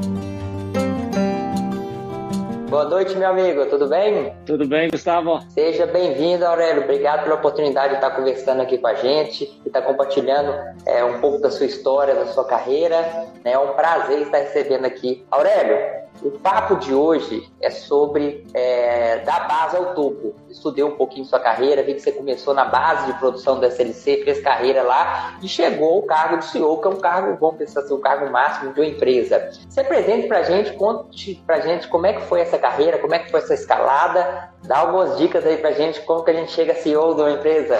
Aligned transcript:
Boa 2.73 2.87
noite, 2.87 3.15
meu 3.19 3.28
amigo, 3.28 3.67
tudo 3.67 3.87
bem? 3.87 4.34
Tudo 4.47 4.67
bem, 4.67 4.89
Gustavo? 4.89 5.42
Seja 5.51 5.84
bem-vindo, 5.84 6.47
Aurélio. 6.47 6.84
Obrigado 6.84 7.25
pela 7.25 7.34
oportunidade 7.34 7.91
de 7.91 7.95
estar 7.97 8.12
conversando 8.12 8.62
aqui 8.62 8.78
com 8.78 8.87
a 8.87 8.95
gente 8.95 9.45
e 9.62 9.69
estar 9.69 9.83
compartilhando 9.83 10.55
é, 10.87 11.05
um 11.05 11.20
pouco 11.20 11.39
da 11.39 11.50
sua 11.50 11.67
história, 11.67 12.15
da 12.15 12.25
sua 12.28 12.47
carreira. 12.47 13.27
É 13.45 13.59
um 13.59 13.75
prazer 13.75 14.23
estar 14.23 14.39
recebendo 14.39 14.87
aqui. 14.87 15.23
Aurélio, 15.31 16.02
o 16.21 16.31
papo 16.31 16.77
de 16.77 16.95
hoje 16.95 17.51
é 17.61 17.71
sobre 17.71 18.47
é, 18.55 19.19
da 19.19 19.41
base 19.41 19.77
ao 19.77 19.95
topo. 19.95 20.34
Estudei 20.49 20.84
um 20.84 20.97
pouquinho 20.97 21.25
sua 21.25 21.41
carreira, 21.41 21.83
vi 21.83 21.95
que 21.95 22.00
você 22.00 22.12
começou 22.12 22.53
na 22.55 22.65
base 22.65 23.06
de 23.06 23.19
produção 23.19 23.59
da 23.59 23.69
SLC, 23.69 24.22
fez 24.25 24.41
carreira 24.41 24.83
lá 24.83 25.39
e 25.43 25.49
chegou 25.49 25.97
ao 25.97 26.03
cargo 26.03 26.39
de 26.39 26.45
CEO, 26.47 26.81
que 26.81 26.87
é 26.87 26.91
um 26.91 26.97
cargo, 26.97 27.37
vamos 27.41 27.56
pensar 27.56 27.81
assim, 27.81 27.95
o 27.95 27.99
cargo 27.99 28.31
máximo 28.31 28.72
de 28.72 28.81
uma 28.81 28.87
empresa. 28.87 29.51
Se 29.69 29.81
apresente 29.81 30.28
pra 30.28 30.43
gente, 30.43 30.72
conte 30.75 31.43
pra 31.47 31.61
gente 31.61 31.89
como 31.89 32.06
é 32.06 32.12
que 32.12 32.22
foi 32.22 32.41
essa 32.41 32.59
carreira, 32.59 32.99
como 32.99 33.15
é 33.15 33.19
que 33.19 33.31
foi 33.31 33.41
essa 33.41 33.55
escalada, 33.55 34.51
dá 34.65 34.78
algumas 34.78 35.17
dicas 35.19 35.45
aí 35.47 35.56
pra 35.56 35.72
gente, 35.72 36.01
como 36.03 36.22
que 36.22 36.31
a 36.31 36.34
gente 36.34 36.53
chega 36.53 36.75
CEO 36.75 37.15
de 37.15 37.22
uma 37.22 37.33
empresa. 37.33 37.77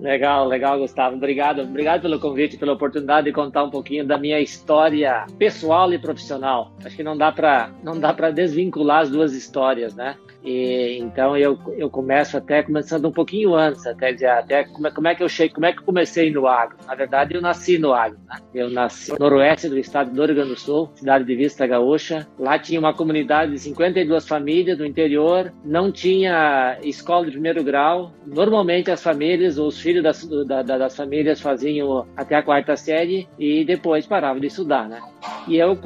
Legal, 0.00 0.46
legal, 0.46 0.78
Gustavo. 0.78 1.16
Obrigado, 1.16 1.62
obrigado 1.62 2.02
pelo 2.02 2.20
convite, 2.20 2.56
pela 2.56 2.72
oportunidade 2.72 3.26
de 3.26 3.32
contar 3.32 3.64
um 3.64 3.70
pouquinho 3.70 4.06
da 4.06 4.16
minha 4.16 4.38
história 4.40 5.26
pessoal 5.38 5.92
e 5.92 5.98
profissional. 5.98 6.70
Acho 6.84 6.94
que 6.94 7.02
não 7.02 7.16
dá 7.16 7.32
para 7.32 7.70
não 7.82 7.98
dá 7.98 8.14
para 8.14 8.30
desvincular 8.30 9.00
as 9.00 9.10
duas 9.10 9.34
histórias, 9.34 9.94
né? 9.94 10.16
E, 10.42 10.98
então 10.98 11.36
eu, 11.36 11.58
eu 11.76 11.90
começo 11.90 12.36
até 12.36 12.62
começando 12.62 13.06
um 13.06 13.12
pouquinho 13.12 13.54
antes, 13.54 13.86
até 13.86 14.08
até 14.28 14.64
como, 14.64 14.92
como 14.92 15.08
é 15.08 15.14
que 15.14 15.22
eu 15.22 15.28
cheguei, 15.28 15.54
como 15.54 15.66
é 15.66 15.72
que 15.72 15.80
eu 15.80 15.84
comecei 15.84 16.30
no 16.30 16.46
agro. 16.46 16.76
Na 16.86 16.94
verdade 16.94 17.34
eu 17.34 17.40
nasci 17.40 17.78
no 17.78 17.92
agro, 17.92 18.18
né? 18.28 18.38
Eu 18.54 18.70
nasci 18.70 19.12
no 19.12 19.18
noroeste 19.18 19.68
do 19.68 19.78
estado 19.78 20.10
do 20.10 20.24
Rio 20.24 20.34
Grande 20.34 20.50
do 20.50 20.58
Sul, 20.58 20.90
cidade 20.94 21.24
de 21.24 21.34
Vista 21.34 21.66
Gaúcha. 21.66 22.26
Lá 22.38 22.58
tinha 22.58 22.78
uma 22.78 22.94
comunidade 22.94 23.52
de 23.52 23.58
52 23.58 24.26
famílias 24.26 24.78
do 24.78 24.86
interior, 24.86 25.52
não 25.64 25.90
tinha 25.90 26.78
escola 26.82 27.26
de 27.26 27.32
primeiro 27.32 27.62
grau. 27.64 28.12
Normalmente 28.26 28.90
as 28.90 29.02
famílias, 29.02 29.58
os 29.58 29.80
filhos 29.80 30.02
das, 30.02 30.24
da, 30.46 30.62
das 30.62 30.96
famílias 30.96 31.40
faziam 31.40 32.06
até 32.16 32.36
a 32.36 32.42
quarta 32.42 32.76
série 32.76 33.28
e 33.38 33.64
depois 33.64 34.06
paravam 34.06 34.40
de 34.40 34.46
estudar, 34.46 34.88
né? 34.88 35.00
E 35.48 35.56
eu, 35.56 35.78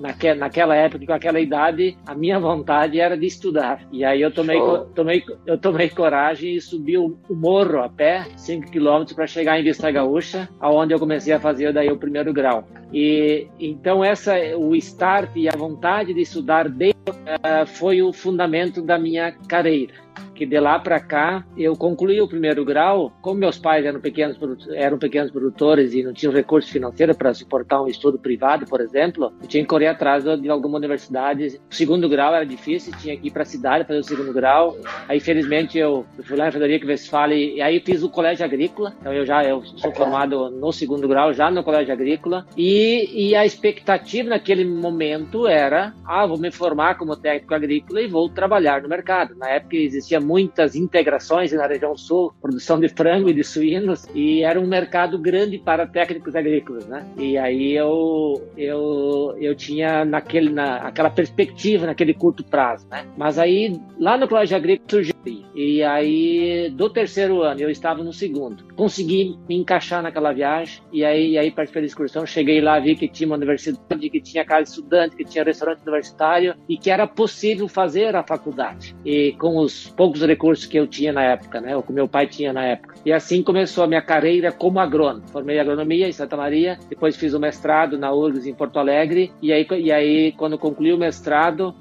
naquela, 0.00 0.34
naquela 0.36 0.76
época, 0.76 1.04
com 1.04 1.12
aquela 1.12 1.40
idade, 1.40 1.96
a 2.06 2.14
minha 2.14 2.38
vontade 2.38 3.00
era 3.00 3.16
de 3.16 3.26
estudar. 3.26 3.86
E 3.92 4.04
aí 4.04 4.20
eu 4.20 4.30
tomei, 4.30 4.60
oh. 4.60 4.78
tomei, 4.94 5.22
eu 5.46 5.58
tomei 5.58 5.88
coragem 5.88 6.54
e 6.54 6.60
subi 6.60 6.96
o, 6.96 7.18
o 7.28 7.34
morro 7.34 7.80
a 7.80 7.88
pé, 7.88 8.26
5 8.36 8.70
quilômetros, 8.70 9.14
para 9.14 9.26
chegar 9.26 9.58
em 9.58 9.64
Vista 9.64 9.90
Gaúcha, 9.90 10.48
aonde 10.60 10.94
eu 10.94 10.98
comecei 10.98 11.32
a 11.32 11.40
fazer 11.40 11.72
daí 11.72 11.90
o 11.90 11.98
primeiro 11.98 12.32
grau. 12.32 12.64
E 12.92 13.48
então 13.58 14.02
essa, 14.04 14.34
o 14.56 14.74
start 14.76 15.30
e 15.36 15.48
a 15.48 15.56
vontade 15.56 16.14
de 16.14 16.20
estudar 16.20 16.68
desde, 16.68 16.98
uh, 17.10 17.66
foi 17.66 18.00
o 18.00 18.12
fundamento 18.12 18.80
da 18.80 18.98
minha 18.98 19.32
carreira 19.48 20.07
que 20.34 20.46
de 20.46 20.58
lá 20.60 20.78
para 20.78 21.00
cá 21.00 21.44
eu 21.56 21.76
concluí 21.76 22.20
o 22.20 22.28
primeiro 22.28 22.64
grau. 22.64 23.12
Como 23.20 23.38
meus 23.38 23.58
pais 23.58 23.84
eram 23.84 24.00
pequenos, 24.00 24.38
eram 24.72 24.98
pequenos 24.98 25.30
produtores 25.30 25.94
e 25.94 26.02
não 26.02 26.12
tinham 26.12 26.32
recurso 26.32 26.70
financeiro 26.70 27.14
para 27.14 27.34
suportar 27.34 27.82
um 27.82 27.88
estudo 27.88 28.18
privado, 28.18 28.66
por 28.66 28.80
exemplo, 28.80 29.32
eu 29.40 29.48
tinha 29.48 29.62
que 29.62 29.68
correr 29.68 29.88
atrás 29.88 30.24
de 30.24 30.48
alguma 30.48 30.78
universidade. 30.78 31.60
O 31.70 31.74
segundo 31.74 32.08
grau 32.08 32.34
era 32.34 32.44
difícil, 32.44 32.92
tinha 32.98 33.16
que 33.16 33.28
ir 33.28 33.30
para 33.30 33.42
a 33.42 33.46
cidade 33.46 33.84
fazer 33.84 34.00
o 34.00 34.04
segundo 34.04 34.32
grau. 34.32 34.76
Aí, 35.08 35.20
felizmente, 35.20 35.78
eu 35.78 36.06
fui 36.22 36.36
lá 36.36 36.48
em 36.48 36.52
Frederico 36.52 36.86
Westphal 36.86 37.32
e 37.32 37.60
aí 37.60 37.80
fiz 37.80 38.02
o 38.02 38.08
colégio 38.08 38.44
agrícola. 38.44 38.94
Então, 39.00 39.12
eu 39.12 39.24
já 39.24 39.44
eu 39.44 39.64
sou 39.64 39.92
formado 39.92 40.50
no 40.50 40.72
segundo 40.72 41.06
grau, 41.06 41.32
já 41.32 41.50
no 41.50 41.62
colégio 41.62 41.92
agrícola. 41.92 42.46
E, 42.56 43.28
e 43.28 43.34
a 43.34 43.44
expectativa 43.44 44.30
naquele 44.30 44.64
momento 44.64 45.46
era: 45.46 45.94
ah, 46.04 46.26
vou 46.26 46.38
me 46.38 46.50
formar 46.50 46.96
como 46.96 47.16
técnico 47.16 47.54
agrícola 47.54 48.00
e 48.00 48.06
vou 48.06 48.28
trabalhar 48.28 48.82
no 48.82 48.88
mercado. 48.88 49.34
Na 49.36 49.48
época 49.48 49.76
existia 49.76 50.07
muitas 50.16 50.74
integrações 50.74 51.52
na 51.52 51.66
região 51.66 51.96
sul, 51.96 52.32
produção 52.40 52.78
de 52.80 52.88
frango 52.88 53.28
e 53.28 53.34
de 53.34 53.44
suínos, 53.44 54.06
e 54.14 54.42
era 54.42 54.60
um 54.60 54.66
mercado 54.66 55.18
grande 55.18 55.58
para 55.58 55.86
técnicos 55.86 56.34
agrícolas, 56.34 56.86
né? 56.86 57.06
E 57.16 57.36
aí 57.36 57.74
eu 57.74 58.48
eu 58.56 59.36
eu 59.38 59.54
tinha 59.54 60.04
naquele 60.04 60.50
na 60.50 60.76
aquela 60.76 61.10
perspectiva 61.10 61.86
naquele 61.86 62.14
curto 62.14 62.44
prazo, 62.44 62.86
né? 62.88 63.06
Mas 63.16 63.38
aí 63.38 63.80
lá 63.98 64.16
no 64.16 64.28
colégio 64.28 64.56
agrícola 64.56 64.88
surgiu 64.88 65.14
e 65.54 65.82
aí 65.82 66.70
do 66.70 66.88
terceiro 66.88 67.42
ano 67.42 67.60
eu 67.60 67.70
estava 67.70 68.02
no 68.02 68.12
segundo, 68.12 68.64
consegui 68.74 69.36
me 69.48 69.56
encaixar 69.56 70.02
naquela 70.02 70.32
viagem 70.32 70.82
e 70.92 71.04
aí 71.04 71.32
e 71.32 71.38
aí 71.38 71.50
participei 71.50 71.82
da 71.82 71.86
excursão, 71.86 72.24
cheguei 72.24 72.60
lá 72.60 72.78
vi 72.78 72.96
que 72.96 73.08
tinha 73.08 73.26
uma 73.26 73.36
universidade, 73.36 74.08
que 74.08 74.20
tinha 74.20 74.44
casa 74.44 74.64
de 74.64 74.70
estudante, 74.70 75.16
que 75.16 75.24
tinha 75.24 75.44
restaurante 75.44 75.82
universitário 75.82 76.54
e 76.68 76.76
que 76.76 76.90
era 76.90 77.06
possível 77.06 77.68
fazer 77.68 78.14
a 78.14 78.22
faculdade 78.22 78.96
e 79.04 79.32
com 79.32 79.58
os 79.58 79.88
poucos 79.98 80.22
recursos 80.22 80.64
que 80.64 80.78
eu 80.78 80.86
tinha 80.86 81.12
na 81.12 81.24
época, 81.24 81.60
né? 81.60 81.76
Ou 81.76 81.82
que 81.82 81.92
meu 81.92 82.06
pai 82.06 82.28
tinha 82.28 82.52
na 82.52 82.64
época. 82.64 82.94
E 83.04 83.12
assim 83.12 83.42
começou 83.42 83.82
a 83.82 83.86
minha 83.88 84.00
carreira 84.00 84.52
como 84.52 84.78
agrônomo. 84.78 85.26
Formei 85.28 85.58
agronomia 85.58 86.08
em 86.08 86.12
Santa 86.12 86.36
Maria, 86.36 86.78
depois 86.88 87.16
fiz 87.16 87.34
o 87.34 87.40
mestrado 87.40 87.98
na 87.98 88.12
URGS 88.12 88.46
em 88.46 88.54
Porto 88.54 88.78
Alegre, 88.78 89.32
e 89.42 89.52
aí, 89.52 89.66
e 89.80 89.90
aí 89.90 90.32
quando 90.32 90.56
concluí 90.56 90.92
o 90.92 90.98
mestrado, 90.98 91.74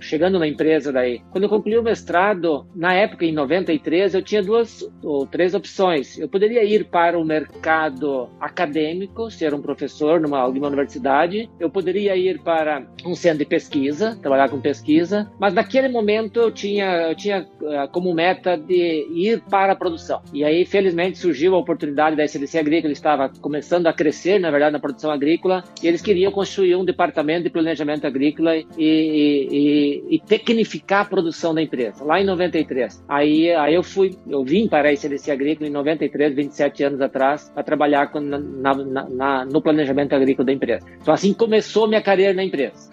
chegando 0.00 0.38
na 0.38 0.48
empresa 0.48 0.90
daí, 0.90 1.20
quando 1.30 1.44
eu 1.44 1.50
concluí 1.50 1.76
o 1.76 1.82
mestrado, 1.82 2.66
na 2.74 2.94
época, 2.94 3.26
em 3.26 3.32
93, 3.32 4.14
eu 4.14 4.22
tinha 4.22 4.42
duas 4.42 4.88
ou 5.02 5.26
três 5.26 5.54
opções. 5.54 6.18
Eu 6.18 6.28
poderia 6.28 6.64
ir 6.64 6.86
para 6.86 7.18
o 7.18 7.24
mercado 7.24 8.30
acadêmico, 8.40 9.30
ser 9.30 9.52
um 9.52 9.60
professor 9.60 10.18
numa 10.18 10.38
alguma 10.38 10.68
universidade, 10.68 11.50
eu 11.60 11.68
poderia 11.68 12.16
ir 12.16 12.40
para 12.40 12.86
um 13.04 13.14
centro 13.14 13.40
de 13.40 13.44
pesquisa, 13.44 14.16
trabalhar 14.22 14.48
com 14.48 14.58
pesquisa, 14.60 15.30
mas 15.38 15.52
naquele 15.52 15.88
momento 15.88 16.40
eu 16.40 16.50
tinha, 16.50 17.08
eu 17.08 17.14
tinha 17.14 17.46
como 17.92 18.14
meta 18.14 18.56
de 18.56 19.06
ir 19.12 19.42
para 19.50 19.72
a 19.72 19.76
produção. 19.76 20.22
E 20.32 20.44
aí, 20.44 20.64
felizmente, 20.64 21.18
surgiu 21.18 21.54
a 21.54 21.58
oportunidade 21.58 22.16
da 22.16 22.24
SLC 22.24 22.58
Agrícola, 22.58 22.92
estava 22.92 23.30
começando 23.40 23.86
a 23.86 23.92
crescer, 23.92 24.38
na 24.38 24.50
verdade, 24.50 24.72
na 24.72 24.78
produção 24.78 25.10
agrícola, 25.10 25.64
e 25.82 25.86
eles 25.86 26.00
queriam 26.00 26.32
construir 26.32 26.76
um 26.76 26.84
departamento 26.84 27.44
de 27.44 27.50
planejamento 27.50 28.06
agrícola 28.06 28.56
e, 28.56 28.64
e, 28.78 29.48
e, 29.50 30.16
e 30.16 30.20
tecnificar 30.20 31.02
a 31.02 31.04
produção 31.04 31.54
da 31.54 31.62
empresa, 31.62 32.04
lá 32.04 32.20
em 32.20 32.24
93. 32.24 33.04
Aí, 33.08 33.50
aí 33.52 33.74
eu 33.74 33.82
fui, 33.82 34.16
eu 34.28 34.44
vim 34.44 34.68
para 34.68 34.88
a 34.88 34.92
SLC 34.92 35.30
Agrícola 35.30 35.68
em 35.68 35.72
93, 35.72 36.34
27 36.34 36.84
anos 36.84 37.00
atrás, 37.00 37.50
para 37.54 37.62
trabalhar 37.62 38.10
com, 38.10 38.20
na, 38.20 38.38
na, 38.38 39.08
na, 39.08 39.44
no 39.44 39.60
planejamento 39.60 40.14
agrícola 40.14 40.46
da 40.46 40.52
empresa. 40.52 40.86
Então, 41.00 41.12
assim 41.12 41.32
começou 41.32 41.88
minha 41.88 42.02
carreira 42.02 42.34
na 42.34 42.44
empresa. 42.44 42.90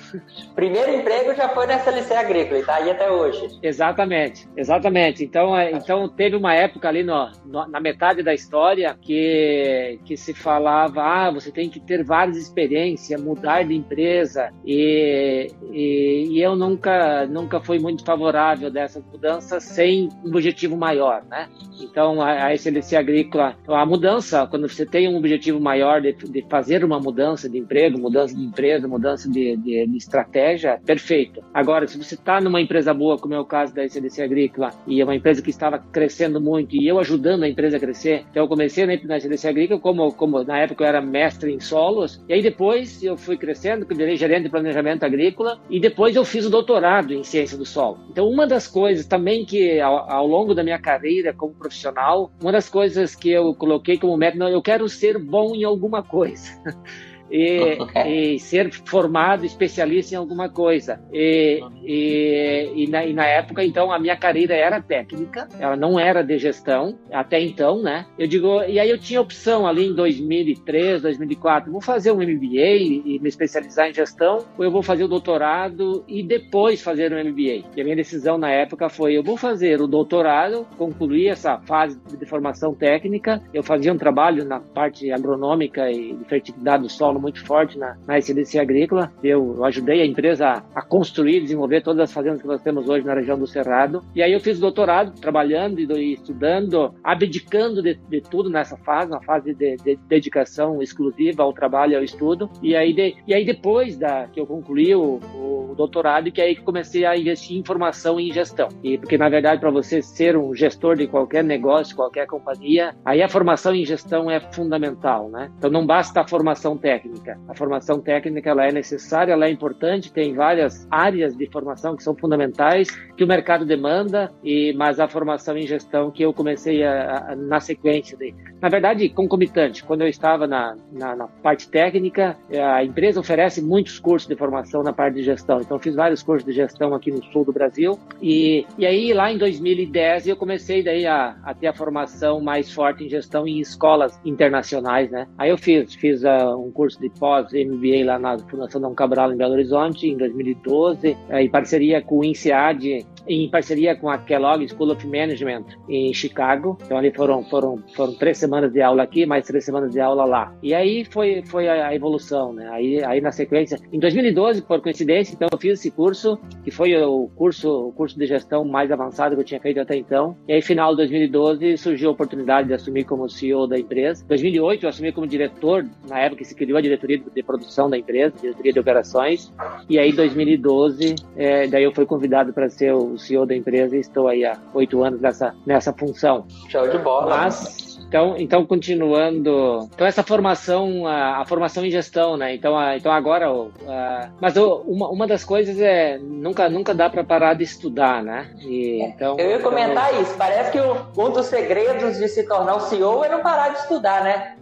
Primeiro 0.56 0.94
emprego 0.94 1.34
já 1.36 1.50
foi 1.50 1.68
na 1.68 1.76
SLC 1.76 2.14
Agrícola 2.14 2.58
e 2.58 2.62
está 2.62 2.76
aí 2.76 2.90
até 2.90 3.10
hoje. 3.10 3.60
Exatamente, 3.62 4.48
exatamente. 4.56 5.24
Então, 5.24 5.58
é, 5.58 5.72
então 5.72 6.08
teve 6.10 6.36
uma 6.36 6.54
época 6.54 6.88
ali 6.88 7.04
no, 7.04 7.32
no, 7.46 7.68
na 7.68 7.80
metade 7.80 8.24
da 8.24 8.34
história 8.34 8.98
que, 9.02 10.00
que 10.06 10.18
se 10.18 10.34
falava, 10.34 11.02
ah, 11.04 11.32
você 11.32 11.52
tem 11.52 11.70
que 11.70 11.80
ter 11.80 12.04
várias 12.04 12.38
experiências, 12.38 13.22
mudar 13.22 13.64
de 13.64 13.76
empresa 13.76 14.52
e, 14.66 15.52
e, 15.72 16.28
e 16.32 16.42
eu 16.42 16.56
nunca, 16.56 17.26
nunca 17.28 17.60
fui 17.60 17.80
muito 17.80 18.04
favorável 18.04 18.70
dessas 18.70 19.04
mudanças 19.06 19.64
sem 19.64 20.10
um 20.24 20.30
objetivo 20.30 20.76
maior, 20.76 21.24
né? 21.30 21.48
Então, 21.80 22.22
a, 22.22 22.48
a 22.48 22.98
Agrícola, 22.98 23.56
a 23.68 23.86
mudança, 23.86 24.48
quando 24.48 24.68
você 24.68 24.86
tem 24.86 25.08
um 25.08 25.18
objetivo 25.18 25.60
maior 25.60 26.02
de, 26.02 26.14
de 26.14 26.46
fazer 26.50 26.84
uma 26.84 27.00
mudança 27.00 27.50
de 27.50 27.58
emprego, 27.58 28.00
mudança 28.00 28.36
de 28.36 28.44
empresa, 28.44 28.88
mudança 28.88 29.30
de, 29.30 29.56
de, 29.58 29.88
de 29.88 29.97
estratégia, 29.98 30.80
perfeito. 30.86 31.44
Agora, 31.54 31.88
se 31.88 31.98
você 31.98 32.16
está 32.16 32.40
numa 32.40 32.62
empresa 32.62 32.94
boa, 32.94 33.18
como 33.18 33.34
é 33.34 33.40
o 33.40 33.46
caso 33.46 33.74
da 33.74 33.84
SLC 33.84 34.22
Agrícola, 34.22 34.72
e 34.86 35.02
é 35.02 35.04
uma 35.04 35.16
empresa 35.16 35.42
que 35.42 35.50
estava 35.50 35.80
crescendo 35.80 36.40
muito, 36.40 36.76
e 36.76 36.88
eu 36.88 37.00
ajudando 37.00 37.44
a 37.44 37.50
empresa 37.50 37.78
a 37.78 37.80
crescer, 37.80 38.26
então 38.30 38.44
eu 38.44 38.48
comecei 38.48 38.86
na 38.86 39.18
SLC 39.18 39.48
Agrícola, 39.48 39.80
como, 39.80 40.12
como 40.14 40.44
na 40.44 40.60
época 40.60 40.84
eu 40.84 40.88
era 40.88 41.02
mestre 41.02 41.54
em 41.54 41.60
solos, 41.60 42.24
e 42.28 42.34
aí 42.34 42.42
depois 42.42 43.04
eu 43.04 43.18
fui 43.18 43.38
crescendo, 43.38 43.86
virei 43.86 44.16
gerente 44.16 44.44
de 44.44 44.50
planejamento 44.50 45.04
agrícola, 45.04 45.60
e 45.70 45.80
depois 45.80 46.16
eu 46.16 46.24
fiz 46.24 46.46
o 46.46 46.50
doutorado 46.50 47.14
em 47.14 47.24
ciência 47.24 47.58
do 47.58 47.66
solo. 47.66 48.00
Então, 48.10 48.28
uma 48.30 48.46
das 48.46 48.68
coisas 48.68 49.06
também 49.06 49.46
que 49.46 49.80
ao, 49.80 50.10
ao 50.10 50.28
longo 50.28 50.54
da 50.54 50.64
minha 50.64 50.80
carreira 50.80 51.34
como 51.34 51.54
profissional, 51.54 52.32
uma 52.42 52.52
das 52.52 52.70
coisas 52.70 53.16
que 53.16 53.30
eu 53.30 53.54
coloquei 53.56 53.98
como 53.98 54.18
meta, 54.18 54.38
eu 54.38 54.62
quero 54.62 54.88
ser 54.88 55.18
bom 55.18 55.56
em 55.56 55.64
alguma 55.64 56.04
coisa. 56.04 56.52
e, 57.32 57.78
e, 58.36 58.40
ser 58.40 58.72
formado 58.86 59.46
especialista 59.46 60.16
em 60.16 60.18
alguma 60.18 60.50
coisa. 60.50 61.00
E, 61.12 61.62
e, 61.84 62.72
e, 62.76 62.88
na, 62.88 63.06
e, 63.06 63.14
na, 63.14 63.26
época, 63.26 63.64
então, 63.64 63.92
a 63.92 64.00
minha 64.00 64.16
carreira 64.16 64.54
era 64.54 64.82
técnica, 64.82 65.48
ela 65.60 65.76
não 65.76 66.00
era 66.00 66.24
de 66.24 66.38
gestão, 66.38 66.98
até 67.12 67.40
então, 67.40 67.82
né? 67.82 68.06
Eu 68.18 68.28
digo, 68.28 68.64
e 68.64 68.80
aí 68.80 68.90
eu 68.90 68.98
tinha 68.98 69.22
opção 69.22 69.68
ali 69.68 69.88
em 69.88 69.96
2003, 69.96 71.02
2004, 71.02 71.72
vou 71.72 71.82
fazer 71.82 72.12
um 72.12 72.18
MBA 72.18 72.78
e 73.06 73.20
me 73.22 73.30
especializar 73.30 73.90
em 73.90 73.94
gestão, 73.94 74.46
ou 74.58 74.66
eu 74.66 74.72
vou 74.72 74.82
fazer 74.82 75.04
o 75.04 75.08
doutorado 75.08 76.04
e 76.08 76.24
depois 76.24 76.82
fazer 76.82 77.14
um 77.14 77.24
MBA. 77.24 77.68
E 77.76 77.82
a 77.82 77.84
minha 77.84 77.96
decisão 77.96 78.38
na 78.38 78.50
época 78.50 78.90
foi, 78.90 79.18
eu 79.18 79.24
vou 79.24 79.38
fazer 79.38 79.82
o 79.82 79.88
doutorado, 79.88 80.68
concluir 80.78 81.28
essa 81.28 81.60
fase 81.60 82.00
de 82.18 82.26
formação 82.26 82.74
técnica, 82.74 83.42
eu 83.54 83.64
fazia 83.64 83.94
um 83.94 83.98
trabalho 83.98 84.46
na 84.46 84.60
parte 84.60 85.12
agronômica 85.12 85.92
e 85.92 86.14
de 86.14 86.26
fertilidade 86.26 86.84
do 86.84 86.90
solo 86.90 87.17
muito 87.20 87.46
forte 87.46 87.78
na, 87.78 87.98
na 88.08 88.16
agrícola. 88.62 89.12
Eu, 89.24 89.56
eu 89.58 89.66
ajudei 89.66 90.02
a 90.02 90.06
empresa 90.06 90.64
a, 90.74 90.82
construir, 90.82 91.42
desenvolver 91.42 91.82
todas 91.82 92.02
as 92.02 92.14
fazendas 92.14 92.42
que 92.42 92.48
nós 92.48 92.62
temos 92.62 92.88
hoje 92.88 93.06
na 93.06 93.14
região 93.14 93.38
do 93.38 93.48
Cerrado. 93.48 94.04
E 94.16 94.22
aí 94.22 94.34
eu 94.34 94.40
fiz 94.40 94.60
doutorado, 94.60 95.20
trabalhando 95.20 95.80
e, 95.80 96.14
estudando, 96.14 96.94
abdicando 97.04 97.82
de, 97.82 97.96
de, 98.10 98.22
tudo 98.22 98.50
nessa 98.50 98.78
fase, 98.78 99.12
uma 99.12 99.24
fase 99.24 99.54
de, 99.54 99.78
de, 99.78 99.96
dedicação 100.08 100.82
exclusiva 100.82 101.44
ao 101.44 101.54
trabalho 101.54 101.94
e 101.94 101.96
ao 101.96 102.04
estudo. 102.04 102.50
E 102.62 102.76
aí, 102.76 102.94
de, 102.94 103.16
e 103.28 103.34
aí 103.34 103.46
depois 103.46 103.98
da, 103.98 104.28
que 104.28 104.40
eu 104.40 104.46
concluí 104.46 104.94
o, 104.96 105.20
o 105.36 105.74
doutorado, 105.76 106.32
que 106.32 106.42
aí 106.42 106.56
comecei 106.56 107.06
a 107.06 107.18
investir 107.18 107.58
em 107.58 107.64
formação 107.64 108.20
e 108.20 108.30
em 108.30 108.34
gestão. 108.34 108.70
E 108.84 108.98
porque, 108.98 109.18
na 109.18 109.30
verdade, 109.30 109.60
para 109.60 109.72
você 109.72 110.02
ser 110.02 110.38
um 110.38 110.54
gestor 110.54 110.96
de 110.96 111.08
qualquer 111.08 111.44
negócio, 111.44 111.96
qualquer 111.96 112.28
companhia, 112.28 112.96
aí 113.06 113.22
a 113.22 113.30
formação 113.30 113.74
em 113.74 113.86
gestão 113.86 114.30
é 114.30 114.40
fundamental, 114.40 115.30
né? 115.30 115.52
Então 115.58 115.70
não 115.70 115.86
basta 115.86 116.22
a 116.22 116.28
formação 116.28 116.78
técnica 116.78 117.07
técnica. 117.08 117.40
A 117.48 117.56
formação 117.56 118.00
técnica 118.00 118.50
ela 118.50 118.66
é 118.66 118.72
necessária, 118.72 119.34
ela 119.34 119.46
é 119.46 119.50
importante, 119.50 120.12
tem 120.12 120.34
várias 120.34 120.88
áreas 120.92 121.36
de 121.36 121.48
formação 121.50 121.96
que 121.96 122.04
são 122.04 122.16
fundamentais, 122.16 122.90
que 123.16 123.24
o 123.24 123.28
mercado 123.28 123.66
demanda, 123.66 124.32
e 124.44 124.74
mas 124.74 125.00
a 125.00 125.08
formação 125.08 125.58
em 125.58 125.66
gestão 125.66 126.12
que 126.12 126.24
eu 126.24 126.34
comecei 126.34 126.84
a, 126.84 127.32
a, 127.32 127.36
na 127.36 127.60
sequência, 127.60 128.18
de, 128.18 128.34
na 128.62 128.70
verdade, 128.70 129.08
concomitante. 129.10 129.84
Quando 129.84 130.02
eu 130.02 130.08
estava 130.08 130.48
na, 130.48 130.76
na, 130.92 131.16
na, 131.16 131.28
parte 131.28 131.70
técnica, 131.70 132.38
a 132.74 132.84
empresa 132.84 133.20
oferece 133.20 133.62
muitos 133.62 134.00
cursos 134.00 134.28
de 134.28 134.36
formação 134.36 134.84
na 134.84 134.94
parte 134.94 135.16
de 135.16 135.24
gestão. 135.24 135.62
Então, 135.62 135.80
fiz 135.80 135.96
vários 135.96 136.22
cursos 136.24 136.46
de 136.46 136.54
gestão 136.54 136.94
aqui 136.94 137.12
no 137.12 137.24
sul 137.32 137.46
do 137.46 137.54
Brasil. 137.54 137.98
E, 138.22 138.66
e 138.78 138.86
aí, 138.86 139.14
lá 139.14 139.32
em 139.32 139.38
2010, 139.38 140.28
eu 140.28 140.36
comecei 140.36 140.84
daí 140.84 141.06
a, 141.06 141.36
a 141.44 141.54
ter 141.54 141.68
a 141.68 141.74
formação 141.74 142.42
mais 142.42 142.72
forte 142.72 143.04
em 143.04 143.10
gestão 143.10 143.48
em 143.48 143.60
escolas 143.60 144.20
internacionais, 144.26 145.10
né? 145.12 145.28
Aí 145.38 145.50
eu 145.50 145.58
fiz, 145.58 145.94
fiz 145.96 146.24
uh, 146.24 146.58
um 146.58 146.72
curso 146.72 146.97
curso 146.98 147.02
de 147.02 147.10
pós-MBA 147.10 148.06
lá 148.06 148.20
na 148.20 148.38
Fundação 148.40 148.82
Dom 148.82 148.94
Cabral 148.94 149.32
em 149.32 149.38
Belo 149.38 149.54
Horizonte, 149.54 150.08
em 150.08 150.18
2012, 150.18 151.16
eh, 151.30 151.44
em 151.44 151.50
parceria 151.50 152.02
com 152.02 152.20
o 152.20 152.26
INSEAD 152.26 153.06
em 153.28 153.50
parceria 153.50 153.96
com 153.96 154.10
a 154.10 154.18
Kellogg 154.18 154.68
School 154.68 154.92
of 154.92 155.06
Management 155.06 155.66
em 155.90 156.14
Chicago. 156.14 156.78
Então 156.86 156.98
ali 156.98 157.12
foram 157.12 157.44
foram 157.44 157.84
foram 157.96 158.14
três 158.14 158.38
semanas 158.38 158.72
de 158.72 158.82
aula 158.82 159.04
aqui, 159.04 159.26
mais 159.26 159.46
três 159.46 159.66
semanas 159.66 159.92
de 159.92 160.00
aula 160.00 160.26
lá. 160.26 160.54
E 160.64 160.74
aí 160.74 161.06
foi 161.06 161.44
foi 161.46 161.68
a, 161.68 161.94
evolução, 161.94 162.54
né? 162.54 162.70
Aí 162.72 163.04
aí 163.04 163.22
na 163.22 163.32
sequência, 163.32 163.80
em 163.92 164.00
2012 164.00 164.62
por 164.62 164.82
coincidência, 164.82 165.34
então 165.34 165.50
eu 165.52 165.58
fiz 165.58 165.80
esse 165.80 165.92
curso 165.92 166.40
que 166.64 166.72
foi 166.72 166.96
o 166.96 167.30
curso 167.36 167.88
o 167.88 167.92
curso 167.92 168.18
de 168.18 168.26
gestão 168.26 168.64
mais 168.64 168.92
avançado 168.92 169.36
que 169.36 169.42
eu 169.42 169.46
tinha 169.46 169.60
feito 169.60 169.80
até 169.80 169.96
então. 169.96 170.38
E 170.48 170.54
aí 170.54 170.62
final 170.62 170.92
de 170.92 170.98
2012 170.98 171.78
surgiu 171.78 172.10
a 172.10 172.12
oportunidade 172.14 172.70
de 172.70 172.74
assumir 172.74 173.04
como 173.04 173.30
CEO 173.30 173.68
da 173.68 173.78
empresa. 173.78 174.24
Em 174.24 174.28
2008 174.28 174.84
eu 174.84 174.90
assumi 174.90 175.12
como 175.12 175.28
diretor, 175.28 175.86
na 176.08 176.20
época 176.20 176.38
que 176.38 176.46
se 176.46 176.56
criou 176.56 176.78
a 176.78 176.82
diretoria 176.88 177.22
de 177.34 177.44
produção 177.44 177.90
da 177.90 177.98
empresa, 177.98 178.36
diretoria 178.42 178.74
de 178.74 178.80
operações. 178.80 179.54
E 179.90 180.00
aí 180.00 180.10
em 180.10 180.16
2012, 180.16 181.16
é, 181.36 181.68
daí 181.68 181.84
eu 181.84 181.94
fui 181.94 182.06
convidado 182.06 182.54
para 182.54 182.70
ser 182.70 182.94
o 182.94 183.18
CEO 183.18 183.46
da 183.46 183.56
empresa 183.56 183.96
e 183.96 184.00
estou 184.00 184.28
aí 184.28 184.46
há 184.46 184.58
oito 184.74 185.04
anos 185.04 185.22
nessa, 185.22 185.54
nessa 185.66 185.94
função. 185.94 186.46
Show 186.70 186.88
de 186.90 186.98
bola. 186.98 187.38
Mas, 187.38 187.87
então, 188.08 188.36
então 188.38 188.66
continuando, 188.66 189.90
então 189.94 190.08
essa 190.08 190.24
formação, 190.24 191.06
a, 191.06 191.42
a 191.42 191.46
formação 191.46 191.86
em 191.86 191.92
gestão, 191.92 192.38
né? 192.38 192.56
Então, 192.56 192.78
a, 192.78 192.96
então 192.96 193.12
agora, 193.12 193.48
a, 193.50 194.30
mas 194.40 194.56
uma, 194.56 195.10
uma 195.10 195.28
das 195.28 195.44
coisas 195.44 195.80
é 195.80 196.18
nunca 196.18 196.70
nunca 196.70 196.94
dá 196.94 197.10
para 197.10 197.24
parar 197.24 197.54
de 197.54 197.64
estudar, 197.64 198.24
né? 198.24 198.50
E, 198.62 199.02
então, 199.04 199.38
Eu 199.38 199.50
ia 199.50 199.60
comentar 199.60 200.10
então... 200.12 200.22
isso. 200.22 200.38
Parece 200.38 200.72
que 200.72 200.80
um 200.80 201.30
dos 201.30 201.48
segredos 201.48 202.18
de 202.18 202.28
se 202.30 202.48
tornar 202.48 202.76
o 202.76 202.80
CEO 202.80 203.26
é 203.26 203.30
não 203.30 203.42
parar 203.42 203.70
de 203.70 203.80
estudar, 203.80 204.24
né? 204.24 204.56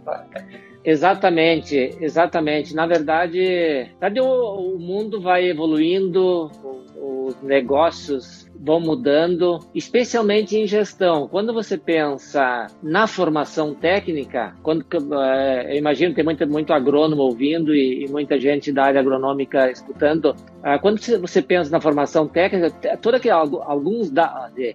Exatamente, 0.84 1.96
exatamente. 2.00 2.74
Na 2.74 2.86
verdade, 2.86 3.90
na 4.00 4.08
verdade 4.08 4.20
o, 4.20 4.74
o 4.74 4.78
mundo 4.78 5.20
vai 5.20 5.48
evoluindo, 5.48 6.50
os 6.96 7.40
negócios 7.42 8.45
vão 8.60 8.80
mudando, 8.80 9.60
especialmente 9.74 10.56
em 10.56 10.66
gestão. 10.66 11.28
Quando 11.28 11.52
você 11.52 11.76
pensa 11.76 12.66
na 12.82 13.06
formação 13.06 13.74
técnica, 13.74 14.54
quando 14.62 14.82
uh, 14.82 15.68
eu 15.68 15.76
imagino 15.76 16.10
que 16.10 16.16
tem 16.16 16.24
muito, 16.24 16.46
muito 16.48 16.72
agrônomo 16.72 17.22
ouvindo 17.22 17.74
e, 17.74 18.04
e, 18.04 18.08
muita 18.08 18.38
gente 18.38 18.72
da 18.72 18.84
área 18.84 19.00
agronômica 19.00 19.70
escutando, 19.70 20.34
quando 20.80 21.00
você 21.20 21.40
pensa 21.40 21.70
na 21.70 21.80
formação 21.80 22.26
técnica, 22.26 22.70
toda 22.96 23.20
que 23.20 23.30
alguns 23.30 24.12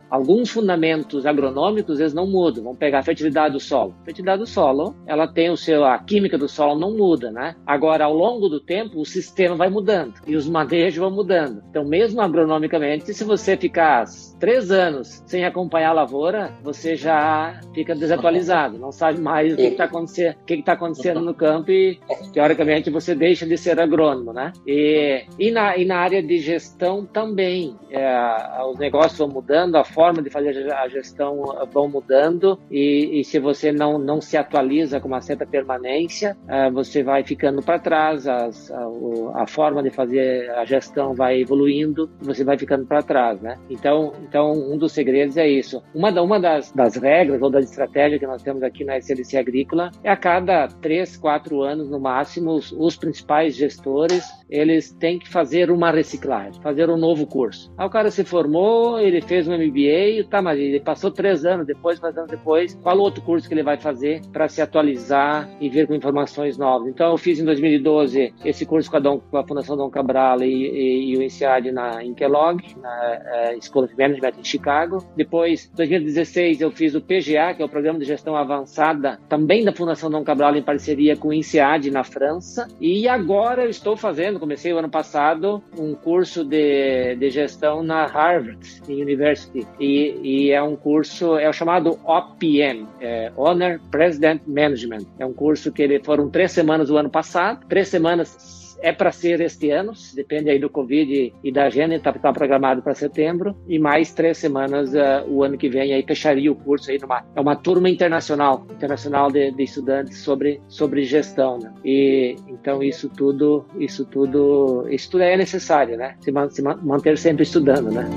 alguns 0.10 0.50
fundamentos 0.50 1.26
agronômicos 1.26 2.00
eles 2.00 2.14
não 2.14 2.26
mudam. 2.26 2.64
Vamos 2.64 2.80
pegar 2.80 3.00
a 3.00 3.04
fertilidade 3.04 3.54
do 3.54 3.60
solo. 3.60 3.94
A 4.02 4.06
fertilidade 4.06 4.40
do 4.40 4.48
solo, 4.48 4.96
ela 5.06 5.28
tem 5.28 5.50
o 5.50 5.58
seu 5.58 5.84
a 5.84 6.00
química 6.00 6.38
do 6.38 6.48
solo 6.48 6.80
não 6.80 6.96
muda, 6.96 7.32
né? 7.32 7.56
Agora 7.66 8.06
ao 8.06 8.14
longo 8.14 8.48
do 8.48 8.60
tempo 8.60 9.00
o 9.00 9.06
sistema 9.06 9.56
vai 9.56 9.70
mudando 9.70 10.14
e 10.26 10.36
os 10.36 10.48
manejos 10.48 11.00
vão 11.00 11.12
mudando. 11.12 11.62
Então 11.70 11.84
mesmo 11.84 12.22
agronomicamente, 12.22 13.14
se 13.14 13.24
você 13.24 13.58
ficar 13.58 14.06
três 14.40 14.72
anos 14.72 15.22
sem 15.26 15.44
acompanhar 15.46 15.90
a 15.90 15.94
lavoura, 15.94 16.52
você 16.64 16.96
já 16.96 17.60
fica 17.74 17.94
desatualizado, 17.96 18.78
não 18.78 18.92
sabe 18.92 19.20
mais 19.20 19.54
o 19.54 19.58
que 19.58 19.64
está 19.64 19.86
acontecendo, 19.86 20.36
o 20.42 20.46
que 20.46 20.54
está 20.54 20.74
acontecendo 20.74 21.22
no 21.22 21.34
campo 21.34 21.72
e 21.72 22.00
teoricamente 22.32 22.90
você 22.90 23.14
deixa 23.14 23.46
de 23.46 23.58
ser 23.58 23.80
agrônomo, 23.80 24.32
né? 24.34 24.54
E, 24.66 25.26
e, 25.38 25.52
na, 25.52 25.78
e 25.82 25.86
na 25.86 25.98
área 25.98 26.22
de 26.22 26.38
gestão 26.38 27.04
também. 27.06 27.76
É, 27.90 28.64
os 28.70 28.78
negócios 28.78 29.18
vão 29.18 29.28
mudando, 29.28 29.76
a 29.76 29.84
forma 29.84 30.22
de 30.22 30.30
fazer 30.30 30.72
a 30.72 30.88
gestão 30.88 31.44
vão 31.74 31.90
mudando 31.90 32.60
e, 32.70 33.20
e 33.20 33.24
se 33.24 33.40
você 33.40 33.72
não, 33.72 33.98
não 33.98 34.22
se 34.22 34.38
atualiza 34.38 35.00
com 35.00 35.08
uma 35.08 35.22
certa 35.22 35.44
permanência, 35.44 36.38
é, 36.48 36.70
você 36.70 37.02
vai 37.02 37.24
ficando 37.24 37.64
para 37.64 37.80
trás, 37.80 38.28
as, 38.28 38.70
a, 38.70 38.88
a, 39.36 39.48
forma 39.48 39.82
de 39.82 39.90
fazer 39.90 40.52
a 40.52 40.66
gestão 40.66 41.16
vai 41.16 41.42
evoluindo, 41.42 42.12
você 42.22 42.44
vai 42.44 42.58
ficando 42.58 42.86
para 42.86 43.02
trás, 43.02 43.42
né? 43.42 43.58
Então, 43.68 44.14
então, 44.22 44.52
um 44.52 44.78
dos 44.78 44.92
segredos 44.92 45.36
é 45.36 45.48
isso. 45.48 45.82
Uma, 45.96 46.10
uma 46.22 46.40
das, 46.40 46.72
das 46.72 46.96
regras 46.96 47.42
ou 47.42 47.50
das 47.50 47.66
estratégias 47.66 48.20
que 48.20 48.28
nós 48.28 48.44
temos 48.44 48.62
aqui 48.62 48.84
na 48.84 48.98
SLC 48.98 49.36
Agrícola 49.36 49.90
é 50.04 50.12
a 50.12 50.16
cada 50.16 50.68
três, 50.68 51.18
quatro 51.18 51.64
anos 51.64 51.90
no 51.90 52.00
máximo, 52.00 52.52
os, 52.52 52.72
os 52.72 52.96
principais 52.96 53.56
gestores 53.56 54.24
eles 54.52 54.92
têm 54.92 55.18
que 55.18 55.30
fazer 55.30 55.72
uma 55.72 55.90
reciclagem, 55.90 56.62
fazer 56.62 56.90
um 56.90 56.98
novo 56.98 57.26
curso. 57.26 57.72
Aí 57.78 57.88
o 57.88 57.90
cara 57.90 58.12
se 58.12 58.26
formou, 58.26 59.00
ele 59.00 59.22
fez 59.22 59.48
um 59.48 59.54
MBA, 59.54 60.28
tá, 60.30 60.42
mas 60.42 60.60
ele 60.60 60.82
passou 60.82 61.10
três 61.10 61.46
anos 61.46 61.66
depois, 61.66 61.98
quatro 61.98 62.20
anos 62.20 62.32
depois, 62.32 62.76
qual 62.84 63.00
outro 63.00 63.24
curso 63.24 63.48
que 63.48 63.54
ele 63.54 63.64
vai 63.64 63.78
fazer 63.78 64.22
para 64.34 64.50
se 64.50 64.62
atualizar 64.62 65.50
e 65.62 65.70
vir 65.70 65.88
com 65.88 65.96
informações 65.96 66.58
novas? 66.58 66.90
Então 66.90 67.12
eu 67.12 67.18
fiz 67.18 67.40
em 67.40 67.46
2012 67.46 68.34
esse 68.44 68.66
curso 68.66 68.92
com 68.92 68.98
a, 68.98 69.00
Dom, 69.00 69.20
com 69.20 69.38
a 69.38 69.48
Fundação 69.48 69.78
Dom 69.78 69.90
Cabral 69.90 70.44
e, 70.44 70.52
e, 70.52 71.14
e 71.14 71.18
o 71.18 71.24
INSEAD 71.24 71.72
na 71.72 72.04
em 72.04 72.14
Kellogg, 72.14 72.62
na 72.82 73.22
é, 73.26 73.58
School 73.62 73.86
of 73.86 73.96
Management 73.98 74.34
em 74.40 74.44
Chicago. 74.44 75.06
Depois, 75.16 75.70
em 75.72 75.78
2016 75.78 76.60
eu 76.60 76.72
fiz 76.72 76.94
o 76.94 77.02
PGA, 77.02 77.54
que 77.56 77.62
é 77.62 77.66
o 77.66 77.70
Programa 77.70 78.00
de 78.00 78.06
Gestão 78.06 78.36
Avançada, 78.36 79.18
também 79.30 79.64
da 79.64 79.72
Fundação 79.72 80.10
Dom 80.10 80.24
Cabral 80.24 80.56
em 80.56 80.62
parceria 80.62 81.16
com 81.16 81.30
o 81.30 81.34
INSEAD 81.34 81.90
na 81.90 82.04
França. 82.04 82.68
E 82.80 83.08
agora 83.08 83.64
eu 83.64 83.70
estou 83.70 83.96
fazendo 83.96 84.41
comecei 84.42 84.74
o 84.74 84.80
ano 84.80 84.90
passado 84.90 85.64
um 85.78 85.94
curso 85.94 86.44
de, 86.44 87.16
de 87.16 87.30
gestão 87.30 87.84
na 87.84 88.08
Harvard 88.08 88.60
University 88.90 89.68
e, 89.80 90.20
e 90.24 90.52
é 90.52 90.62
um 90.64 90.76
curso 90.76 91.38
é 91.38 91.48
o 91.48 91.54
chamado 91.54 92.00
OPM, 92.04 92.88
é 93.00 93.32
Honor 93.38 93.80
President 93.92 94.42
Management. 94.48 95.06
É 95.20 95.26
um 95.26 95.32
curso 95.32 95.72
que 95.72 95.84
ele 95.84 96.04
foram 96.04 96.28
três 96.28 96.52
semanas 96.52 96.90
o 96.90 96.98
ano 96.98 97.10
passado, 97.10 97.68
três 97.68 97.88
semanas 97.88 98.61
é 98.82 98.92
para 98.92 99.12
ser 99.12 99.40
este 99.42 99.70
ano, 99.70 99.94
depende 100.14 100.50
aí 100.50 100.60
do 100.60 100.70
Covid 100.70 101.34
e 101.44 101.52
da 101.52 101.66
agenda, 101.66 101.96
está 101.96 102.12
tá 102.12 102.34
programado 102.34 102.82
para 102.82 102.96
setembro, 102.96 103.56
e 103.68 103.78
mais 103.78 104.12
três 104.12 104.38
semanas 104.38 104.94
uh, 104.94 105.28
o 105.28 105.44
ano 105.44 105.58
que 105.58 105.70
vem, 105.70 105.94
aí 105.94 106.04
fecharia 106.04 106.52
o 106.52 106.56
curso 106.56 106.90
aí 106.90 106.98
numa, 107.00 107.24
é 107.36 107.40
uma 107.40 107.56
turma 107.56 107.90
internacional, 107.90 108.66
internacional 108.72 109.32
de, 109.32 109.52
de 109.52 109.64
estudantes 109.64 110.18
sobre, 110.18 110.62
sobre 110.68 111.04
gestão, 111.04 111.60
né? 111.60 111.72
E 111.86 112.36
então 112.48 112.82
isso 112.82 113.08
tudo, 113.10 113.66
isso 113.78 114.06
tudo, 114.06 114.88
isso 114.90 115.12
tudo 115.12 115.24
é 115.24 115.38
necessário, 115.38 115.98
né? 115.98 116.16
Se, 116.20 116.32
se 116.50 116.62
manter 116.62 117.18
sempre 117.18 117.44
estudando, 117.44 117.92
né? 117.92 118.10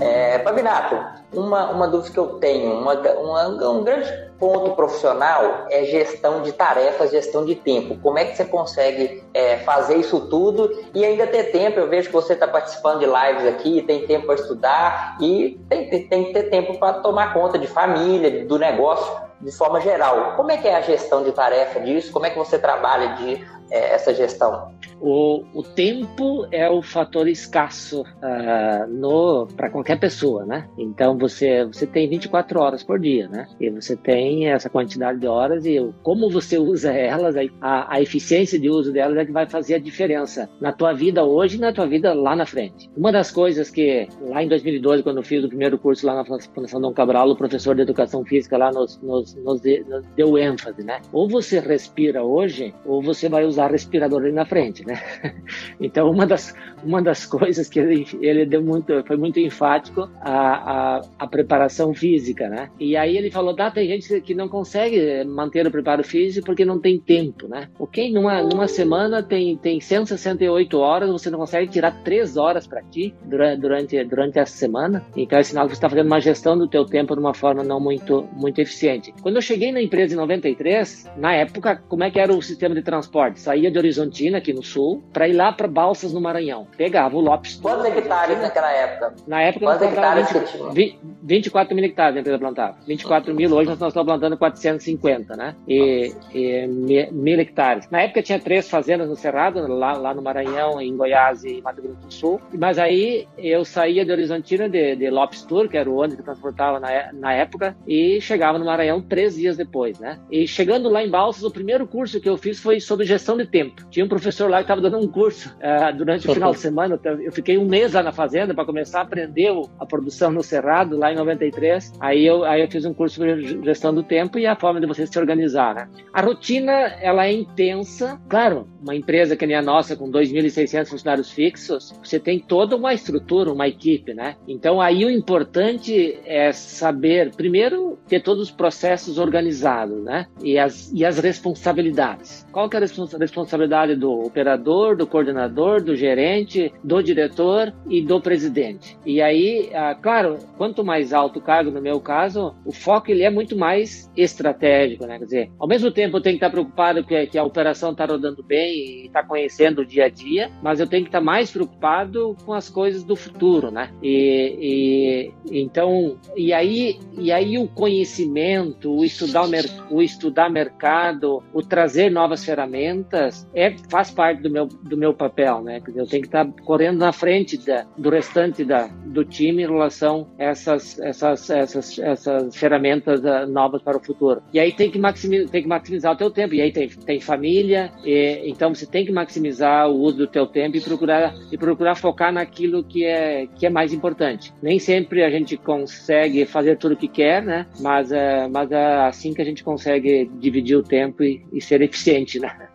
É, 0.00 0.38
Pavinato, 0.40 1.23
uma, 1.36 1.70
uma 1.70 1.88
dúvida 1.88 2.12
que 2.12 2.18
eu 2.18 2.38
tenho, 2.38 2.72
uma, 2.72 2.94
uma, 2.94 3.70
um 3.70 3.84
grande 3.84 4.10
ponto 4.38 4.74
profissional 4.74 5.66
é 5.70 5.84
gestão 5.84 6.42
de 6.42 6.52
tarefas, 6.52 7.10
gestão 7.10 7.44
de 7.44 7.54
tempo. 7.54 7.96
Como 8.02 8.18
é 8.18 8.24
que 8.24 8.36
você 8.36 8.44
consegue 8.44 9.22
é, 9.32 9.58
fazer 9.58 9.96
isso 9.96 10.28
tudo 10.28 10.70
e 10.94 11.04
ainda 11.04 11.26
ter 11.26 11.44
tempo? 11.44 11.78
Eu 11.78 11.88
vejo 11.88 12.08
que 12.08 12.14
você 12.14 12.34
está 12.34 12.46
participando 12.46 13.00
de 13.00 13.06
lives 13.06 13.46
aqui, 13.46 13.82
tem 13.82 14.06
tempo 14.06 14.26
para 14.26 14.34
estudar 14.34 15.16
e 15.20 15.60
tem, 15.68 15.88
tem, 15.88 16.08
tem 16.08 16.24
que 16.24 16.32
ter 16.32 16.44
tempo 16.44 16.78
para 16.78 16.94
tomar 16.94 17.32
conta 17.32 17.58
de 17.58 17.66
família, 17.66 18.44
do 18.44 18.58
negócio 18.58 19.24
de 19.40 19.52
forma 19.52 19.80
geral. 19.80 20.34
Como 20.36 20.50
é 20.50 20.56
que 20.56 20.66
é 20.66 20.76
a 20.76 20.80
gestão 20.80 21.22
de 21.22 21.32
tarefa 21.32 21.80
disso? 21.80 22.12
Como 22.12 22.26
é 22.26 22.30
que 22.30 22.38
você 22.38 22.58
trabalha 22.58 23.14
de 23.14 23.46
é, 23.70 23.94
essa 23.94 24.12
gestão? 24.14 24.72
O, 25.00 25.44
o 25.52 25.62
tempo 25.62 26.46
é 26.50 26.68
o 26.68 26.82
fator 26.82 27.28
escasso 27.28 28.02
uh, 28.02 29.46
para 29.54 29.70
qualquer 29.70 29.98
pessoa, 29.98 30.44
né? 30.44 30.68
Então 30.78 31.18
você 31.18 31.64
você 31.64 31.86
tem 31.86 32.08
24 32.08 32.60
horas 32.60 32.82
por 32.82 32.98
dia, 32.98 33.28
né? 33.28 33.46
E 33.60 33.70
você 33.70 33.96
tem 33.96 34.48
essa 34.48 34.68
quantidade 34.68 35.18
de 35.18 35.26
horas 35.26 35.66
e 35.66 35.78
como 36.02 36.30
você 36.30 36.58
usa 36.58 36.92
elas, 36.92 37.34
a, 37.60 37.94
a 37.94 38.00
eficiência 38.00 38.58
de 38.58 38.68
uso 38.70 38.92
delas 38.92 39.16
é 39.16 39.24
que 39.24 39.32
vai 39.32 39.46
fazer 39.46 39.74
a 39.74 39.78
diferença 39.78 40.48
na 40.60 40.72
tua 40.72 40.92
vida 40.92 41.24
hoje 41.24 41.56
e 41.56 41.60
na 41.60 41.72
tua 41.72 41.86
vida 41.86 42.12
lá 42.14 42.34
na 42.34 42.46
frente. 42.46 42.90
Uma 42.96 43.12
das 43.12 43.30
coisas 43.30 43.70
que 43.70 44.08
lá 44.22 44.42
em 44.42 44.48
2012, 44.48 45.02
quando 45.02 45.18
eu 45.18 45.22
fiz 45.22 45.44
o 45.44 45.48
primeiro 45.48 45.78
curso 45.78 46.06
lá 46.06 46.14
na 46.14 46.24
Fundação 46.24 46.80
Dom 46.80 46.92
Cabral, 46.92 47.28
o 47.28 47.36
professor 47.36 47.74
de 47.74 47.82
educação 47.82 48.24
física 48.24 48.56
lá 48.56 48.70
nos, 48.70 49.00
nos, 49.02 49.34
nos, 49.34 49.60
nos 49.62 50.06
deu 50.16 50.38
ênfase, 50.38 50.82
né? 50.82 51.00
Ou 51.12 51.28
você 51.28 51.60
respira 51.60 52.22
hoje, 52.22 52.74
ou 52.84 53.02
você 53.02 53.28
vai 53.28 53.44
usar 53.44 53.70
respirador 53.70 54.22
ali 54.22 54.32
na 54.32 54.44
frente, 54.44 54.83
né? 54.86 55.00
Então, 55.80 56.10
uma 56.10 56.26
das, 56.26 56.54
uma 56.82 57.02
das 57.02 57.26
coisas 57.26 57.68
que 57.68 57.78
ele, 57.78 58.06
ele 58.20 58.46
deu 58.46 58.62
muito, 58.62 59.04
foi 59.06 59.16
muito 59.16 59.40
enfático 59.40 60.08
a, 60.20 60.98
a, 60.98 61.00
a 61.18 61.26
preparação 61.26 61.92
física, 61.94 62.48
né? 62.48 62.70
E 62.78 62.96
aí 62.96 63.16
ele 63.16 63.30
falou, 63.30 63.54
tá, 63.54 63.70
tem 63.70 63.88
gente 63.88 64.20
que 64.20 64.34
não 64.34 64.48
consegue 64.48 65.24
manter 65.24 65.66
o 65.66 65.70
preparo 65.70 66.04
físico 66.04 66.46
porque 66.46 66.64
não 66.64 66.78
tem 66.78 66.98
tempo, 66.98 67.48
né? 67.48 67.68
Ok, 67.78 68.12
numa, 68.12 68.42
numa 68.42 68.68
semana 68.68 69.22
tem, 69.22 69.56
tem 69.56 69.80
168 69.80 70.78
horas, 70.78 71.10
você 71.10 71.30
não 71.30 71.38
consegue 71.38 71.70
tirar 71.70 72.02
3 72.02 72.36
horas 72.36 72.66
para 72.66 72.82
ti 72.82 73.14
durante, 73.24 73.60
durante, 73.60 74.04
durante 74.04 74.38
essa 74.38 74.56
semana, 74.56 75.04
então 75.16 75.38
é 75.38 75.42
sinal 75.42 75.66
que 75.66 75.72
você 75.72 75.78
está 75.78 75.88
fazendo 75.88 76.06
uma 76.06 76.20
gestão 76.20 76.56
do 76.56 76.68
teu 76.68 76.84
tempo 76.84 77.14
de 77.14 77.20
uma 77.20 77.34
forma 77.34 77.62
não 77.62 77.80
muito, 77.80 78.28
muito 78.32 78.60
eficiente. 78.60 79.12
Quando 79.22 79.36
eu 79.36 79.42
cheguei 79.42 79.72
na 79.72 79.80
empresa 79.80 80.14
em 80.14 80.16
93, 80.16 81.10
na 81.16 81.34
época, 81.34 81.82
como 81.88 82.04
é 82.04 82.10
que 82.10 82.18
era 82.18 82.32
o 82.32 82.42
sistema 82.42 82.74
de 82.74 82.82
transporte? 82.82 83.40
Saía 83.40 83.70
de 83.70 83.78
Horizontina, 83.78 84.38
aqui 84.38 84.52
no 84.52 84.62
sul, 84.62 84.73
para 85.12 85.28
ir 85.28 85.32
lá 85.32 85.52
para 85.52 85.68
Balsas, 85.68 86.12
no 86.12 86.20
Maranhão. 86.20 86.66
Pegava 86.76 87.16
o 87.16 87.20
Lopes. 87.20 87.56
Quantos 87.56 87.84
hectares 87.86 88.40
naquela 88.40 88.72
época? 88.72 89.14
Na 89.26 89.42
época, 89.42 89.66
Quantos 89.66 89.88
hectares 89.88 90.28
20, 90.72 90.98
24 91.22 91.74
mil 91.74 91.84
hectares 91.84 92.16
a 92.16 92.20
empresa 92.20 92.38
plantava. 92.38 92.76
24 92.86 93.34
mil, 93.34 93.50
hoje 93.52 93.66
nós 93.68 93.76
estamos 93.76 93.94
plantando 93.94 94.36
450, 94.36 95.36
né? 95.36 95.54
E, 95.68 96.12
e 96.34 96.66
mil 96.66 97.40
hectares. 97.40 97.88
Na 97.90 98.02
época 98.02 98.22
tinha 98.22 98.38
três 98.38 98.68
fazendas 98.68 99.08
no 99.08 99.16
Cerrado, 99.16 99.66
lá, 99.66 99.92
lá 99.94 100.14
no 100.14 100.22
Maranhão, 100.22 100.80
em 100.80 100.96
Goiás 100.96 101.44
e 101.44 101.60
Mato 101.62 101.80
Grosso 101.80 102.00
do 102.00 102.12
Sul. 102.12 102.40
Mas 102.52 102.78
aí 102.78 103.26
eu 103.38 103.64
saía 103.64 104.04
de 104.04 104.12
Horizontina, 104.12 104.68
de, 104.68 104.96
de 104.96 105.10
Lopes 105.10 105.42
Tour, 105.42 105.68
que 105.68 105.76
era 105.76 105.88
o 105.88 105.96
ônibus 105.96 106.16
que 106.16 106.22
transportava 106.22 106.80
na, 106.80 107.12
na 107.12 107.32
época, 107.32 107.76
e 107.86 108.20
chegava 108.20 108.58
no 108.58 108.64
Maranhão 108.64 109.00
três 109.00 109.36
dias 109.36 109.56
depois, 109.56 109.98
né? 109.98 110.18
E 110.30 110.46
chegando 110.46 110.88
lá 110.88 111.02
em 111.02 111.10
Balsas, 111.10 111.44
o 111.44 111.50
primeiro 111.50 111.86
curso 111.86 112.20
que 112.20 112.28
eu 112.28 112.36
fiz 112.36 112.60
foi 112.60 112.80
sobre 112.80 113.06
gestão 113.06 113.36
de 113.36 113.46
tempo. 113.46 113.86
Tinha 113.90 114.04
um 114.04 114.08
professor 114.08 114.50
lá 114.50 114.63
estava 114.64 114.80
dando 114.80 114.98
um 114.98 115.08
curso 115.08 115.54
uh, 115.56 115.96
durante 115.96 116.28
o 116.28 116.34
final 116.34 116.52
de 116.52 116.58
semana. 116.58 116.98
Eu 117.04 117.32
fiquei 117.32 117.58
um 117.58 117.66
mês 117.66 117.92
lá 117.92 118.02
na 118.02 118.12
fazenda 118.12 118.54
para 118.54 118.64
começar 118.64 119.00
a 119.00 119.02
aprender 119.02 119.52
a 119.78 119.86
produção 119.86 120.30
no 120.30 120.42
Cerrado, 120.42 120.96
lá 120.96 121.12
em 121.12 121.16
93. 121.16 121.92
Aí 122.00 122.26
eu, 122.26 122.44
aí 122.44 122.62
eu 122.62 122.70
fiz 122.70 122.84
um 122.84 122.94
curso 122.94 123.24
de 123.24 123.62
gestão 123.64 123.94
do 123.94 124.02
tempo 124.02 124.38
e 124.38 124.46
a 124.46 124.56
forma 124.56 124.80
de 124.80 124.86
você 124.86 125.06
se 125.06 125.18
organizar, 125.18 125.74
né? 125.74 125.88
A 126.12 126.20
rotina, 126.20 126.72
ela 126.72 127.26
é 127.26 127.32
intensa. 127.32 128.20
Claro, 128.28 128.68
uma 128.82 128.94
empresa 128.94 129.36
que 129.36 129.46
nem 129.46 129.56
a 129.56 129.62
nossa, 129.62 129.96
com 129.96 130.10
2.600 130.10 130.88
funcionários 130.88 131.30
fixos, 131.30 131.94
você 132.02 132.18
tem 132.18 132.38
toda 132.38 132.76
uma 132.76 132.92
estrutura, 132.92 133.52
uma 133.52 133.66
equipe, 133.68 134.12
né? 134.14 134.36
Então, 134.46 134.80
aí 134.80 135.04
o 135.04 135.10
importante 135.10 136.18
é 136.24 136.52
saber, 136.52 137.34
primeiro, 137.34 137.98
ter 138.08 138.20
todos 138.20 138.44
os 138.44 138.50
processos 138.50 139.18
organizados, 139.18 140.02
né? 140.02 140.26
E 140.42 140.58
as, 140.58 140.92
e 140.92 141.04
as 141.04 141.18
responsabilidades. 141.18 142.46
Qual 142.52 142.68
que 142.68 142.76
é 142.76 142.80
a 142.80 142.82
responsabilidade 143.18 143.96
do 143.96 144.12
operador, 144.12 144.53
do 144.96 145.06
coordenador, 145.06 145.82
do 145.82 145.96
gerente, 145.96 146.72
do 146.82 147.02
diretor 147.02 147.72
e 147.88 148.00
do 148.02 148.20
presidente? 148.20 148.96
E 149.04 149.20
aí, 149.20 149.70
ah, 149.74 149.94
claro, 149.94 150.38
quanto 150.56 150.84
mais 150.84 151.12
alto 151.12 151.38
o 151.38 151.42
cargo, 151.42 151.70
no 151.70 151.80
meu 151.80 152.00
caso, 152.00 152.54
o 152.64 152.72
foco 152.72 153.10
ele 153.10 153.22
é 153.22 153.30
muito 153.30 153.56
mais 153.56 154.10
estratégico, 154.16 155.06
né? 155.06 155.18
Quer 155.18 155.24
dizer, 155.24 155.50
ao 155.58 155.68
mesmo 155.68 155.90
tempo 155.90 156.16
eu 156.16 156.20
tenho 156.20 156.38
que 156.38 156.44
estar 156.44 156.50
preocupado 156.50 157.04
que, 157.04 157.26
que 157.26 157.38
a 157.38 157.44
operação 157.44 157.92
está 157.92 158.04
rodando 158.04 158.42
bem 158.42 158.74
e 158.74 159.06
está 159.06 159.22
conhecendo 159.22 159.80
o 159.80 159.86
dia 159.86 160.06
a 160.06 160.08
dia, 160.08 160.50
mas 160.62 160.80
eu 160.80 160.86
tenho 160.86 161.02
que 161.04 161.08
estar 161.08 161.20
mais 161.20 161.50
preocupado 161.50 162.36
com 162.44 162.52
as 162.52 162.68
coisas 162.68 163.04
do 163.04 163.16
futuro, 163.16 163.70
né? 163.70 163.90
E, 164.02 165.30
e 165.50 165.60
então, 165.60 166.18
e 166.36 166.52
aí, 166.52 166.98
e 167.18 167.32
aí 167.32 167.58
o 167.58 167.68
conhecimento, 167.68 168.92
o 168.92 169.04
estudar 169.04 169.44
o, 169.44 169.96
o 169.96 170.02
estudar 170.02 170.50
mercado, 170.50 171.42
o 171.52 171.62
trazer 171.62 172.10
novas 172.10 172.44
ferramentas 172.44 173.48
é 173.54 173.74
faz 173.90 174.10
parte 174.10 174.42
do 174.44 174.50
meu 174.50 174.66
do 174.66 174.96
meu 174.96 175.12
papel, 175.14 175.62
né? 175.62 175.80
Eu 175.94 176.06
tenho 176.06 176.22
que 176.22 176.28
estar 176.28 176.46
correndo 176.64 176.98
na 176.98 177.12
frente 177.12 177.56
da, 177.58 177.84
do 177.96 178.10
restante 178.10 178.64
da, 178.64 178.88
do 179.06 179.24
time 179.24 179.62
em 179.62 179.66
relação 179.66 180.28
a 180.38 180.44
essas 180.44 180.98
essas 181.00 181.50
essas, 181.50 181.98
essas 181.98 182.56
ferramentas 182.56 183.20
uh, 183.20 183.46
novas 183.48 183.82
para 183.82 183.96
o 183.96 184.04
futuro. 184.04 184.42
E 184.52 184.60
aí 184.60 184.72
tem 184.72 184.90
que 184.90 184.98
maximizar, 184.98 185.48
tem 185.50 185.62
que 185.62 185.68
maximizar 185.68 186.12
o 186.12 186.16
teu 186.16 186.30
tempo. 186.30 186.54
E 186.54 186.60
aí 186.60 186.72
tem, 186.72 186.88
tem 186.88 187.20
família, 187.20 187.92
e, 188.04 188.42
então 188.46 188.74
você 188.74 188.86
tem 188.86 189.04
que 189.04 189.12
maximizar 189.12 189.88
o 189.88 189.94
uso 189.94 190.18
do 190.18 190.26
teu 190.26 190.46
tempo 190.46 190.76
e 190.76 190.80
procurar 190.80 191.34
e 191.50 191.58
procurar 191.58 191.94
focar 191.94 192.32
naquilo 192.32 192.84
que 192.84 193.04
é 193.04 193.46
que 193.54 193.66
é 193.66 193.70
mais 193.70 193.92
importante. 193.92 194.52
Nem 194.62 194.78
sempre 194.78 195.24
a 195.24 195.30
gente 195.30 195.56
consegue 195.56 196.44
fazer 196.46 196.76
tudo 196.76 196.92
o 196.92 196.96
que 196.96 197.08
quer, 197.08 197.42
né? 197.42 197.66
mas, 197.80 198.10
é, 198.12 198.48
mas 198.48 198.70
é 198.72 199.06
assim 199.06 199.32
que 199.32 199.42
a 199.42 199.44
gente 199.44 199.62
consegue 199.62 200.30
dividir 200.38 200.76
o 200.76 200.82
tempo 200.82 201.22
e, 201.22 201.44
e 201.52 201.60
ser 201.60 201.82
eficiente, 201.82 202.38
né? 202.40 202.68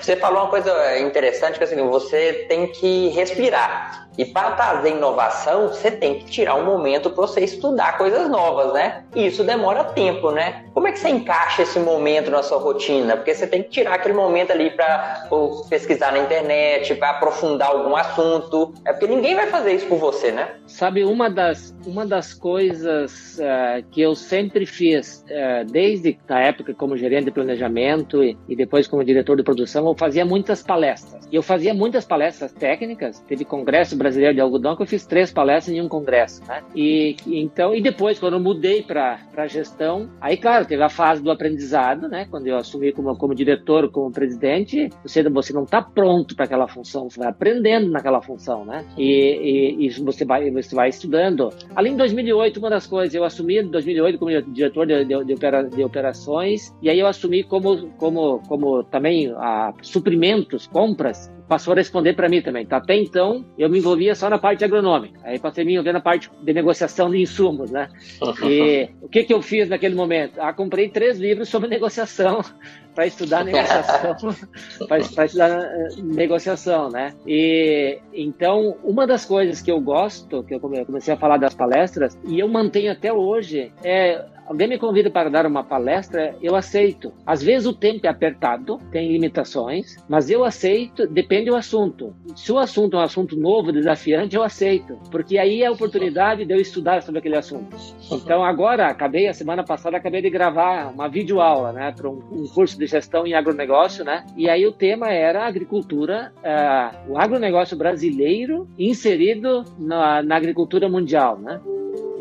Você 0.00 0.16
falou 0.16 0.42
uma 0.42 0.50
coisa 0.50 0.72
interessante, 1.02 1.58
que 1.58 1.64
assim, 1.64 1.76
você 1.88 2.46
tem 2.48 2.66
que 2.68 3.08
respirar. 3.08 4.08
E 4.16 4.24
para 4.24 4.52
trazer 4.52 4.90
inovação, 4.90 5.68
você 5.68 5.90
tem 5.90 6.18
que 6.18 6.24
tirar 6.26 6.54
um 6.56 6.64
momento 6.64 7.10
para 7.10 7.26
você 7.26 7.40
estudar 7.40 7.96
coisas 7.96 8.28
novas, 8.28 8.72
né? 8.72 9.04
E 9.14 9.26
isso 9.26 9.42
demora 9.42 9.84
tempo, 9.84 10.30
né? 10.30 10.64
Como 10.74 10.86
é 10.86 10.92
que 10.92 10.98
você 10.98 11.08
encaixa 11.08 11.62
esse 11.62 11.78
momento 11.78 12.30
na 12.30 12.42
sua 12.42 12.58
rotina? 12.58 13.16
Porque 13.16 13.34
você 13.34 13.46
tem 13.46 13.62
que 13.62 13.70
tirar 13.70 13.94
aquele 13.94 14.14
momento 14.14 14.50
ali 14.50 14.70
para 14.70 15.28
pesquisar 15.68 16.12
na 16.12 16.18
internet, 16.18 16.94
para 16.94 17.10
aprofundar 17.10 17.70
algum 17.70 17.96
assunto. 17.96 18.74
É 18.84 18.92
porque 18.92 19.06
ninguém 19.06 19.34
vai 19.34 19.46
fazer 19.46 19.74
isso 19.74 19.86
por 19.86 19.98
você, 19.98 20.30
né? 20.30 20.48
Sabe, 20.66 21.04
uma 21.04 21.30
das, 21.30 21.74
uma 21.86 22.06
das 22.06 22.34
coisas 22.34 23.38
uh, 23.38 23.82
que 23.90 24.00
eu 24.00 24.14
sempre 24.14 24.66
fiz, 24.66 25.24
uh, 25.28 25.64
desde 25.70 26.18
a 26.28 26.40
época 26.40 26.74
como 26.74 26.96
gerente 26.96 27.26
de 27.26 27.30
planejamento 27.30 28.22
e, 28.22 28.36
e 28.48 28.56
depois 28.56 28.86
como 28.86 29.04
diretor 29.04 29.36
de 29.36 29.42
produção, 29.42 29.86
eu 29.86 29.94
fazia 29.94 30.24
muitas 30.24 30.62
palestras. 30.62 31.28
E 31.30 31.36
eu 31.36 31.42
fazia 31.42 31.72
muitas 31.72 32.04
palestras 32.04 32.52
técnicas, 32.52 33.20
teve 33.20 33.44
congresso 33.44 33.96
brasileiro 34.02 34.34
de 34.34 34.40
algodão 34.40 34.76
que 34.76 34.82
eu 34.82 34.86
fiz 34.86 35.06
três 35.06 35.32
palestras 35.32 35.76
em 35.76 35.80
um 35.80 35.88
congresso, 35.88 36.42
né? 36.46 36.62
E 36.74 37.16
então 37.26 37.74
e 37.74 37.80
depois 37.80 38.18
quando 38.18 38.34
eu 38.34 38.40
mudei 38.40 38.82
para 38.82 39.20
para 39.32 39.46
gestão, 39.46 40.10
aí 40.20 40.36
claro 40.36 40.66
teve 40.66 40.82
a 40.82 40.88
fase 40.88 41.22
do 41.22 41.30
aprendizado, 41.30 42.08
né? 42.08 42.26
Quando 42.30 42.46
eu 42.46 42.56
assumi 42.56 42.92
como 42.92 43.16
como 43.16 43.34
diretor, 43.34 43.90
como 43.90 44.10
presidente, 44.10 44.88
você 45.02 45.22
você 45.28 45.52
não 45.52 45.64
está 45.64 45.80
pronto 45.80 46.34
para 46.34 46.44
aquela 46.44 46.68
função, 46.68 47.08
você 47.08 47.20
vai 47.20 47.28
aprendendo 47.28 47.90
naquela 47.90 48.20
função, 48.20 48.64
né? 48.64 48.84
E, 48.96 49.76
e, 49.80 49.86
e, 49.86 49.90
você 50.00 50.24
vai 50.24 50.50
você 50.50 50.74
vai 50.74 50.88
estudando. 50.88 51.50
Ali 51.74 51.90
em 51.90 51.96
2008 51.96 52.58
uma 52.58 52.70
das 52.70 52.86
coisas 52.86 53.14
eu 53.14 53.24
assumi 53.24 53.60
em 53.60 53.70
2008 53.70 54.18
como 54.18 54.30
diretor 54.52 54.86
de, 54.86 55.04
de, 55.04 55.24
de, 55.24 55.34
opera, 55.34 55.62
de 55.64 55.84
operações 55.84 56.74
e 56.82 56.90
aí 56.90 56.98
eu 56.98 57.06
assumi 57.06 57.42
como 57.44 57.88
como 57.96 58.40
como 58.48 58.82
também 58.84 59.32
a 59.36 59.72
suprimentos, 59.82 60.66
compras 60.66 61.30
passou 61.52 61.74
a 61.74 61.76
responder 61.76 62.14
para 62.14 62.30
mim 62.30 62.40
também. 62.40 62.64
Tá? 62.64 62.78
Até 62.78 62.96
então, 62.96 63.44
eu 63.58 63.68
me 63.68 63.78
envolvia 63.78 64.14
só 64.14 64.30
na 64.30 64.38
parte 64.38 64.64
agronômica. 64.64 65.20
Aí 65.22 65.38
passei 65.38 65.64
a 65.64 65.66
me 65.66 65.74
envolver 65.74 65.92
na 65.92 66.00
parte 66.00 66.30
de 66.42 66.52
negociação 66.54 67.10
de 67.10 67.20
insumos, 67.20 67.70
né? 67.70 67.90
E 68.42 68.88
o 69.02 69.08
que, 69.08 69.24
que 69.24 69.34
eu 69.34 69.42
fiz 69.42 69.68
naquele 69.68 69.94
momento? 69.94 70.40
Ah, 70.40 70.52
comprei 70.52 70.88
três 70.88 71.18
livros 71.18 71.50
sobre 71.50 71.68
negociação 71.76 72.42
para 72.94 73.06
estudar 73.06 73.44
negociação, 73.44 74.16
para 74.88 75.24
estudar 75.26 75.50
eh, 75.50 75.88
negociação, 76.02 76.90
né? 76.90 77.14
E 77.26 77.98
então 78.12 78.76
uma 78.82 79.06
das 79.06 79.24
coisas 79.24 79.60
que 79.60 79.70
eu 79.70 79.80
gosto, 79.80 80.42
que 80.42 80.54
eu 80.54 80.60
comecei 80.60 81.12
a 81.12 81.16
falar 81.16 81.36
das 81.36 81.54
palestras 81.54 82.16
e 82.26 82.38
eu 82.38 82.48
mantenho 82.48 82.92
até 82.92 83.12
hoje 83.12 83.72
é 83.82 84.24
alguém 84.52 84.68
me 84.68 84.78
convida 84.78 85.10
para 85.10 85.30
dar 85.30 85.46
uma 85.46 85.64
palestra, 85.64 86.36
eu 86.42 86.54
aceito. 86.54 87.10
Às 87.26 87.42
vezes 87.42 87.66
o 87.66 87.72
tempo 87.72 88.06
é 88.06 88.10
apertado, 88.10 88.78
tem 88.90 89.10
limitações, 89.10 89.96
mas 90.06 90.30
eu 90.30 90.44
aceito, 90.44 91.06
depende 91.06 91.46
do 91.46 91.56
assunto. 91.56 92.14
Se 92.36 92.52
o 92.52 92.58
assunto 92.58 92.96
é 92.96 93.00
um 93.00 93.02
assunto 93.02 93.34
novo, 93.34 93.72
desafiante, 93.72 94.36
eu 94.36 94.42
aceito, 94.42 94.98
porque 95.10 95.38
aí 95.38 95.62
é 95.62 95.66
a 95.66 95.72
oportunidade 95.72 96.44
de 96.44 96.52
eu 96.52 96.60
estudar 96.60 97.02
sobre 97.02 97.18
aquele 97.18 97.36
assunto. 97.36 97.74
Então 98.10 98.44
agora, 98.44 98.86
acabei, 98.86 99.26
a 99.26 99.32
semana 99.32 99.64
passada, 99.64 99.96
acabei 99.96 100.20
de 100.20 100.28
gravar 100.28 100.92
uma 100.92 101.08
videoaula, 101.08 101.72
né, 101.72 101.92
para 101.96 102.10
um, 102.10 102.22
um, 102.30 102.46
curso 102.46 102.78
de 102.78 102.86
gestão 102.86 103.26
em 103.26 103.32
agronegócio, 103.32 104.04
né, 104.04 104.26
e 104.36 104.50
aí 104.50 104.66
o 104.66 104.72
tema 104.72 105.10
era 105.10 105.46
agricultura, 105.46 106.30
uh, 106.38 107.12
o 107.12 107.18
agronegócio 107.18 107.76
brasileiro 107.76 108.68
inserido 108.78 109.64
na, 109.78 110.22
na 110.22 110.36
agricultura 110.36 110.88
mundial, 110.90 111.38
né 111.38 111.58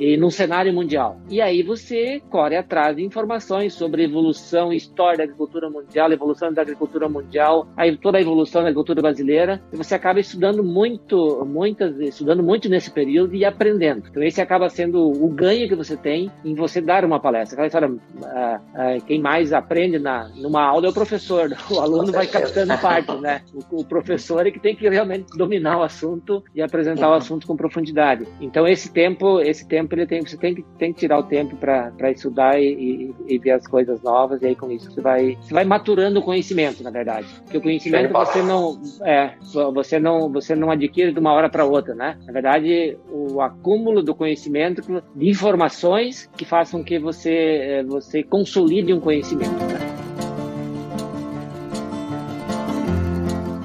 e 0.01 0.17
num 0.17 0.31
cenário 0.31 0.73
mundial. 0.73 1.21
E 1.29 1.39
aí 1.39 1.61
você 1.61 2.19
corre 2.31 2.57
atrás 2.57 2.95
de 2.95 3.03
informações 3.03 3.75
sobre 3.75 4.03
evolução, 4.03 4.73
história 4.73 5.19
da 5.19 5.23
agricultura 5.25 5.69
mundial, 5.69 6.11
evolução 6.11 6.51
da 6.51 6.63
agricultura 6.63 7.07
mundial, 7.07 7.67
aí 7.77 7.95
toda 7.95 8.17
a 8.17 8.21
evolução 8.21 8.63
da 8.63 8.69
agricultura 8.69 8.99
brasileira, 8.99 9.61
e 9.71 9.77
você 9.77 9.93
acaba 9.93 10.19
estudando 10.19 10.63
muito, 10.63 11.45
muitas, 11.45 11.99
estudando 11.99 12.41
muito 12.41 12.67
nesse 12.67 12.89
período 12.89 13.35
e 13.35 13.45
aprendendo. 13.45 14.07
Então 14.09 14.23
esse 14.23 14.41
acaba 14.41 14.69
sendo 14.69 14.99
o 14.99 15.29
ganho 15.29 15.67
que 15.67 15.75
você 15.75 15.95
tem 15.95 16.31
em 16.43 16.55
você 16.55 16.81
dar 16.81 17.05
uma 17.05 17.19
palestra. 17.19 17.53
Aquela 17.53 17.67
história, 17.67 18.01
ah, 18.23 18.61
ah, 18.73 18.97
quem 19.05 19.21
mais 19.21 19.53
aprende 19.53 19.99
na, 19.99 20.29
numa 20.29 20.63
aula 20.63 20.87
é 20.87 20.89
o 20.89 20.93
professor, 20.93 21.51
o 21.69 21.79
aluno 21.79 22.11
vai 22.11 22.25
captando 22.25 22.75
parte, 22.79 23.13
né? 23.17 23.41
O, 23.53 23.81
o 23.81 23.85
professor 23.85 24.47
é 24.47 24.51
que 24.51 24.59
tem 24.59 24.75
que 24.75 24.89
realmente 24.89 25.37
dominar 25.37 25.77
o 25.77 25.83
assunto 25.83 26.43
e 26.55 26.61
apresentar 26.61 27.07
o 27.11 27.13
assunto 27.13 27.45
com 27.45 27.55
profundidade. 27.55 28.25
Então 28.41 28.67
esse 28.67 28.91
tempo, 28.91 29.39
esse 29.39 29.67
tempo 29.67 29.90
tempo 29.91 29.95
ele 29.95 30.05
tem, 30.05 30.21
você 30.21 30.37
tem 30.37 30.55
que, 30.55 30.63
tem 30.77 30.93
que 30.93 30.99
tirar 30.99 31.19
o 31.19 31.23
tempo 31.23 31.55
para 31.55 32.11
estudar 32.11 32.59
e, 32.59 33.13
e, 33.27 33.35
e, 33.35 33.37
ver 33.37 33.51
as 33.51 33.67
coisas 33.67 34.01
novas, 34.01 34.41
e 34.41 34.47
aí 34.47 34.55
com 34.55 34.71
isso 34.71 34.91
você 34.91 35.01
vai, 35.01 35.37
você 35.41 35.53
vai 35.53 35.65
maturando 35.65 36.19
o 36.19 36.23
conhecimento, 36.23 36.83
na 36.83 36.89
verdade. 36.89 37.27
Porque 37.43 37.57
o 37.57 37.61
conhecimento 37.61 38.11
você 38.11 38.41
não, 38.41 38.81
é, 39.03 39.33
você 39.73 39.99
não, 39.99 40.31
você 40.31 40.55
não 40.55 40.71
adquire 40.71 41.11
de 41.11 41.19
uma 41.19 41.33
hora 41.33 41.49
para 41.49 41.65
outra, 41.65 41.93
né? 41.93 42.17
Na 42.25 42.33
verdade, 42.33 42.97
o 43.09 43.41
acúmulo 43.41 44.01
do 44.01 44.15
conhecimento, 44.15 44.81
de 45.15 45.29
informações 45.29 46.29
que 46.37 46.45
façam 46.45 46.83
que 46.83 46.97
você, 46.99 47.33
é, 47.33 47.83
você 47.83 48.23
consolide 48.23 48.93
um 48.93 48.99
conhecimento, 48.99 49.51
né? 49.51 50.00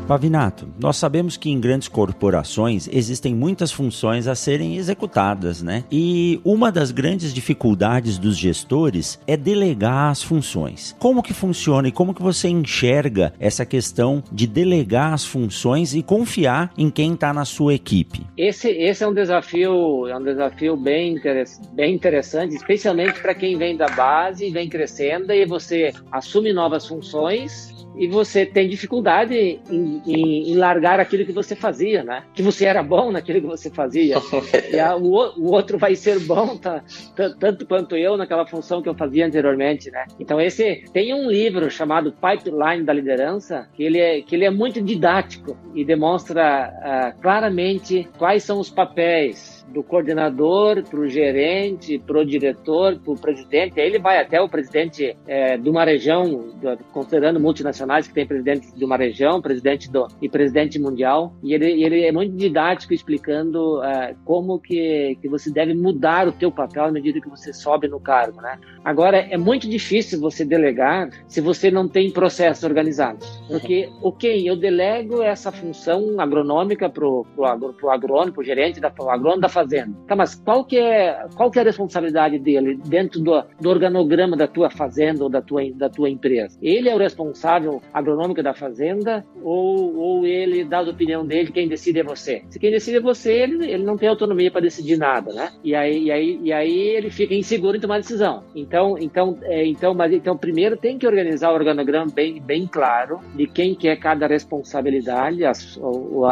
Pavinato, 0.07 0.69
nós 0.79 0.97
sabemos 0.97 1.37
que 1.37 1.51
em 1.51 1.59
grandes 1.59 1.89
corporações 1.89 2.89
existem 2.93 3.35
muitas 3.35 3.73
funções 3.73 4.29
a 4.29 4.37
serem 4.37 4.77
executadas, 4.77 5.65
né? 5.65 5.83
E 5.91 6.41
uma 6.45 6.71
das 6.71 6.93
grandes 6.93 7.35
dificuldades 7.35 8.17
dos 8.17 8.37
gestores 8.37 9.19
é 9.27 9.37
delegar 9.37 10.13
as 10.13 10.23
funções. 10.23 10.95
Como 11.01 11.25
que 11.25 11.35
funciona 11.35 11.89
e 11.89 11.93
como 11.93 12.15
que 12.15 12.23
você 12.23 12.49
enxerga 12.49 13.33
essa 13.41 13.67
questão 13.67 14.23
de 14.31 14.47
delegar 14.47 15.13
as 15.13 15.25
funções 15.25 15.93
e 15.93 16.05
confiar 16.05 16.73
em 16.79 16.89
quem 16.89 17.15
está 17.15 17.33
na 17.33 17.45
sua 17.45 17.75
equipe? 17.75 18.25
Esse, 18.39 18.71
esse 18.71 19.03
é 19.03 19.09
um 19.09 19.15
desafio, 19.15 20.07
é 20.07 20.17
um 20.17 20.23
desafio 20.23 20.77
bem, 20.77 21.21
bem 21.73 21.95
interessante, 21.95 22.55
especialmente 22.55 23.21
para 23.21 23.35
quem 23.35 23.59
vem 23.59 23.77
da 23.77 23.89
base 23.89 24.51
vem 24.51 24.69
crescendo 24.69 25.33
e 25.33 25.45
você 25.45 25.93
assume 26.13 26.53
novas 26.53 26.87
funções 26.87 27.76
e 27.97 28.07
você 28.07 28.45
tem 28.45 28.69
dificuldade 28.69 29.35
em, 29.35 30.03
em, 30.07 30.53
em, 30.53 30.55
largar 30.55 31.01
aquilo 31.01 31.25
que 31.25 31.33
você 31.33 31.57
fazia, 31.57 32.05
né? 32.05 32.25
Que 32.35 32.43
você 32.43 32.67
era 32.67 32.83
bom 32.83 33.11
naquilo 33.11 33.41
que 33.41 33.47
você 33.47 33.71
fazia. 33.71 34.17
e 34.71 34.79
a, 34.79 34.97
o, 34.97 35.15
o, 35.39 35.53
outro 35.53 35.79
vai 35.79 35.95
ser 35.95 36.21
bom 36.21 36.57
tá, 36.57 36.83
tanto 37.39 37.67
quanto 37.67 37.97
eu 37.97 38.17
naquela 38.17 38.47
função 38.47 38.83
que 38.83 38.89
eu 38.89 38.95
fazia 38.95 39.27
anteriormente, 39.27 39.91
né? 39.91 40.05
Então 40.21 40.41
esse 40.41 40.85
tem 40.93 41.15
um 41.15 41.31
livro 41.31 41.71
chamado 41.71 42.13
Pipeline 42.13 42.85
da 42.85 42.93
Liderança 42.93 43.69
que 43.75 43.83
ele 43.83 43.99
é 43.99 44.21
que 44.21 44.35
ele 44.35 44.45
é 44.45 44.51
muito 44.51 44.81
didático 44.81 45.57
e 45.75 45.85
demonstra 45.85 46.73
uh, 47.17 47.21
claramente 47.21 48.09
quais 48.19 48.43
são 48.43 48.59
os 48.59 48.71
papéis 48.71 49.56
do 49.69 49.83
coordenador 49.83 50.83
para 50.83 51.01
o 51.01 51.09
gerente, 51.09 51.99
para 51.99 52.21
o 52.21 52.25
diretor, 52.25 52.99
para 52.99 53.13
o 53.13 53.19
presidente. 53.19 53.81
Aí 53.81 53.87
ele 53.87 53.99
vai 53.99 54.19
até 54.19 54.41
o 54.41 54.49
presidente 54.49 55.17
é, 55.27 55.57
de 55.57 55.69
uma 55.69 55.85
região, 55.85 56.55
considerando 56.93 57.41
multinacionais 57.41 58.07
que 58.07 58.15
tem 58.15 58.27
presidente 58.27 58.75
de 58.75 58.85
uma 58.85 58.97
região, 58.97 59.41
presidente 59.41 59.91
do, 59.91 60.07
e 60.21 60.29
presidente 60.29 60.79
mundial. 60.79 61.35
E 61.43 61.53
ele, 61.55 61.83
ele 61.83 62.05
é 62.05 62.13
muito 62.13 62.37
didático 62.37 62.95
explicando 62.95 63.83
é, 63.83 64.15
como 64.25 64.59
que, 64.59 65.19
que 65.21 65.29
você 65.29 65.51
deve 65.51 65.75
mudar 65.75 66.29
o 66.29 66.33
teu 66.33 66.51
papel 66.51 66.85
à 66.85 66.91
medida 66.91 67.21
que 67.21 67.29
você 67.29 67.53
sobe 67.53 67.89
no 67.89 68.01
cargo, 68.01 68.41
né? 68.41 68.59
Agora, 68.85 69.19
é 69.19 69.37
muito 69.37 69.69
difícil 69.69 70.21
você 70.21 70.45
delegar 70.45 71.11
se 71.27 71.41
você 71.41 71.71
não 71.71 71.89
tem 71.89 72.11
processos 72.11 72.63
organizados. 72.63 73.27
Porque, 73.49 73.89
ok, 74.01 74.49
eu 74.49 74.57
delego 74.57 75.23
essa 75.23 75.51
função 75.51 76.21
agronômica 76.21 76.89
para 76.89 77.07
o 77.07 77.27
agrônomo, 77.91 78.33
para 78.33 78.41
o 78.41 78.45
gerente, 78.45 78.81
da, 78.81 78.91
pro 78.91 79.11
agrônomo 79.11 79.41
da 79.41 79.49
fazenda. 79.57 79.97
Tá, 80.07 80.15
mas 80.15 80.35
qual 80.35 80.65
que 80.65 80.79
é, 80.79 81.27
qual 81.35 81.51
que 81.51 81.59
é 81.59 81.63
a 81.63 81.65
responsabilidade 81.65 82.39
dele 82.39 82.79
dentro 82.87 83.21
do, 83.21 83.43
do 83.59 83.71
organograma 83.71 84.37
da 84.37 84.47
tua 84.47 84.69
fazenda 84.71 85.25
ou 85.25 85.31
da 85.31 85.41
tua, 85.41 85.63
da 85.75 85.89
tua 85.89 86.11
empresa? 86.11 86.59
Ele 86.61 86.89
é 86.89 86.95
o 86.95 86.99
responsável 86.99 87.81
agronômico 87.93 88.43
da 88.43 88.53
fazenda 88.53 89.25
ou, 89.43 89.97
ou 89.97 90.27
ele 90.27 90.65
dá 90.65 90.79
a 90.79 90.91
opinião 90.91 91.27
dele, 91.27 91.53
quem 91.53 91.69
decide 91.69 92.01
é 92.01 92.05
você? 92.05 92.43
Se 92.51 92.59
quem 92.59 92.71
decide 92.71 92.99
é 92.99 93.01
você, 93.01 93.33
ele, 93.33 93.71
ele 93.71 93.85
não 93.85 93.97
tem 93.97 94.09
autonomia 94.09 94.51
para 94.51 94.61
decidir 94.61 94.99
nada, 94.99 95.33
né? 95.33 95.51
E 95.65 95.75
aí, 95.75 96.05
e, 96.05 96.13
aí, 96.13 96.41
e 96.43 96.53
aí 96.53 96.79
ele 96.97 97.11
fica 97.11 97.35
inseguro 97.35 97.77
em 97.77 97.81
tomar 97.81 97.99
decisão. 97.99 98.45
Então, 98.55 98.97
então, 98.99 99.39
é, 99.43 99.65
então, 99.67 99.95
mas, 99.95 100.13
então 100.13 100.37
primeiro 100.37 100.77
tem 100.77 100.99
que 100.99 101.07
organizar 101.07 101.51
o 101.51 101.55
organograma 101.55 102.11
bem, 102.13 102.41
bem 102.41 102.67
claro 102.67 103.21
de 103.35 103.47
quem 103.47 103.75
que 103.75 103.89
é 103.89 103.97
cada 103.97 104.27
responsabilidade, 104.27 105.45
as, 105.45 105.79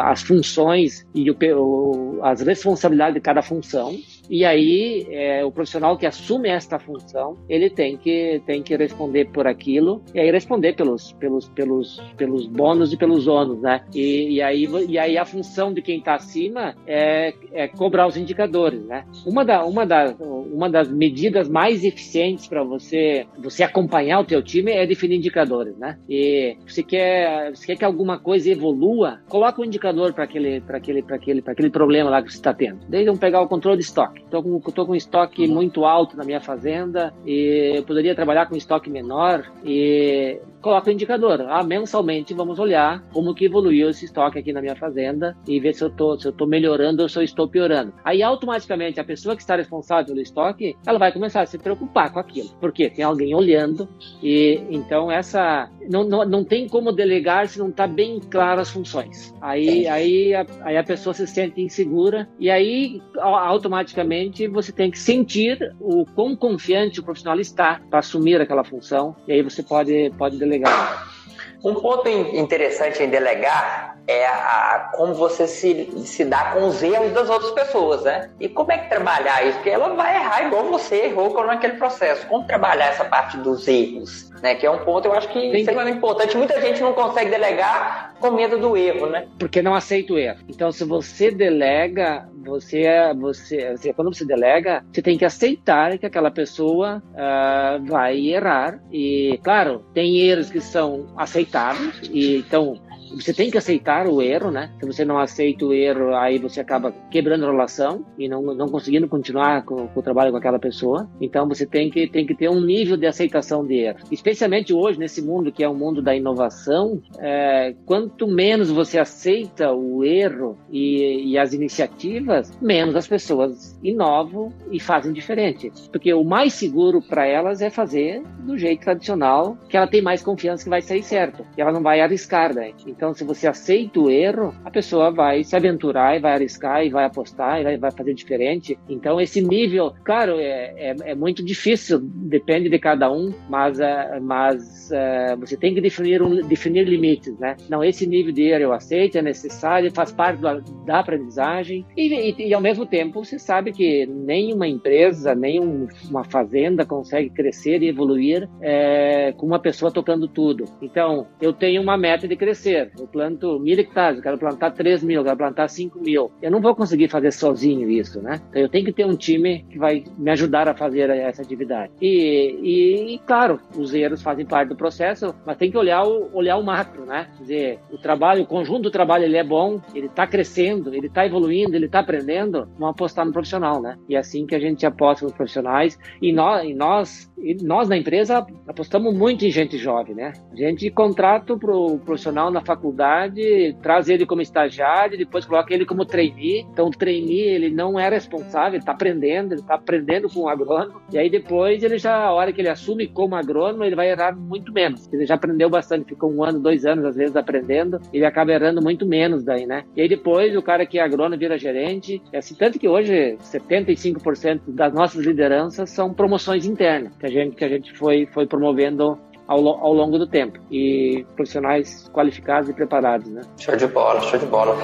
as 0.03 0.21
funções 0.21 1.05
e 1.13 1.29
o, 1.31 2.19
as 2.21 2.41
responsabilidades 2.41 3.14
de 3.15 3.21
cada 3.21 3.41
função 3.41 3.97
E 4.29 4.45
aí, 4.45 5.07
é, 5.09 5.43
o 5.43 5.51
profissional 5.51 5.97
que 5.97 6.05
assume 6.05 6.49
esta 6.49 6.79
função, 6.79 7.37
ele 7.47 7.69
tem 7.69 7.97
que, 7.97 8.41
tem 8.45 8.61
que 8.61 8.75
responder 8.75 9.25
por 9.25 9.47
aquilo, 9.47 10.01
e 10.13 10.19
aí 10.19 10.31
responder 10.31 10.73
pelos, 10.73 11.11
pelos, 11.13 11.47
pelos, 11.49 12.01
pelos 12.17 12.47
bônus 12.47 12.93
e 12.93 12.97
pelos 12.97 13.27
ônus, 13.27 13.61
né? 13.61 13.83
E, 13.93 14.35
e, 14.35 14.41
aí, 14.41 14.67
e 14.87 14.97
aí 14.97 15.17
a 15.17 15.25
função 15.25 15.73
de 15.73 15.81
quem 15.81 15.99
está 15.99 16.15
acima 16.15 16.75
é, 16.87 17.33
é 17.51 17.67
cobrar 17.67 18.07
os 18.07 18.17
indicadores, 18.17 18.83
né? 18.85 19.05
Uma, 19.25 19.43
da, 19.43 19.65
uma, 19.65 19.85
da, 19.85 20.15
uma 20.19 20.69
das 20.69 20.91
medidas 20.91 21.47
mais 21.49 21.83
eficientes 21.83 22.47
para 22.47 22.63
você, 22.63 23.25
você 23.37 23.63
acompanhar 23.63 24.19
o 24.19 24.25
teu 24.25 24.41
time 24.41 24.71
é 24.71 24.85
definir 24.85 25.17
indicadores, 25.17 25.77
né? 25.77 25.97
E 26.09 26.57
você 26.65 26.83
quer, 26.83 27.55
você 27.55 27.67
quer 27.67 27.77
que 27.77 27.85
alguma 27.85 28.19
coisa 28.19 28.49
evolua, 28.49 29.19
coloca 29.27 29.61
um 29.61 29.65
indicador 29.65 30.13
para 30.13 30.23
aquele, 30.23 30.63
aquele, 30.67 31.03
aquele, 31.09 31.43
aquele 31.45 31.69
problema 31.69 32.09
lá 32.09 32.21
que 32.21 32.31
você 32.31 32.37
está 32.37 32.53
tendo. 32.53 32.79
Desde 32.87 33.05
vamos 33.05 33.19
pegar 33.19 33.41
o 33.41 33.47
controle 33.47 33.77
de 33.77 33.83
estoque. 33.83 34.14
Estou 34.23 34.41
com, 34.41 34.59
tô 34.59 34.85
com 34.85 34.93
um 34.93 34.95
estoque 34.95 35.47
muito 35.47 35.85
alto 35.85 36.17
na 36.17 36.23
minha 36.23 36.41
fazenda 36.41 37.13
e 37.25 37.73
eu 37.75 37.83
poderia 37.83 38.15
trabalhar 38.15 38.47
com 38.47 38.55
um 38.55 38.57
estoque 38.57 38.89
menor 38.89 39.51
e 39.63 40.39
coloca 40.61 40.89
o 40.89 40.93
indicador. 40.93 41.41
Ah, 41.47 41.63
mensalmente 41.63 42.33
vamos 42.33 42.57
olhar 42.57 43.03
como 43.13 43.35
que 43.35 43.45
evoluiu 43.45 43.89
esse 43.89 44.05
estoque 44.05 44.39
aqui 44.39 44.51
na 44.51 44.61
minha 44.61 44.75
fazenda 44.75 45.37
e 45.47 45.59
ver 45.59 45.75
se 45.75 45.83
eu 45.83 45.89
estou 45.89 46.19
se 46.19 46.27
eu 46.27 46.31
tô 46.31 46.47
melhorando 46.47 47.03
ou 47.03 47.09
se 47.09 47.19
eu 47.19 47.23
estou 47.23 47.47
piorando. 47.47 47.93
Aí 48.03 48.23
automaticamente 48.23 48.99
a 48.99 49.03
pessoa 49.03 49.35
que 49.35 49.43
está 49.43 49.55
responsável 49.55 50.07
pelo 50.07 50.21
estoque, 50.21 50.75
ela 50.85 50.97
vai 50.97 51.11
começar 51.11 51.41
a 51.41 51.45
se 51.45 51.57
preocupar 51.57 52.11
com 52.11 52.19
aquilo. 52.19 52.49
Porque 52.59 52.89
tem 52.89 53.05
alguém 53.05 53.35
olhando 53.35 53.87
e 54.23 54.59
então 54.71 55.11
essa 55.11 55.69
não, 55.87 56.03
não, 56.03 56.25
não 56.25 56.43
tem 56.43 56.67
como 56.67 56.91
delegar 56.91 57.47
se 57.47 57.59
não 57.59 57.69
está 57.69 57.85
bem 57.85 58.19
claro 58.19 58.59
as 58.59 58.69
funções. 58.69 59.33
Aí, 59.39 59.87
aí, 59.87 60.33
a, 60.33 60.45
aí 60.61 60.77
a 60.77 60.83
pessoa 60.83 61.13
se 61.13 61.27
sente 61.27 61.61
insegura 61.61 62.27
e 62.39 62.49
aí 62.49 63.01
automaticamente 63.19 64.04
você 64.47 64.71
tem 64.71 64.91
que 64.91 64.99
sentir 64.99 65.73
o 65.79 66.05
quão 66.05 66.35
confiante 66.35 66.99
o 66.99 67.03
profissional 67.03 67.39
está 67.39 67.81
para 67.89 67.99
assumir 67.99 68.39
aquela 68.39 68.63
função 68.63 69.15
e 69.27 69.33
aí 69.33 69.41
você 69.41 69.63
pode, 69.63 70.11
pode 70.17 70.37
delegar. 70.37 71.15
Um 71.63 71.73
ponto 71.73 72.07
interessante 72.07 73.01
em 73.01 73.09
delegar 73.09 73.97
é 74.07 74.27
a, 74.27 74.91
como 74.95 75.15
você 75.15 75.47
se, 75.47 75.89
se 76.05 76.23
dá 76.25 76.51
com 76.51 76.67
os 76.67 76.83
erros 76.83 77.11
das 77.11 77.27
outras 77.27 77.51
pessoas, 77.51 78.03
né? 78.03 78.29
E 78.39 78.47
como 78.47 78.71
é 78.71 78.77
que 78.77 78.89
trabalhar 78.89 79.43
isso? 79.43 79.55
Porque 79.55 79.71
ela 79.71 79.89
vai 79.95 80.15
errar 80.15 80.45
igual 80.45 80.65
você 80.65 81.05
errou 81.05 81.33
naquele 81.43 81.73
processo. 81.73 82.27
Como 82.27 82.45
trabalhar 82.45 82.87
essa 82.89 83.05
parte 83.05 83.37
dos 83.37 83.67
erros? 83.67 84.29
Né? 84.43 84.53
Que 84.53 84.67
é 84.67 84.69
um 84.69 84.85
ponto, 84.85 85.07
eu 85.07 85.13
acho 85.13 85.27
que 85.29 85.39
Tem... 85.39 85.67
é 85.67 85.89
importante. 85.89 86.37
Muita 86.37 86.61
gente 86.61 86.81
não 86.81 86.93
consegue 86.93 87.31
delegar 87.31 88.13
com 88.19 88.29
medo 88.29 88.59
do 88.59 88.77
erro, 88.77 89.07
né? 89.07 89.27
Porque 89.39 89.61
não 89.61 89.73
aceita 89.73 90.13
o 90.13 90.19
erro. 90.19 90.39
Então, 90.47 90.71
se 90.71 90.83
você 90.83 91.31
delega, 91.31 92.29
você, 92.45 92.81
é, 92.81 93.13
você, 93.13 93.75
você 93.75 93.93
quando 93.93 94.13
você 94.13 94.25
delega, 94.25 94.85
você 94.91 95.01
tem 95.01 95.17
que 95.17 95.25
aceitar 95.25 95.97
que 95.97 96.05
aquela 96.05 96.31
pessoa 96.31 97.01
uh, 97.11 97.83
vai 97.85 98.17
errar. 98.17 98.79
E, 98.91 99.39
claro, 99.43 99.83
tem 99.93 100.19
erros 100.19 100.49
que 100.49 100.61
são 100.61 101.07
aceitáveis, 101.17 102.01
e 102.11 102.37
então 102.37 102.79
você 103.13 103.33
tem 103.33 103.49
que 103.49 103.57
aceitar 103.57 104.07
o 104.07 104.21
erro, 104.21 104.51
né? 104.51 104.71
Se 104.79 104.85
você 104.85 105.05
não 105.05 105.17
aceita 105.17 105.65
o 105.65 105.73
erro, 105.73 106.15
aí 106.15 106.37
você 106.37 106.59
acaba 106.59 106.91
quebrando 107.09 107.45
a 107.45 107.51
relação 107.51 108.05
e 108.17 108.27
não, 108.27 108.41
não 108.41 108.67
conseguindo 108.67 109.07
continuar 109.07 109.63
com, 109.63 109.87
com 109.87 109.99
o 109.99 110.03
trabalho 110.03 110.31
com 110.31 110.37
aquela 110.37 110.59
pessoa. 110.59 111.09
Então 111.21 111.47
você 111.47 111.65
tem 111.65 111.89
que, 111.89 112.07
tem 112.07 112.25
que 112.25 112.35
ter 112.35 112.49
um 112.49 112.61
nível 112.61 112.97
de 112.97 113.05
aceitação 113.05 113.65
de 113.65 113.75
erro. 113.75 113.99
Especialmente 114.11 114.73
hoje, 114.73 114.99
nesse 114.99 115.21
mundo 115.21 115.51
que 115.51 115.63
é 115.63 115.69
o 115.69 115.75
mundo 115.75 116.01
da 116.01 116.15
inovação, 116.15 117.01
é, 117.19 117.75
quanto 117.85 118.27
menos 118.27 118.69
você 118.69 118.99
aceita 118.99 119.71
o 119.71 120.03
erro 120.03 120.57
e, 120.69 121.31
e 121.31 121.37
as 121.37 121.53
iniciativas, 121.53 122.51
menos 122.61 122.95
as 122.95 123.07
pessoas 123.07 123.77
inovam 123.83 124.51
e 124.71 124.79
fazem 124.79 125.13
diferente. 125.13 125.71
Porque 125.91 126.13
o 126.13 126.23
mais 126.23 126.53
seguro 126.53 127.01
para 127.01 127.25
elas 127.25 127.61
é 127.61 127.69
fazer 127.69 128.21
do 128.39 128.57
jeito 128.57 128.81
tradicional, 128.81 129.57
que 129.69 129.77
ela 129.77 129.87
tem 129.87 130.01
mais 130.01 130.21
confiança 130.21 130.63
que 130.63 130.69
vai 130.69 130.81
sair 130.81 131.03
certo, 131.03 131.45
e 131.57 131.61
ela 131.61 131.71
não 131.71 131.81
vai 131.81 132.01
arriscar, 132.01 132.53
né? 132.53 132.71
Então, 132.95 133.13
se 133.13 133.23
você 133.23 133.47
aceita 133.47 133.99
o 133.99 134.09
erro, 134.09 134.55
a 134.63 134.71
pessoa 134.71 135.11
vai 135.11 135.43
se 135.43 135.55
aventurar 135.55 136.15
e 136.15 136.19
vai 136.19 136.33
arriscar 136.33 136.85
e 136.85 136.89
vai 136.89 137.03
apostar 137.03 137.59
e 137.59 137.63
vai, 137.63 137.77
vai 137.77 137.91
fazer 137.91 138.13
diferente. 138.13 138.79
Então, 138.87 139.19
esse 139.19 139.41
nível, 139.41 139.93
claro, 140.03 140.39
é, 140.39 140.73
é, 140.77 140.95
é, 141.11 141.15
muito 141.15 141.43
difícil, 141.43 141.99
depende 142.01 142.69
de 142.69 142.79
cada 142.79 143.11
um, 143.11 143.33
mas, 143.49 143.79
uh, 143.79 144.21
mas 144.21 144.89
uh, 144.91 145.37
você 145.37 145.57
tem 145.57 145.73
que 145.73 145.81
definir, 145.81 146.21
um, 146.21 146.47
definir 146.47 146.87
limites, 146.87 147.37
né? 147.37 147.57
Não, 147.69 147.83
esse 147.83 148.07
nível 148.07 148.31
de 148.31 148.43
erro 148.43 148.63
eu 148.63 148.73
aceito, 148.73 149.17
é 149.17 149.21
necessário, 149.21 149.91
faz 149.91 150.11
parte 150.11 150.41
da, 150.41 150.61
da 150.85 150.99
aprendizagem 150.99 151.85
e, 151.97 152.13
e, 152.13 152.47
e, 152.47 152.53
ao 152.53 152.61
mesmo 152.61 152.85
tempo, 152.85 153.23
você 153.23 153.37
sabe 153.37 153.73
que 153.73 154.05
nenhuma 154.05 154.67
empresa, 154.67 155.35
nem 155.35 155.59
uma 155.59 156.23
fazenda 156.23 156.85
consegue 156.85 157.29
crescer 157.29 157.83
e 157.83 157.89
evoluir 157.89 158.47
é, 158.61 159.33
com 159.33 159.45
uma 159.45 159.59
pessoa 159.59 159.91
tocando 159.91 160.27
tudo. 160.27 160.65
Então, 160.81 161.27
eu 161.41 161.51
tenho 161.51 161.81
uma 161.81 161.97
meta 161.97 162.27
de 162.27 162.35
crescer 162.35 162.84
eu 162.97 163.07
planto 163.07 163.59
mil 163.59 163.77
hectares, 163.79 164.17
eu 164.17 164.23
quero 164.23 164.37
plantar 164.37 164.71
3 164.71 165.03
mil, 165.03 165.21
eu 165.21 165.23
quero 165.23 165.37
plantar 165.37 165.67
5 165.67 165.99
mil. 165.99 166.31
Eu 166.41 166.51
não 166.51 166.61
vou 166.61 166.75
conseguir 166.75 167.07
fazer 167.07 167.31
sozinho 167.31 167.89
isso, 167.89 168.21
né? 168.21 168.41
Então 168.49 168.61
eu 168.61 168.69
tenho 168.69 168.85
que 168.85 168.93
ter 168.93 169.05
um 169.05 169.15
time 169.15 169.65
que 169.69 169.77
vai 169.77 170.03
me 170.17 170.31
ajudar 170.31 170.67
a 170.67 170.75
fazer 170.75 171.09
essa 171.09 171.41
atividade. 171.41 171.91
E, 172.01 172.59
e, 172.61 173.15
e 173.15 173.19
claro, 173.19 173.59
os 173.75 173.93
erros 173.93 174.21
fazem 174.21 174.45
parte 174.45 174.69
do 174.69 174.75
processo, 174.75 175.33
mas 175.45 175.57
tem 175.57 175.71
que 175.71 175.77
olhar 175.77 176.03
o, 176.03 176.29
olhar 176.33 176.57
o 176.57 176.63
macro, 176.63 177.05
né? 177.05 177.27
Quer 177.37 177.41
dizer, 177.41 177.79
o 177.91 177.97
trabalho, 177.97 178.43
o 178.43 178.47
conjunto 178.47 178.83
do 178.83 178.91
trabalho 178.91 179.23
ele 179.23 179.37
é 179.37 179.43
bom, 179.43 179.81
ele 179.93 180.07
está 180.07 180.27
crescendo, 180.27 180.93
ele 180.93 181.07
está 181.07 181.25
evoluindo, 181.25 181.75
ele 181.75 181.85
está 181.85 181.99
aprendendo, 181.99 182.67
vamos 182.77 182.91
apostar 182.91 183.25
no 183.25 183.33
profissional, 183.33 183.81
né? 183.81 183.97
E 184.07 184.15
é 184.15 184.19
assim 184.19 184.45
que 184.45 184.55
a 184.55 184.59
gente 184.59 184.85
aposta 184.85 185.25
nos 185.25 185.33
profissionais. 185.33 185.97
E 186.21 186.35
e 186.35 186.73
nós, 186.73 187.31
e 187.45 187.63
nós 187.63 187.87
na 187.87 187.97
empresa 187.97 188.45
apostamos 188.67 189.13
muito 189.13 189.45
em 189.45 189.51
gente 189.51 189.77
jovem, 189.77 190.15
né? 190.15 190.33
A 190.51 190.55
gente 190.55 190.89
contrata 190.89 191.53
o 191.53 191.99
profissional 191.99 192.49
na 192.49 192.61
faculdade 192.61 193.75
traz 193.81 194.09
ele 194.09 194.25
como 194.25 194.41
estagiário, 194.41 195.17
depois 195.17 195.45
coloca 195.45 195.73
ele 195.73 195.85
como 195.85 196.05
trainee. 196.05 196.65
Então, 196.71 196.87
o 196.87 196.91
trainee, 196.91 197.41
ele 197.41 197.69
não 197.69 197.99
é 197.99 198.09
responsável, 198.09 198.73
ele 198.73 198.77
está 198.79 198.91
aprendendo, 198.91 199.53
ele 199.53 199.61
está 199.61 199.75
aprendendo 199.75 200.29
com 200.29 200.41
o 200.41 200.49
agrônomo. 200.49 201.01
E 201.11 201.17
aí, 201.17 201.29
depois, 201.29 201.83
ele 201.83 201.97
já, 201.97 202.15
a 202.15 202.33
hora 202.33 202.51
que 202.51 202.61
ele 202.61 202.69
assume 202.69 203.07
como 203.07 203.35
agrônomo, 203.35 203.83
ele 203.83 203.95
vai 203.95 204.09
errar 204.09 204.35
muito 204.35 204.71
menos. 204.73 205.11
Ele 205.11 205.25
já 205.25 205.35
aprendeu 205.35 205.69
bastante, 205.69 206.09
ficou 206.09 206.31
um 206.31 206.43
ano, 206.43 206.59
dois 206.59 206.85
anos, 206.85 207.05
às 207.05 207.15
vezes, 207.15 207.35
aprendendo. 207.35 207.99
Ele 208.13 208.25
acaba 208.25 208.53
errando 208.53 208.81
muito 208.81 209.05
menos 209.05 209.43
daí, 209.43 209.65
né? 209.65 209.83
E 209.95 210.01
aí, 210.01 210.09
depois, 210.09 210.55
o 210.55 210.61
cara 210.61 210.85
que 210.85 210.97
é 210.97 211.03
agrônomo 211.03 211.37
vira 211.37 211.57
gerente. 211.57 212.21
É 212.31 212.37
assim, 212.39 212.55
tanto 212.55 212.79
que 212.79 212.87
hoje, 212.87 213.37
75% 213.41 214.61
das 214.67 214.93
nossas 214.93 215.23
lideranças 215.23 215.89
são 215.89 216.13
promoções 216.13 216.65
internas, 216.65 217.15
que 217.17 217.25
a 217.25 217.29
gente, 217.35 217.55
que 217.55 217.65
a 217.65 217.69
gente 217.69 217.93
foi, 217.97 218.27
foi 218.33 218.47
promovendo 218.47 219.17
ao, 219.47 219.67
ao 219.67 219.93
longo 219.93 220.17
do 220.17 220.25
tempo. 220.25 220.59
E 220.71 221.25
profissionais 221.35 222.09
qualificados 222.13 222.69
e 222.69 222.73
preparados, 222.73 223.29
né? 223.29 223.41
Show 223.59 223.75
de 223.75 223.87
bola, 223.87 224.21
show 224.21 224.39
de 224.39 224.45
bola. 224.45 224.75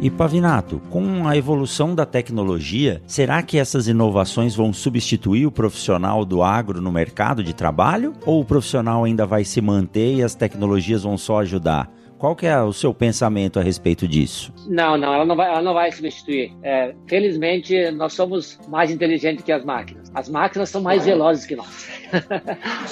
E 0.00 0.10
Pavinato, 0.10 0.82
com 0.90 1.26
a 1.26 1.34
evolução 1.34 1.94
da 1.94 2.04
tecnologia, 2.04 3.00
será 3.06 3.42
que 3.42 3.56
essas 3.56 3.88
inovações 3.88 4.54
vão 4.54 4.70
substituir 4.70 5.46
o 5.46 5.50
profissional 5.50 6.26
do 6.26 6.42
agro 6.42 6.78
no 6.78 6.92
mercado 6.92 7.42
de 7.42 7.54
trabalho? 7.54 8.12
Ou 8.26 8.42
o 8.42 8.44
profissional 8.44 9.04
ainda 9.04 9.24
vai 9.24 9.44
se 9.44 9.62
manter 9.62 10.16
e 10.16 10.22
as 10.22 10.34
tecnologias 10.34 11.04
vão 11.04 11.16
só 11.16 11.40
ajudar? 11.40 11.90
Qual 12.24 12.34
que 12.34 12.46
é 12.46 12.58
o 12.58 12.72
seu 12.72 12.94
pensamento 12.94 13.60
a 13.60 13.62
respeito 13.62 14.08
disso? 14.08 14.50
Não, 14.66 14.96
não, 14.96 15.12
ela 15.12 15.26
não 15.26 15.36
vai, 15.36 15.46
ela 15.46 15.60
não 15.60 15.74
vai 15.74 15.92
substituir. 15.92 16.56
É, 16.62 16.94
felizmente, 17.06 17.90
nós 17.90 18.14
somos 18.14 18.58
mais 18.66 18.90
inteligentes 18.90 19.44
que 19.44 19.52
as 19.52 19.62
máquinas. 19.62 20.10
As 20.14 20.30
máquinas 20.30 20.70
são 20.70 20.80
mais 20.80 21.04
velozes 21.04 21.44
que 21.44 21.54
nós. 21.54 21.86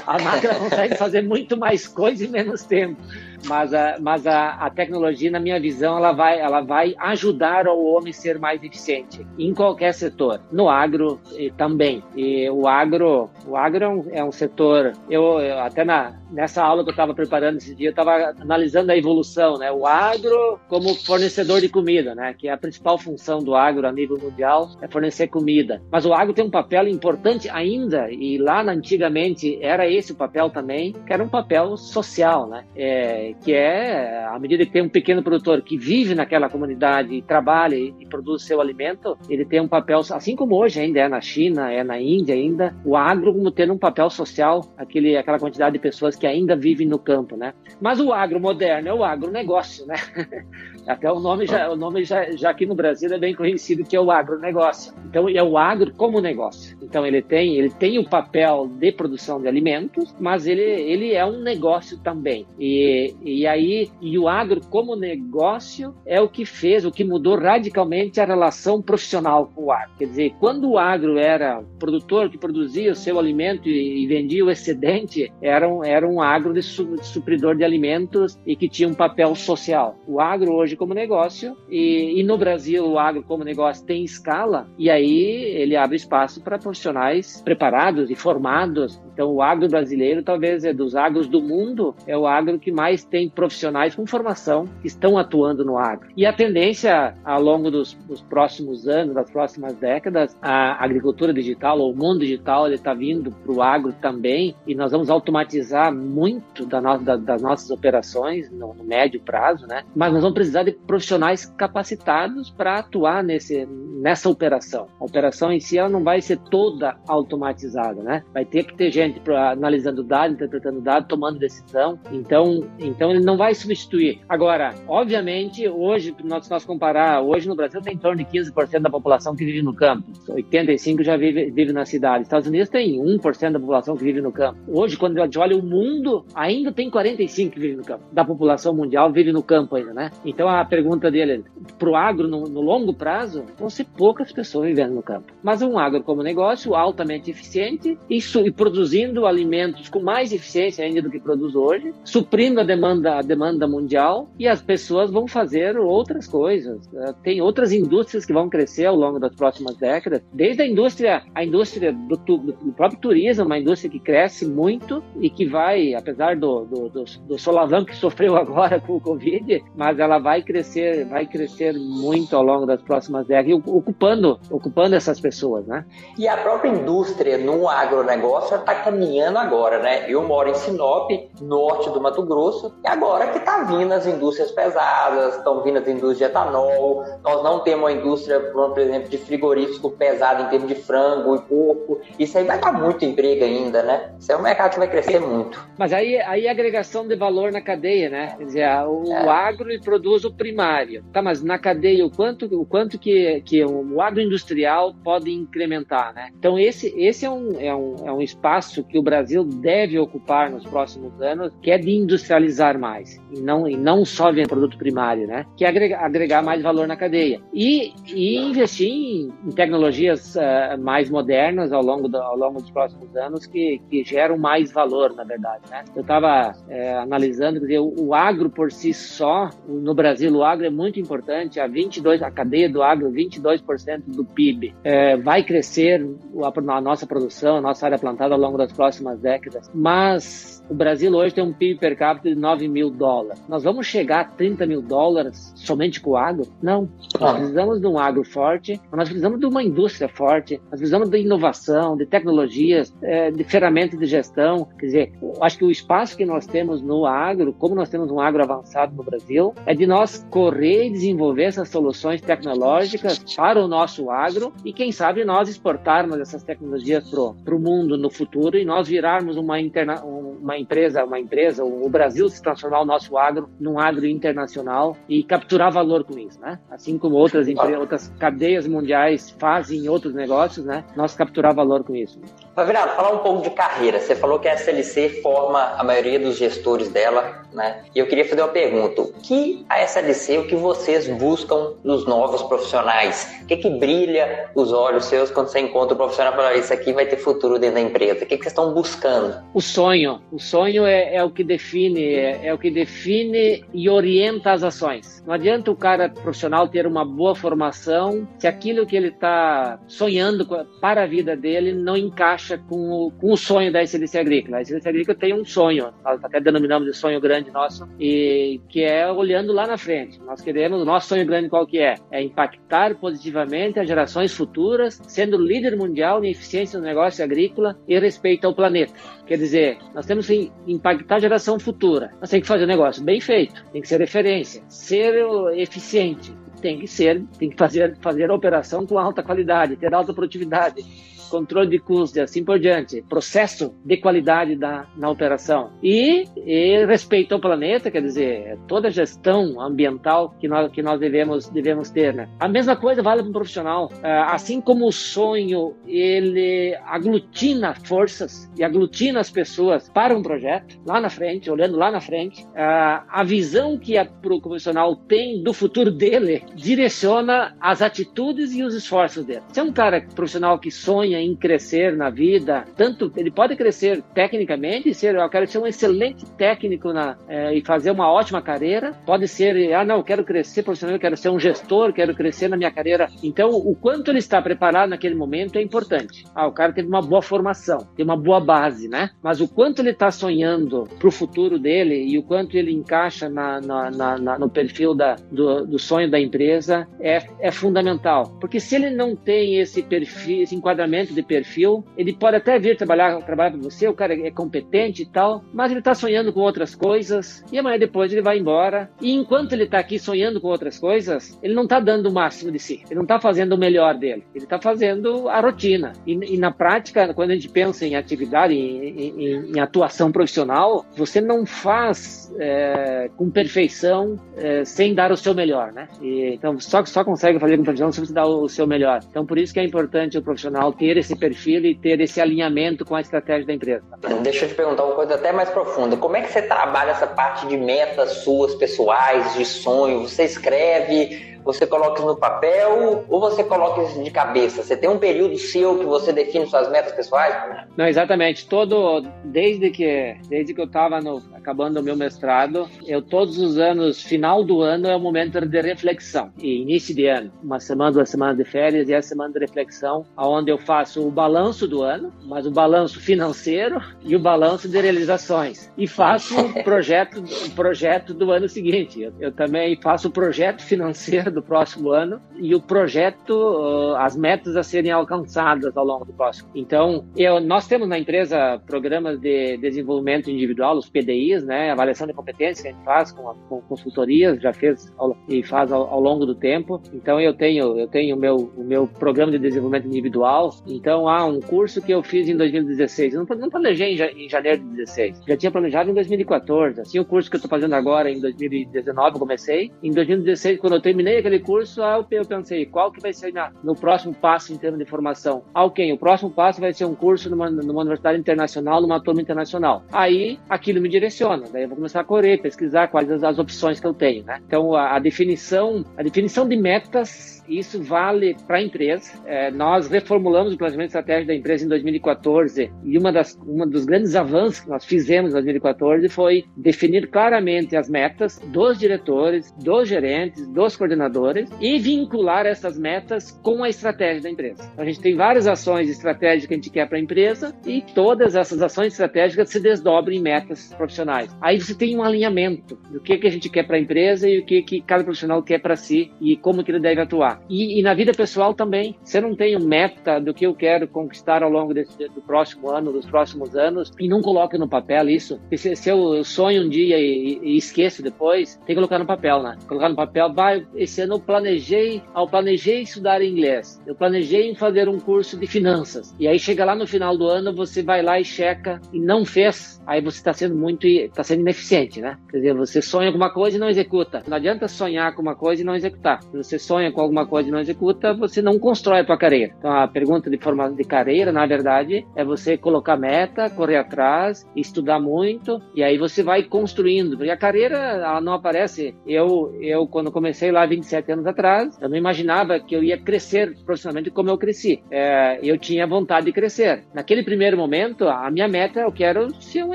A 0.06 0.18
máquina 0.22 0.54
consegue 0.54 0.96
fazer 0.96 1.22
muito 1.22 1.56
mais 1.56 1.87
coisa 1.87 2.24
em 2.24 2.28
menos 2.28 2.64
tempo 2.64 3.00
mas 3.46 3.74
a, 3.74 3.96
mas 4.00 4.26
a, 4.26 4.50
a 4.50 4.70
tecnologia, 4.70 5.30
na 5.30 5.40
minha 5.40 5.61
visão, 5.61 5.96
ela 5.96 6.12
vai, 6.12 6.40
ela 6.40 6.61
vai 6.61 6.94
ajudar 6.98 7.66
o 7.66 7.85
homem 7.85 8.11
a 8.11 8.14
ser 8.14 8.38
mais 8.38 8.62
eficiente 8.62 9.26
em 9.38 9.52
qualquer 9.52 9.92
setor, 9.92 10.40
no 10.50 10.68
agro 10.68 11.20
também. 11.56 12.02
E 12.16 12.48
o 12.50 12.66
agro, 12.68 13.30
o 13.46 13.56
agro 13.56 13.85
é 13.85 13.88
um, 13.88 14.06
é 14.12 14.24
um 14.24 14.32
setor. 14.32 14.92
Eu, 15.08 15.40
eu, 15.40 15.58
até 15.61 15.85
na 15.85 16.22
nessa 16.32 16.64
aula 16.64 16.82
que 16.82 16.88
eu 16.88 16.92
estava 16.92 17.14
preparando 17.14 17.58
esse 17.58 17.74
dia, 17.74 17.88
eu 17.88 17.90
estava 17.90 18.35
analisando 18.40 18.90
a 18.90 18.96
evolução, 18.96 19.58
né? 19.58 19.70
O 19.70 19.87
agro 19.87 20.58
como 20.66 20.94
fornecedor 20.94 21.61
de 21.61 21.68
comida, 21.68 22.14
né? 22.14 22.35
Que 22.37 22.48
é 22.48 22.52
a 22.52 22.56
principal 22.56 22.96
função 22.96 23.40
do 23.40 23.54
agro 23.54 23.87
a 23.87 23.92
nível 23.92 24.18
mundial 24.18 24.70
é 24.80 24.88
fornecer 24.88 25.28
comida. 25.28 25.82
Mas 25.90 26.06
o 26.06 26.14
agro 26.14 26.32
tem 26.32 26.44
um 26.44 26.50
papel 26.50 26.88
importante 26.88 27.50
ainda 27.50 28.11
e 28.11 28.38
lá 28.38 28.64
na 28.64 28.72
antiga 28.72 29.11
antigamente 29.12 29.59
era 29.61 29.88
esse 29.88 30.12
o 30.12 30.14
papel 30.14 30.51
também, 30.51 30.92
que 31.07 31.12
era 31.12 31.22
um 31.22 31.29
papel 31.29 31.77
social, 31.77 32.48
né? 32.48 32.64
É, 32.75 33.35
que 33.42 33.53
é, 33.53 34.25
à 34.25 34.38
medida 34.38 34.64
que 34.64 34.72
tem 34.72 34.83
um 34.83 34.88
pequeno 34.88 35.22
produtor 35.22 35.62
que 35.62 35.77
vive 35.77 36.14
naquela 36.14 36.48
comunidade, 36.48 37.22
trabalha 37.22 37.77
e 37.77 38.07
produz 38.09 38.44
seu 38.44 38.61
alimento, 38.61 39.16
ele 39.29 39.44
tem 39.44 39.61
um 39.61 39.68
papel, 39.68 40.01
assim 40.01 40.35
como 40.35 40.57
hoje 40.57 40.81
ainda 40.81 41.01
é 41.01 41.09
na 41.09 41.20
China, 41.20 41.70
é 41.70 41.85
na 41.85 42.01
Índia 42.01 42.35
ainda, 42.35 42.75
o 42.85 42.96
agro 42.96 43.33
como 43.33 43.51
tendo 43.51 43.72
um 43.72 43.79
papel 43.79 44.09
social, 44.11 44.72
aquele, 44.77 45.16
aquela 45.16 45.38
quantidade 45.38 45.75
de 45.75 45.79
pessoas 45.79 46.16
que 46.16 46.27
ainda 46.27 46.57
vivem 46.57 46.87
no 46.87 46.98
campo, 46.98 47.37
né? 47.37 47.53
Mas 47.81 48.01
o 48.01 48.12
agro 48.12 48.40
moderno 48.40 48.88
é 48.88 48.94
o 48.94 49.05
agronegócio, 49.05 49.87
né? 49.87 49.96
Até 50.86 51.10
o 51.10 51.20
nome 51.20 51.46
já, 51.46 51.70
o 51.70 51.76
nome 51.76 52.04
já, 52.04 52.30
já 52.32 52.50
aqui 52.50 52.66
no 52.66 52.74
Brasil 52.74 53.12
é 53.12 53.18
bem 53.18 53.34
conhecido 53.34 53.84
que 53.84 53.96
é 53.96 54.00
o 54.00 54.10
agronegócio. 54.10 54.92
Então 55.06 55.28
é 55.28 55.42
o 55.42 55.56
agro 55.56 55.92
como 55.94 56.20
negócio. 56.20 56.76
Então 56.82 57.06
ele 57.06 57.22
tem, 57.22 57.56
ele 57.56 57.70
tem 57.70 57.98
o 57.98 58.08
papel 58.08 58.68
de 58.78 58.92
produção 58.92 59.40
de 59.40 59.48
alimentos, 59.48 60.14
mas 60.18 60.46
ele, 60.46 60.62
ele 60.62 61.12
é 61.12 61.24
um 61.24 61.40
negócio 61.40 61.98
também. 61.98 62.46
E, 62.58 63.14
e 63.22 63.46
aí 63.46 63.90
e 64.00 64.18
o 64.18 64.28
agro 64.28 64.60
como 64.68 64.96
negócio 64.96 65.94
é 66.04 66.20
o 66.20 66.28
que 66.28 66.44
fez, 66.44 66.84
o 66.84 66.90
que 66.90 67.04
mudou 67.04 67.38
radicalmente 67.38 68.20
a 68.20 68.24
relação 68.24 68.82
profissional 68.82 69.50
com 69.54 69.64
o 69.64 69.72
agro. 69.72 69.92
Quer 69.98 70.06
dizer, 70.06 70.34
quando 70.38 70.70
o 70.70 70.78
agro 70.78 71.18
era 71.18 71.62
produtor 71.78 72.28
que 72.28 72.38
produzia 72.38 72.92
o 72.92 72.96
seu 72.96 73.18
alimento 73.18 73.68
e, 73.68 74.02
e 74.02 74.06
vendia 74.06 74.44
o 74.44 74.50
excedente, 74.50 75.32
era 75.40 75.68
um, 75.68 75.84
era 75.84 76.06
um 76.06 76.20
agro 76.20 76.52
de, 76.52 76.62
su, 76.62 76.96
de 76.96 77.06
supridor 77.06 77.56
de 77.56 77.64
alimentos 77.64 78.38
e 78.46 78.56
que 78.56 78.68
tinha 78.68 78.88
um 78.88 78.94
papel 78.94 79.34
social. 79.34 79.96
O 80.06 80.20
agro 80.20 80.52
hoje 80.52 80.71
como 80.76 80.94
negócio 80.94 81.56
e, 81.68 82.20
e 82.20 82.22
no 82.22 82.37
Brasil 82.37 82.87
o 82.87 82.98
agro 82.98 83.22
como 83.22 83.44
negócio 83.44 83.85
tem 83.85 84.04
escala 84.04 84.66
e 84.78 84.90
aí 84.90 85.22
ele 85.56 85.76
abre 85.76 85.96
espaço 85.96 86.42
para 86.42 86.58
profissionais 86.58 87.40
preparados 87.42 88.11
e 88.11 88.14
formados. 88.14 89.00
Então 89.12 89.30
o 89.30 89.42
agro 89.42 89.68
brasileiro 89.68 90.22
talvez 90.22 90.64
é 90.64 90.72
dos 90.72 90.94
agros 90.94 91.26
do 91.26 91.40
mundo 91.40 91.94
é 92.06 92.16
o 92.16 92.26
agro 92.26 92.58
que 92.58 92.72
mais 92.72 93.04
tem 93.04 93.28
profissionais 93.28 93.94
com 93.94 94.06
formação 94.06 94.66
que 94.80 94.87
estão 94.87 95.18
atuando 95.18 95.64
no 95.64 95.78
agro. 95.78 96.08
E 96.16 96.24
a 96.24 96.32
tendência 96.32 97.14
ao 97.24 97.42
longo 97.42 97.70
dos, 97.70 97.94
dos 98.06 98.20
próximos 98.22 98.88
anos, 98.88 99.14
das 99.14 99.30
próximas 99.30 99.74
décadas, 99.74 100.37
a 100.40 100.82
agricultura 100.82 101.32
digital 101.32 101.78
ou 101.78 101.92
o 101.92 101.96
mundo 101.96 102.20
digital 102.20 102.66
ele 102.66 102.76
está 102.76 102.94
vindo 102.94 103.30
para 103.30 103.52
o 103.52 103.62
agro 103.62 103.92
também 104.00 104.54
e 104.66 104.74
nós 104.74 104.92
vamos 104.92 105.11
automatizar 105.11 105.94
muito 105.94 106.66
da 106.66 106.80
no, 106.80 106.98
da, 106.98 107.16
das 107.16 107.42
nossas 107.42 107.70
operações 107.70 108.50
no, 108.50 108.74
no 108.74 108.85
médio 108.85 109.20
prazo, 109.20 109.66
né? 109.66 109.85
Mas 109.94 110.12
nós 110.12 110.22
vamos 110.22 110.35
precisar 110.35 110.62
de 110.62 110.72
profissionais 110.72 111.46
capacitados 111.46 112.51
para 112.51 112.79
atuar 112.79 113.22
nesse, 113.22 113.66
nessa 114.03 114.29
operação. 114.29 114.88
A 115.01 115.05
operação 115.05 115.53
em 115.53 115.61
si 115.61 115.79
ela 115.79 115.88
não 115.88 116.03
vai 116.03 116.20
ser 116.20 116.38
toda 116.38 116.96
automatizada, 117.07 118.03
né? 118.03 118.25
Vai 118.35 118.44
ter 118.44 118.64
que 118.64 118.77
ter 118.77 118.90
gente 118.90 119.20
pra, 119.20 119.53
analisando 119.53 120.03
dados, 120.03 120.35
interpretando 120.35 120.81
dados, 120.81 121.09
tomando 121.09 121.38
decisão. 121.38 121.98
Então, 122.11 122.68
então 122.79 123.11
ele 123.11 123.25
não 123.25 123.37
vai 123.37 123.55
substituir. 123.55 124.20
Agora, 124.29 124.75
obviamente, 124.88 125.68
hoje, 125.68 126.14
se 126.42 126.51
nós 126.51 126.64
comparar, 126.64 127.22
hoje 127.22 127.48
no 127.48 127.55
Brasil 127.55 127.81
tem 127.81 127.94
em 127.94 127.98
torno 127.98 128.18
de 128.18 128.25
15% 128.25 128.81
da 128.81 128.90
população 128.90 129.37
que 129.37 129.44
vive 129.44 129.62
no 129.62 129.75
campo. 129.75 130.11
85% 130.29 131.03
já 131.03 131.16
vive, 131.16 131.51
vive 131.51 131.72
na 131.72 131.85
cidade. 131.85 132.25
Estados 132.25 132.48
Unidos 132.48 132.68
tem 132.68 133.01
1% 133.01 133.53
da 133.53 133.61
população 133.61 133.96
que 133.96 134.05
vive 134.05 134.20
no 134.20 134.33
campo. 134.33 134.59
Hoje, 134.66 134.96
quando 134.96 135.18
a 135.20 135.25
gente 135.25 135.38
olha 135.38 135.57
o 135.57 135.62
mundo, 135.62 136.25
ainda 136.35 136.72
tem 136.72 136.90
45% 136.90 137.51
que 137.51 137.61
vive 137.61 137.77
no 137.77 137.85
campo. 137.85 138.05
Da 138.12 138.25
população 138.25 138.75
mundial 138.75 139.12
vive 139.12 139.33
no 139.33 139.42
campo 139.42 139.77
ainda, 139.77 139.94
né? 139.94 140.11
Então 140.25 140.48
a 140.60 140.64
pergunta 140.64 141.10
dele, 141.10 141.44
pro 141.78 141.94
agro 141.94 142.28
no, 142.28 142.44
no 142.44 142.60
longo 142.60 142.92
prazo, 142.92 143.44
vão 143.58 143.70
ser 143.70 143.84
poucas 143.84 144.32
pessoas 144.32 144.68
vivendo 144.68 144.94
no 144.94 145.02
campo. 145.02 145.32
Mas 145.42 145.62
um 145.62 145.78
agro 145.78 146.02
como 146.02 146.22
negócio 146.22 146.74
altamente 146.74 147.30
eficiente 147.30 147.98
e, 148.08 148.18
e 148.18 148.50
produzindo 148.50 149.26
alimentos 149.26 149.88
com 149.88 150.00
mais 150.00 150.32
eficiência 150.32 150.84
ainda 150.84 151.02
do 151.02 151.10
que 151.10 151.20
produz 151.20 151.54
hoje, 151.54 151.92
suprindo 152.04 152.60
a 152.60 152.64
demanda, 152.64 153.18
a 153.18 153.22
demanda 153.22 153.66
mundial 153.66 154.28
e 154.38 154.48
as 154.48 154.62
pessoas 154.62 155.10
vão 155.10 155.26
fazer 155.26 155.78
outras 155.78 156.26
coisas. 156.26 156.88
Eh, 156.94 157.14
tem 157.22 157.40
outras 157.40 157.72
indústrias 157.72 158.24
que 158.24 158.32
vão 158.32 158.48
crescer 158.48 158.86
ao 158.86 158.96
longo 158.96 159.18
das 159.18 159.34
próximas 159.34 159.76
décadas, 159.76 160.22
desde 160.32 160.62
a 160.62 160.66
indústria, 160.66 161.22
a 161.34 161.44
indústria 161.44 161.92
do, 161.92 162.16
do, 162.16 162.38
do 162.38 162.72
próprio 162.72 163.00
turismo, 163.00 163.44
uma 163.44 163.58
indústria 163.58 163.90
que 163.90 163.98
cresce 163.98 164.46
muito 164.46 165.02
e 165.20 165.28
que 165.28 165.46
vai, 165.46 165.94
apesar 165.94 166.36
do, 166.36 166.64
do, 166.64 166.88
do, 166.88 167.04
do 167.04 167.38
solavanco 167.38 167.90
que 167.90 167.96
sofreu 168.02 168.36
agora 168.36 168.80
com 168.80 168.96
o 168.96 169.00
Covid, 169.00 169.62
mas 169.76 169.98
ela 169.98 170.18
vai 170.18 170.41
crescer, 170.42 171.05
vai 171.07 171.26
crescer 171.26 171.74
muito 171.74 172.37
ao 172.37 172.42
longo 172.42 172.66
das 172.66 172.81
próximas 172.83 173.26
décadas, 173.26 173.61
ocupando, 173.66 174.38
ocupando 174.50 174.94
essas 174.94 175.20
pessoas, 175.20 175.66
né? 175.66 175.85
E 176.18 176.26
a 176.28 176.37
própria 176.37 176.70
indústria 176.70 177.38
no 177.38 177.68
agronegócio 177.68 178.57
está 178.57 178.74
caminhando 178.74 179.38
agora, 179.38 179.78
né? 179.78 180.05
Eu 180.09 180.22
moro 180.26 180.50
em 180.50 180.55
Sinop, 180.55 181.11
norte 181.40 181.90
do 181.90 182.00
Mato 182.00 182.22
Grosso, 182.22 182.74
e 182.85 182.88
agora 182.88 183.28
que 183.28 183.38
está 183.38 183.64
vindo 183.64 183.92
as 183.92 184.07
indústrias 184.07 184.50
pesadas, 184.50 185.37
estão 185.37 185.62
vindo 185.62 185.78
as 185.78 185.88
indústrias 185.88 186.18
de 186.18 186.24
etanol, 186.24 187.05
nós 187.22 187.42
não 187.42 187.61
temos 187.61 187.83
uma 187.83 187.92
indústria, 187.92 188.38
por 188.38 188.78
exemplo, 188.78 189.09
de 189.09 189.18
frigorífico 189.18 189.90
pesado 189.90 190.42
em 190.44 190.48
termos 190.48 190.68
de 190.68 190.74
frango 190.74 191.37
e 191.37 191.40
porco, 191.42 192.00
isso 192.18 192.38
aí 192.38 192.44
vai 192.44 192.59
dar 192.59 192.72
muito 192.72 193.05
emprego 193.05 193.44
ainda, 193.44 193.83
né? 193.83 194.12
Isso 194.18 194.31
é 194.31 194.37
um 194.37 194.42
mercado 194.42 194.72
que 194.72 194.78
vai 194.78 194.88
crescer 194.88 195.20
muito. 195.20 195.66
Mas 195.76 195.92
aí, 195.92 196.20
aí 196.20 196.46
é 196.46 196.50
agregação 196.50 197.07
de 197.07 197.16
valor 197.16 197.50
na 197.50 197.61
cadeia, 197.61 198.09
né? 198.09 198.35
Quer 198.38 198.44
dizer, 198.44 198.68
o, 198.87 199.12
é. 199.12 199.24
o 199.24 199.31
agro 199.31 199.68
produz 199.81 200.24
o 200.24 200.31
primário, 200.32 201.04
tá? 201.12 201.22
Mas 201.22 201.42
na 201.42 201.58
cadeia, 201.58 202.04
o 202.04 202.10
quanto, 202.10 202.46
o 202.46 202.64
quanto 202.64 202.98
que, 202.98 203.40
que 203.44 203.64
o 203.64 204.00
agroindustrial 204.00 204.94
pode 205.04 205.30
incrementar, 205.30 206.14
né? 206.14 206.30
Então 206.38 206.58
esse, 206.58 206.92
esse 206.96 207.24
é, 207.24 207.30
um, 207.30 207.60
é, 207.60 207.74
um, 207.74 207.96
é 208.06 208.12
um 208.12 208.22
espaço 208.22 208.84
que 208.84 208.98
o 208.98 209.02
Brasil 209.02 209.44
deve 209.44 209.98
ocupar 209.98 210.50
nos 210.50 210.64
próximos 210.64 211.20
anos, 211.20 211.52
que 211.62 211.70
é 211.70 211.78
de 211.78 211.90
industrializar 211.90 212.78
mais 212.78 213.20
e 213.32 213.40
não, 213.40 213.68
e 213.68 213.76
não 213.76 214.04
só 214.04 214.30
vender 214.30 214.48
produto 214.48 214.76
primário, 214.76 215.26
né? 215.26 215.46
Que 215.56 215.64
é 215.64 215.68
agregar, 215.68 216.04
agregar 216.04 216.42
mais 216.42 216.62
valor 216.62 216.86
na 216.86 216.96
cadeia 216.96 217.40
e, 217.52 217.92
e 218.06 218.36
investir 218.38 218.88
em, 218.88 219.32
em 219.46 219.50
tecnologias 219.50 220.36
uh, 220.36 220.80
mais 220.80 221.10
modernas 221.10 221.72
ao 221.72 221.82
longo, 221.82 222.08
do, 222.08 222.16
ao 222.16 222.36
longo 222.36 222.60
dos 222.60 222.70
próximos 222.70 223.14
anos 223.16 223.46
que, 223.46 223.80
que 223.90 224.04
geram 224.04 224.38
mais 224.38 224.72
valor, 224.72 225.14
na 225.14 225.24
verdade, 225.24 225.62
né? 225.70 225.84
Eu 225.94 226.02
estava 226.02 226.52
é, 226.68 226.94
analisando, 226.94 227.60
quer 227.60 227.66
dizer, 227.66 227.78
o, 227.80 227.94
o 227.98 228.14
agro 228.14 228.50
por 228.50 228.70
si 228.70 228.92
só, 228.92 229.50
no 229.66 229.94
Brasil 229.94 230.21
o 230.28 230.44
agro 230.44 230.66
é 230.66 230.70
muito 230.70 230.98
importante, 231.00 231.61
a 231.61 231.66
22, 231.66 232.22
a 232.22 232.30
cadeia 232.30 232.68
do 232.68 232.82
agro, 232.82 233.11
22% 233.11 234.02
do 234.06 234.24
PIB, 234.24 234.74
é, 234.85 235.16
vai 235.16 235.42
crescer 235.42 236.06
a, 236.42 236.76
a 236.76 236.80
nossa 236.80 237.06
produção, 237.06 237.56
a 237.56 237.61
nossa 237.61 237.87
área 237.87 237.98
plantada 237.98 238.35
ao 238.35 238.40
longo 238.40 238.58
das 238.58 238.72
próximas 238.72 239.18
décadas, 239.18 239.70
mas 239.74 240.62
o 240.68 240.74
Brasil 240.74 241.12
hoje 241.12 241.35
tem 241.35 241.44
um 241.44 241.52
PIB 241.52 241.78
per 241.78 241.96
capita 241.96 242.28
de 242.28 242.35
9 242.35 242.68
mil 242.68 242.90
dólares. 242.90 243.42
Nós 243.48 243.62
vamos 243.62 243.87
chegar 243.87 244.20
a 244.20 244.24
30 244.24 244.66
mil 244.66 244.80
dólares 244.80 245.52
somente 245.54 246.00
com 246.00 246.11
o 246.11 246.16
agro? 246.16 246.46
Não. 246.62 246.88
Nós 247.20 247.30
ah. 247.30 247.35
precisamos 247.35 247.80
de 247.80 247.87
um 247.87 247.98
agro 247.98 248.24
forte, 248.24 248.80
nós 248.92 249.08
precisamos 249.08 249.38
de 249.38 249.46
uma 249.46 249.62
indústria 249.62 250.08
forte, 250.08 250.61
nós 250.70 250.78
precisamos 250.78 251.11
de 251.11 251.18
inovação, 251.18 251.96
de 251.96 252.06
tecnologias, 252.06 252.94
é, 253.02 253.30
de 253.30 253.44
ferramentas 253.44 253.98
de 253.98 254.06
gestão. 254.06 254.66
Quer 254.78 254.87
dizer, 254.87 255.12
acho 255.40 255.58
que 255.58 255.64
o 255.64 255.70
espaço 255.70 256.16
que 256.16 256.24
nós 256.24 256.46
temos 256.46 256.80
no 256.80 257.04
agro, 257.06 257.52
como 257.52 257.74
nós 257.74 257.90
temos 257.90 258.11
um 258.11 258.20
agro 258.20 258.42
avançado 258.42 258.94
no 258.94 259.02
Brasil, 259.02 259.52
é 259.66 259.74
de 259.74 259.87
nós 259.87 260.12
correr 260.31 260.87
e 260.87 260.90
desenvolver 260.90 261.44
essas 261.44 261.68
soluções 261.68 262.20
tecnológicas 262.20 263.18
para 263.37 263.62
o 263.62 263.68
nosso 263.68 264.11
agro 264.11 264.53
e, 264.64 264.72
quem 264.72 264.92
sabe, 264.92 265.25
nós 265.25 265.48
exportarmos 265.48 266.18
essas 266.18 266.42
tecnologias 266.42 267.09
para 267.11 267.55
o 267.55 267.59
mundo 267.59 267.96
no 267.96 268.11
futuro 268.11 268.57
e 268.57 268.64
nós 268.64 268.88
virarmos 268.88 269.37
uma, 269.37 269.61
interna 269.61 270.03
uma 270.05 270.59
empresa, 270.59 271.05
uma 271.05 271.18
empresa, 271.18 271.64
o 271.64 271.88
Brasil 271.88 272.29
se 272.29 272.42
transformar 272.42 272.81
o 272.81 272.85
nosso 272.85 273.16
agro 273.16 273.48
num 273.59 273.79
agro 273.79 274.07
internacional 274.07 274.96
e 275.09 275.22
capturar 275.22 275.72
valor 275.72 276.05
com 276.05 276.18
isso, 276.18 276.40
né? 276.40 276.59
Assim 276.70 276.98
como 276.98 277.16
outras 277.16 277.46
outras 277.79 278.09
cadeias 278.18 278.66
mundiais 278.66 279.31
fazem 279.38 279.88
outros 279.88 280.14
negócios, 280.14 280.64
né? 280.64 280.85
Nós 280.96 281.14
capturar 281.14 281.55
valor 281.55 281.85
com 281.85 281.94
isso. 281.94 282.20
Favirado, 282.54 282.94
falar 282.94 283.14
um 283.14 283.18
pouco 283.18 283.42
de 283.42 283.50
carreira. 283.50 283.98
Você 283.98 284.14
falou 284.14 284.38
que 284.38 284.46
a 284.46 284.54
SLC 284.54 285.22
forma 285.22 285.74
a 285.78 285.82
maioria 285.82 286.18
dos 286.18 286.36
gestores 286.36 286.90
dela, 286.90 287.42
né? 287.50 287.82
E 287.94 287.98
eu 287.98 288.06
queria 288.06 288.28
fazer 288.28 288.42
uma 288.42 288.48
pergunta. 288.48 289.00
O 289.00 289.12
que 289.22 289.64
a 289.70 289.80
SLC, 289.82 290.36
o 290.36 290.46
que 290.46 290.54
vocês 290.54 291.08
buscam 291.08 291.72
nos 291.82 292.06
novos 292.06 292.42
profissionais? 292.42 293.40
O 293.42 293.46
que 293.46 293.56
que 293.56 293.70
brilha 293.70 294.50
os 294.54 294.70
olhos 294.70 295.06
seus 295.06 295.30
quando 295.30 295.48
você 295.48 295.60
encontra 295.60 295.94
o 295.94 295.96
profissional 295.96 296.34
e 296.34 296.36
fala, 296.36 296.54
isso 296.54 296.72
aqui 296.74 296.92
vai 296.92 297.06
ter 297.06 297.16
futuro 297.16 297.58
dentro 297.58 297.76
da 297.76 297.80
empresa? 297.80 298.24
O 298.24 298.26
que, 298.26 298.36
que 298.36 298.42
vocês 298.42 298.52
estão 298.52 298.74
buscando? 298.74 299.42
O 299.54 299.60
sonho. 299.62 300.20
O 300.30 300.38
sonho 300.38 300.84
é, 300.84 301.14
é 301.14 301.24
o 301.24 301.30
que 301.30 301.42
define, 301.42 302.04
é, 302.04 302.48
é, 302.48 302.54
o 302.54 302.58
que 302.58 302.70
define 302.70 303.64
e 303.72 303.88
orienta 303.88 304.52
as 304.52 304.62
ações. 304.62 305.22
Não 305.26 305.32
adianta 305.32 305.70
o 305.70 305.76
cara 305.76 306.10
profissional 306.10 306.68
ter 306.68 306.86
uma 306.86 307.04
boa 307.04 307.34
formação 307.34 308.28
se 308.38 308.46
aquilo 308.46 308.86
que 308.86 308.94
ele 308.94 309.08
está 309.08 309.78
sonhando 309.88 310.46
para 310.82 311.04
a 311.04 311.06
vida 311.06 311.34
dele 311.34 311.72
não 311.72 311.96
encaixa 311.96 312.41
encaixa 312.42 312.59
com 312.59 313.12
com 313.20 313.33
o 313.33 313.37
sonho 313.37 313.72
da 313.72 313.83
excelência 313.83 314.20
agrícola. 314.20 314.59
A 314.59 314.62
excelência 314.62 314.88
agrícola 314.88 315.16
tem 315.16 315.33
um 315.33 315.44
sonho, 315.44 315.92
nós 316.05 316.22
até 316.22 316.40
denominamos 316.40 316.88
de 316.88 316.96
sonho 316.96 317.20
grande 317.20 317.50
nosso, 317.50 317.88
e 317.98 318.61
que 318.68 318.83
é 318.83 319.11
olhando 319.11 319.52
lá 319.52 319.66
na 319.66 319.78
frente. 319.78 320.20
Nós 320.20 320.40
queremos, 320.40 320.81
o 320.81 320.85
nosso 320.85 321.09
sonho 321.09 321.24
grande 321.24 321.48
qual 321.48 321.66
que 321.66 321.78
é? 321.78 321.94
É 322.11 322.22
impactar 322.22 322.96
positivamente 322.96 323.78
as 323.78 323.87
gerações 323.87 324.33
futuras, 324.33 325.00
sendo 325.07 325.37
líder 325.37 325.76
mundial 325.76 326.24
em 326.24 326.31
eficiência 326.31 326.78
do 326.78 326.85
negócio 326.85 327.24
agrícola 327.24 327.78
e 327.87 327.98
respeito 327.98 328.46
ao 328.46 328.55
planeta. 328.55 328.92
Quer 329.26 329.38
dizer, 329.38 329.78
nós 329.94 330.07
temos 330.07 330.26
que 330.26 330.50
impactar 330.66 331.16
a 331.16 331.20
geração 331.20 331.59
futura. 331.59 332.11
Nós 332.20 332.28
temos 332.28 332.42
que 332.42 332.48
fazer 332.48 332.64
o 332.64 332.68
negócio 332.68 333.02
bem 333.02 333.20
feito, 333.20 333.64
tem 333.72 333.81
que 333.81 333.88
ser 333.88 334.00
referência, 334.00 334.62
ser 334.68 335.14
eficiente, 335.55 336.35
tem 336.61 336.78
que 336.78 336.87
ser, 336.87 337.22
tem 337.38 337.50
que 337.50 337.57
fazer, 337.57 337.96
fazer 338.00 338.31
a 338.31 338.35
operação 338.35 338.87
com 338.87 338.98
alta 338.98 339.22
qualidade, 339.22 339.76
ter 339.76 339.92
alta 339.92 340.12
produtividade 340.12 340.85
controle 341.32 341.70
de 341.70 341.78
custos 341.78 342.16
e 342.16 342.20
assim 342.20 342.44
por 342.44 342.58
diante, 342.58 343.02
processo 343.08 343.74
de 343.82 343.96
qualidade 343.96 344.54
da, 344.54 344.86
na 344.96 345.08
operação 345.08 345.70
e, 345.82 346.28
e 346.36 346.84
respeito 346.84 347.32
ao 347.32 347.40
planeta, 347.40 347.90
quer 347.90 348.02
dizer, 348.02 348.58
toda 348.68 348.88
a 348.88 348.90
gestão 348.90 349.58
ambiental 349.58 350.34
que 350.38 350.46
nós, 350.46 350.70
que 350.70 350.82
nós 350.82 351.00
devemos, 351.00 351.48
devemos 351.48 351.88
ter. 351.88 352.12
Né? 352.12 352.28
A 352.38 352.46
mesma 352.46 352.76
coisa 352.76 353.02
vale 353.02 353.22
para 353.22 353.30
um 353.30 353.32
profissional. 353.32 353.90
Ah, 354.02 354.34
assim 354.34 354.60
como 354.60 354.86
o 354.86 354.92
sonho, 354.92 355.74
ele 355.86 356.76
aglutina 356.84 357.74
forças 357.74 358.50
e 358.58 358.62
aglutina 358.62 359.20
as 359.20 359.30
pessoas 359.30 359.88
para 359.88 360.14
um 360.14 360.22
projeto, 360.22 360.78
lá 360.86 361.00
na 361.00 361.08
frente, 361.08 361.50
olhando 361.50 361.78
lá 361.78 361.90
na 361.90 362.00
frente, 362.00 362.46
ah, 362.54 363.04
a 363.08 363.24
visão 363.24 363.78
que 363.78 363.98
o 363.98 364.40
profissional 364.40 364.94
tem 364.96 365.42
do 365.42 365.54
futuro 365.54 365.90
dele 365.90 366.42
direciona 366.54 367.56
as 367.58 367.80
atitudes 367.80 368.52
e 368.52 368.62
os 368.62 368.74
esforços 368.74 369.24
dele. 369.24 369.42
Se 369.48 369.60
é 369.60 369.62
um 369.62 369.72
cara 369.72 370.04
profissional 370.14 370.58
que 370.58 370.70
sonha 370.70 371.21
em 371.22 371.35
crescer 371.35 371.96
na 371.96 372.11
vida, 372.11 372.64
tanto 372.76 373.12
ele 373.16 373.30
pode 373.30 373.56
crescer 373.56 374.02
tecnicamente, 374.14 374.92
ser, 374.94 375.14
eu 375.14 375.28
quero 375.28 375.46
ser 375.46 375.58
um 375.58 375.66
excelente 375.66 376.24
técnico 376.32 376.92
na, 376.92 377.16
é, 377.28 377.54
e 377.54 377.64
fazer 377.64 377.90
uma 377.90 378.11
ótima 378.11 378.42
carreira, 378.42 378.92
pode 379.06 379.26
ser, 379.28 379.72
ah, 379.72 379.85
não, 379.85 379.96
eu 379.96 380.04
quero 380.04 380.24
crescer 380.24 380.62
profissionalmente, 380.62 381.00
quero 381.00 381.16
ser 381.16 381.30
um 381.30 381.38
gestor, 381.38 381.92
quero 381.92 382.14
crescer 382.14 382.48
na 382.48 382.56
minha 382.56 382.70
carreira. 382.70 383.08
Então, 383.22 383.50
o 383.50 383.74
quanto 383.74 384.11
ele 384.11 384.18
está 384.18 384.40
preparado 384.40 384.90
naquele 384.90 385.14
momento 385.14 385.56
é 385.56 385.62
importante. 385.62 386.24
Ah, 386.35 386.46
o 386.46 386.52
cara 386.52 386.72
teve 386.72 386.88
uma 386.88 387.02
boa 387.02 387.22
formação, 387.22 387.87
tem 387.96 388.04
uma 388.04 388.16
boa 388.16 388.40
base, 388.40 388.88
né? 388.88 389.11
Mas 389.22 389.40
o 389.40 389.48
quanto 389.48 389.80
ele 389.80 389.90
está 389.90 390.11
sonhando 390.11 390.88
para 390.98 391.08
o 391.08 391.12
futuro 391.12 391.58
dele 391.58 392.04
e 392.04 392.18
o 392.18 392.22
quanto 392.22 392.56
ele 392.56 392.72
encaixa 392.72 393.28
na, 393.28 393.61
na, 393.61 393.90
na, 393.90 394.38
no 394.38 394.48
perfil 394.48 394.94
da, 394.94 395.16
do, 395.30 395.66
do 395.66 395.78
sonho 395.78 396.11
da 396.11 396.20
empresa 396.20 396.87
é, 397.00 397.22
é 397.40 397.50
fundamental. 397.50 398.37
Porque 398.40 398.61
se 398.61 398.76
ele 398.76 398.90
não 398.90 399.14
tem 399.14 399.58
esse 399.58 399.82
perfil, 399.82 400.42
esse 400.42 400.54
enquadramento 400.54 401.12
de 401.14 401.22
perfil. 401.22 401.85
Ele 401.96 402.12
pode 402.12 402.37
até 402.37 402.59
vir 402.59 402.77
trabalhar, 402.77 403.20
trabalhar 403.22 403.53
para 403.53 403.61
você, 403.61 403.88
o 403.88 403.94
cara 403.94 404.14
é 404.14 404.31
competente 404.31 405.03
e 405.03 405.07
tal, 405.07 405.44
mas 405.53 405.70
ele 405.70 405.81
está 405.81 405.94
sonhando 405.94 406.33
com 406.33 406.40
outras 406.40 406.75
coisas 406.75 407.44
e 407.53 407.59
amanhã 407.59 407.79
depois 407.79 408.12
ele 408.12 408.22
vai 408.22 408.38
embora. 408.38 408.90
E 409.01 409.12
enquanto 409.12 409.53
ele 409.53 409.64
está 409.64 409.79
aqui 409.79 409.98
sonhando 409.98 410.40
com 410.40 410.48
outras 410.48 410.79
coisas, 410.79 411.38
ele 411.42 411.55
não 411.55 411.64
está 411.64 411.81
dando 411.81 412.09
o 412.09 412.12
máximo 412.12 412.51
de 412.51 412.59
si, 412.59 412.83
ele 412.87 412.96
não 412.96 413.03
está 413.03 413.20
fazendo 413.20 413.55
o 413.55 413.59
melhor 413.59 413.94
dele, 413.94 414.25
ele 414.35 414.44
está 414.44 414.61
fazendo 414.61 415.29
a 415.29 415.40
rotina. 415.40 415.92
E, 416.07 416.35
e, 416.35 416.38
na 416.38 416.51
prática, 416.51 417.12
quando 417.14 417.31
a 417.31 417.35
gente 417.35 417.48
pensa 417.48 417.87
em 417.87 417.96
atividade, 417.96 418.55
em, 418.55 418.98
em, 418.98 419.53
em 419.57 419.61
atuação 419.61 420.11
profissional, 420.11 420.85
você 420.96 421.20
não 421.20 421.44
faz 421.46 422.33
é, 422.38 423.11
com 423.16 423.31
perfeição 423.31 424.18
é, 424.37 424.64
sem 424.64 424.94
dar 424.94 425.12
o 425.12 425.16
seu 425.16 425.35
melhor, 425.35 425.72
né? 425.72 425.88
E, 426.01 426.35
então, 426.35 426.59
só, 426.59 426.85
só 426.85 427.05
consegue 427.05 427.38
fazer 427.38 427.57
com 427.57 427.64
perfeição 427.64 427.92
se 427.92 428.01
você 428.01 428.12
dá 428.12 428.27
o, 428.27 428.44
o 428.44 428.48
seu 428.48 428.66
melhor. 428.66 429.01
Então, 429.09 429.25
por 429.27 429.38
isso 429.38 429.53
que 429.53 429.61
é 429.61 429.64
importante 429.64 430.18
o 430.18 430.22
profissional 430.22 430.72
ter 430.72 430.91
esse 430.96 431.16
perfil 431.16 431.64
e 431.64 431.74
ter 431.74 432.00
esse 432.00 432.20
alinhamento 432.20 432.85
com 432.85 432.94
a 432.94 433.00
estratégia 433.00 433.46
da 433.46 433.52
empresa. 433.52 433.83
Deixa 434.22 434.44
eu 434.44 434.48
te 434.48 434.55
perguntar 434.55 434.85
uma 434.85 434.94
coisa 434.94 435.14
até 435.14 435.33
mais 435.33 435.48
profunda. 435.50 435.96
Como 435.96 436.16
é 436.16 436.22
que 436.22 436.33
você 436.33 436.42
trabalha 436.42 436.90
essa 436.90 437.07
parte 437.07 437.46
de 437.46 437.57
metas 437.57 438.11
suas 438.24 438.55
pessoais, 438.55 439.35
de 439.35 439.44
sonho? 439.44 440.00
Você 440.02 440.24
escreve 440.24 441.40
você 441.44 441.66
coloca 441.66 441.98
isso 441.98 442.07
no 442.07 442.16
papel 442.16 443.05
ou 443.09 443.20
você 443.20 443.42
coloca 443.44 443.83
isso 443.83 444.02
de 444.02 444.11
cabeça? 444.11 444.62
Você 444.62 444.76
tem 444.76 444.88
um 444.88 444.98
período 444.98 445.37
seu 445.38 445.78
que 445.78 445.85
você 445.85 446.12
define 446.12 446.46
suas 446.46 446.70
metas 446.70 446.92
pessoais? 446.92 447.66
Não, 447.76 447.87
exatamente. 447.87 448.46
Todo, 448.46 449.02
desde 449.24 449.70
que, 449.70 450.16
desde 450.28 450.55
que 450.55 450.61
eu 450.61 450.66
estava 450.66 451.00
acabando 451.35 451.81
o 451.81 451.83
meu 451.83 451.96
mestrado, 451.96 452.68
eu 452.87 453.02
todos 453.02 453.38
os 453.38 453.59
anos, 453.59 454.02
final 454.02 454.44
do 454.44 454.62
ano 454.62 454.88
é 454.88 454.96
o 454.96 455.00
momento 455.00 455.40
de 455.40 455.61
reflexão 455.61 456.31
e 456.38 456.62
início 456.62 456.94
de 456.94 457.07
ano, 457.07 457.33
uma 457.42 457.59
semana, 457.59 457.92
duas 457.92 458.09
semanas 458.09 458.37
de 458.37 458.44
férias 458.44 458.88
e 458.88 458.94
a 458.94 459.02
semana 459.02 459.33
de 459.33 459.40
reflexão, 459.40 460.05
aonde 460.16 460.50
eu 460.50 460.59
faço 460.59 461.07
o 461.07 461.11
balanço 461.11 461.66
do 461.66 461.83
ano, 461.83 462.12
mas 462.24 462.46
o 462.46 462.50
balanço 462.50 463.00
financeiro 463.00 463.81
e 464.05 464.14
o 464.14 464.20
balanço 464.20 464.68
de 464.68 464.81
realizações 464.81 465.70
e 465.76 465.87
faço 465.87 466.38
o 466.38 466.52
projeto, 466.62 467.22
o 467.46 467.50
projeto 467.50 468.14
do 468.14 468.31
ano 468.31 468.48
seguinte. 468.48 469.02
Eu, 469.02 469.12
eu 469.18 469.33
também 469.33 469.76
faço 469.81 470.09
o 470.09 470.11
projeto 470.11 470.62
financeiro 470.62 471.31
do 471.32 471.42
próximo 471.42 471.90
ano 471.90 472.20
e 472.36 472.54
o 472.54 472.60
projeto, 472.60 473.30
uh, 473.30 473.96
as 473.96 474.16
metas 474.16 474.56
a 474.56 474.62
serem 474.62 474.90
alcançadas 474.90 475.76
ao 475.76 475.84
longo 475.84 476.04
do 476.04 476.12
próximo. 476.12 476.50
Então, 476.54 477.04
eu, 477.16 477.40
nós 477.40 477.66
temos 477.66 477.88
na 477.88 477.98
empresa 477.98 478.60
programas 478.66 479.18
de 479.18 479.56
desenvolvimento 479.58 480.30
individual, 480.30 480.76
os 480.76 480.88
PDIs, 480.88 481.44
né, 481.44 481.70
avaliação 481.70 482.06
de 482.06 482.12
competência 482.12 482.62
que 482.62 482.68
a 482.68 482.72
gente 482.72 482.84
faz 482.84 483.12
com, 483.12 483.22
com 483.48 483.60
consultorias, 483.62 484.40
já 484.40 484.52
fez 484.52 484.92
ao, 484.98 485.16
e 485.28 485.42
faz 485.42 485.72
ao, 485.72 485.88
ao, 485.88 486.00
longo 486.00 486.26
do 486.26 486.34
tempo. 486.34 486.80
Então, 486.92 487.20
eu 487.20 487.34
tenho 487.34 487.78
eu 487.78 487.88
tenho 487.88 488.16
o 488.16 488.18
meu, 488.18 488.52
o 488.56 488.64
meu 488.64 488.86
programa 488.86 489.32
de 489.32 489.38
desenvolvimento 489.38 489.86
individual. 489.86 490.54
Então, 490.66 491.08
há 491.08 491.24
um 491.24 491.40
curso 491.40 491.80
que 491.80 491.92
eu 491.92 492.02
fiz 492.02 492.28
em 492.28 492.36
2016. 492.36 493.14
Eu 493.14 493.24
não, 493.24 493.36
não 493.36 493.50
planejei 493.50 493.94
em, 493.94 494.24
em 494.24 494.28
janeiro 494.28 494.58
de 494.58 494.64
2016. 494.64 495.22
Já 495.26 495.36
tinha 495.36 495.50
planejado 495.50 495.90
em 495.90 495.94
2014. 495.94 496.80
Assim, 496.80 496.98
o 496.98 497.04
curso 497.04 497.30
que 497.30 497.36
eu 497.36 497.38
estou 497.38 497.50
fazendo 497.50 497.74
agora 497.74 498.10
em 498.10 498.20
2019 498.20 499.14
eu 499.14 499.18
comecei. 499.18 499.72
Em 499.82 499.90
2016, 499.90 500.58
quando 500.58 500.74
eu 500.74 500.80
terminei 500.80 501.21
aquele 501.22 501.38
curso, 501.38 501.80
eu 501.82 502.24
pensei, 502.26 502.66
qual 502.66 502.92
que 502.92 503.00
vai 503.00 503.12
ser 503.12 503.32
no 503.62 503.74
próximo 503.74 504.14
passo 504.14 504.52
em 504.52 504.56
termos 504.56 504.78
de 504.78 504.85
formação? 504.85 505.44
Ah, 505.54 505.64
ok, 505.64 505.92
o 505.92 505.98
próximo 505.98 506.30
passo 506.30 506.61
vai 506.61 506.72
ser 506.72 506.85
um 506.85 506.94
curso 506.94 507.30
numa, 507.30 507.50
numa 507.50 507.80
universidade 507.80 508.18
internacional, 508.18 508.82
numa 508.82 509.02
turma 509.02 509.22
internacional. 509.22 509.82
Aí, 509.92 510.38
aquilo 510.48 510.80
me 510.80 510.88
direciona, 510.88 511.46
daí 511.50 511.62
eu 511.62 511.68
vou 511.68 511.76
começar 511.76 512.00
a 512.00 512.04
correr, 512.04 512.38
pesquisar 512.38 512.88
quais 512.88 513.11
as, 513.11 513.22
as 513.22 513.38
opções 513.38 513.80
que 513.80 513.87
eu 513.87 513.94
tenho, 513.94 514.24
né? 514.24 514.40
Então, 514.46 514.74
a, 514.74 514.96
a 514.96 514.98
definição, 514.98 515.85
a 515.96 516.02
definição 516.02 516.46
de 516.48 516.56
metas 516.56 517.41
isso 517.58 517.82
vale 517.82 518.36
para 518.46 518.58
a 518.58 518.62
empresa. 518.62 519.12
É, 519.26 519.50
nós 519.50 519.88
reformulamos 519.88 520.54
o 520.54 520.58
planejamento 520.58 520.88
estratégico 520.88 521.28
da 521.28 521.34
empresa 521.34 521.64
em 521.64 521.68
2014 521.68 522.72
e 522.84 522.98
uma 522.98 523.12
das 523.12 523.38
uma 523.46 523.66
dos 523.66 523.84
grandes 523.84 524.14
avanços 524.14 524.60
que 524.60 524.68
nós 524.68 524.84
fizemos 524.84 525.30
em 525.30 525.34
2014 525.34 526.08
foi 526.08 526.44
definir 526.56 527.08
claramente 527.08 527.76
as 527.76 527.88
metas 527.88 528.38
dos 528.46 528.78
diretores, 528.78 529.52
dos 529.62 529.88
gerentes, 529.88 530.46
dos 530.48 530.76
coordenadores 530.76 531.50
e 531.60 531.78
vincular 531.78 532.46
essas 532.46 532.78
metas 532.78 533.30
com 533.42 533.62
a 533.62 533.68
estratégia 533.68 534.22
da 534.22 534.30
empresa. 534.30 534.62
Então, 534.72 534.84
a 534.84 534.86
gente 534.86 535.00
tem 535.00 535.16
várias 535.16 535.46
ações 535.46 535.88
estratégicas 535.88 536.46
que 536.46 536.54
a 536.54 536.56
gente 536.56 536.70
quer 536.70 536.88
para 536.88 536.98
a 536.98 537.00
empresa 537.00 537.54
e 537.66 537.82
todas 537.94 538.34
essas 538.34 538.62
ações 538.62 538.92
estratégicas 538.92 539.50
se 539.50 539.60
desdobram 539.60 540.14
em 540.14 540.20
metas 540.20 540.72
profissionais. 540.74 541.34
Aí 541.40 541.60
você 541.60 541.74
tem 541.74 541.96
um 541.96 542.02
alinhamento 542.02 542.76
do 542.90 543.00
que, 543.00 543.18
que 543.18 543.26
a 543.26 543.30
gente 543.30 543.48
quer 543.48 543.66
para 543.66 543.76
a 543.76 543.80
empresa 543.80 544.28
e 544.28 544.38
o 544.38 544.44
que, 544.44 544.62
que 544.62 544.80
cada 544.80 545.04
profissional 545.04 545.42
quer 545.42 545.58
para 545.60 545.76
si 545.76 546.12
e 546.20 546.36
como 546.36 546.62
que 546.62 546.70
ele 546.70 546.80
deve 546.80 547.00
atuar. 547.00 547.41
E, 547.48 547.78
e, 547.78 547.83
na 547.83 547.94
vida 547.94 548.12
pessoal 548.12 548.55
também. 548.55 548.96
Se 549.02 549.18
eu 549.18 549.22
não 549.22 549.37
tenho 549.37 549.61
meta 549.61 550.20
do 550.20 550.35
que 550.35 550.46
eu 550.46 550.55
quero 550.55 550.88
conquistar 550.88 551.42
ao 551.42 551.50
longo 551.50 551.74
desse, 551.74 551.96
do 552.09 552.20
próximo 552.22 552.70
ano, 552.70 552.92
dos 552.92 553.07
próximos 553.07 553.57
anos, 553.57 553.92
e 553.98 554.09
não 554.09 554.20
coloco 554.20 554.57
no 554.59 554.68
papel 554.68 555.09
isso, 555.09 555.40
se, 555.55 555.76
se 555.76 555.88
eu 555.88 556.24
sonho 556.24 556.64
um 556.64 556.68
dia 556.68 556.98
e, 556.98 557.38
e, 557.42 557.57
esqueço 557.57 558.02
depois, 558.02 558.57
tem 558.66 558.68
que 558.68 558.74
colocar 558.74 558.98
no 558.98 559.07
papel, 559.07 559.42
né? 559.42 559.57
Colocar 559.66 559.88
no 559.88 559.96
papel, 559.96 560.33
vai, 560.33 560.66
esse 560.74 561.02
ano 561.02 561.14
eu 561.14 561.20
planejei, 561.20 562.02
ao 562.14 562.28
planejei 562.28 562.83
estudar 562.83 563.22
inglês, 563.22 563.81
eu 563.87 563.94
planejei 563.94 564.55
fazer 564.55 564.88
um 564.88 564.98
curso 564.98 565.38
de 565.38 565.46
finanças, 565.46 566.14
e 566.18 566.28
aí 566.28 566.38
chega 566.38 566.64
lá 566.64 566.74
no 566.74 566.87
final 566.87 567.16
do 567.16 567.26
ano, 567.26 567.55
você 567.55 567.83
vai 567.83 568.02
lá 568.02 568.20
e 568.20 568.24
checa 568.24 568.81
e 568.92 569.00
não 569.00 569.24
fez, 569.24 569.83
aí 569.87 570.00
você 570.00 570.18
está 570.18 570.33
sendo 570.33 570.55
muito, 570.55 570.87
está 570.87 571.22
sendo 571.22 571.40
ineficiente, 571.40 572.00
né? 572.00 572.18
Quer 572.31 572.38
dizer, 572.38 572.55
você 572.55 572.81
sonha 572.81 573.11
com 573.11 573.16
uma 573.16 573.33
coisa 573.33 573.57
e 573.57 573.61
não 573.61 573.68
executa. 573.68 574.22
Não 574.26 574.37
adianta 574.37 574.68
sonhar 574.68 575.14
com 575.14 575.22
uma 575.22 575.35
coisa 575.35 575.62
e 575.62 575.64
não 575.64 575.74
executar. 575.74 576.20
Você 576.33 576.59
sonha 576.59 576.92
com 576.92 577.00
alguma 577.00 577.21
coisa 577.26 577.48
e 577.48 577.52
não 577.52 577.61
executa, 577.61 578.14
você 578.14 578.40
não 578.40 578.58
constrói 578.58 579.00
a 579.00 579.04
tua 579.04 579.18
carreira. 579.18 579.52
Então 579.58 579.70
a 579.70 579.88
pergunta 579.88 580.30
de 580.30 580.38
forma 580.38 580.70
de 580.70 580.85
carreira, 580.85 581.32
na 581.32 581.46
verdade, 581.46 582.06
é 582.14 582.24
você 582.24 582.56
colocar 582.56 582.96
meta, 582.96 583.50
correr 583.50 583.76
atrás, 583.76 584.46
estudar 584.54 585.00
muito 585.00 585.61
e 585.74 585.82
aí 585.82 585.98
você 585.98 586.22
vai 586.22 586.42
construindo. 586.42 587.16
Porque 587.16 587.30
a 587.30 587.37
carreira 587.37 587.76
ela 587.76 588.20
não 588.20 588.35
aparece. 588.35 588.94
Eu 589.06 589.54
eu 589.61 589.87
quando 589.87 590.11
comecei 590.12 590.50
lá 590.50 590.64
25 590.66 590.92
sete 590.92 591.12
anos 591.12 591.26
atrás, 591.26 591.78
eu 591.80 591.88
não 591.88 591.96
imaginava 591.96 592.61
que 592.61 592.76
eu 592.76 592.82
ia 592.82 592.98
crescer 592.98 593.56
profissionalmente 593.64 594.11
como 594.11 594.30
eu 594.30 594.37
cresci. 594.38 594.82
É, 594.90 595.38
eu 595.42 595.56
tinha 595.58 595.87
vontade 595.87 596.26
de 596.26 596.32
crescer. 596.32 596.85
Naquele 596.94 597.22
primeiro 597.22 597.56
momento, 597.56 598.08
a 598.08 598.30
minha 598.30 598.46
meta, 598.46 598.80
eu 598.80 598.92
quero 598.92 599.35
ser 599.42 599.64
um 599.64 599.74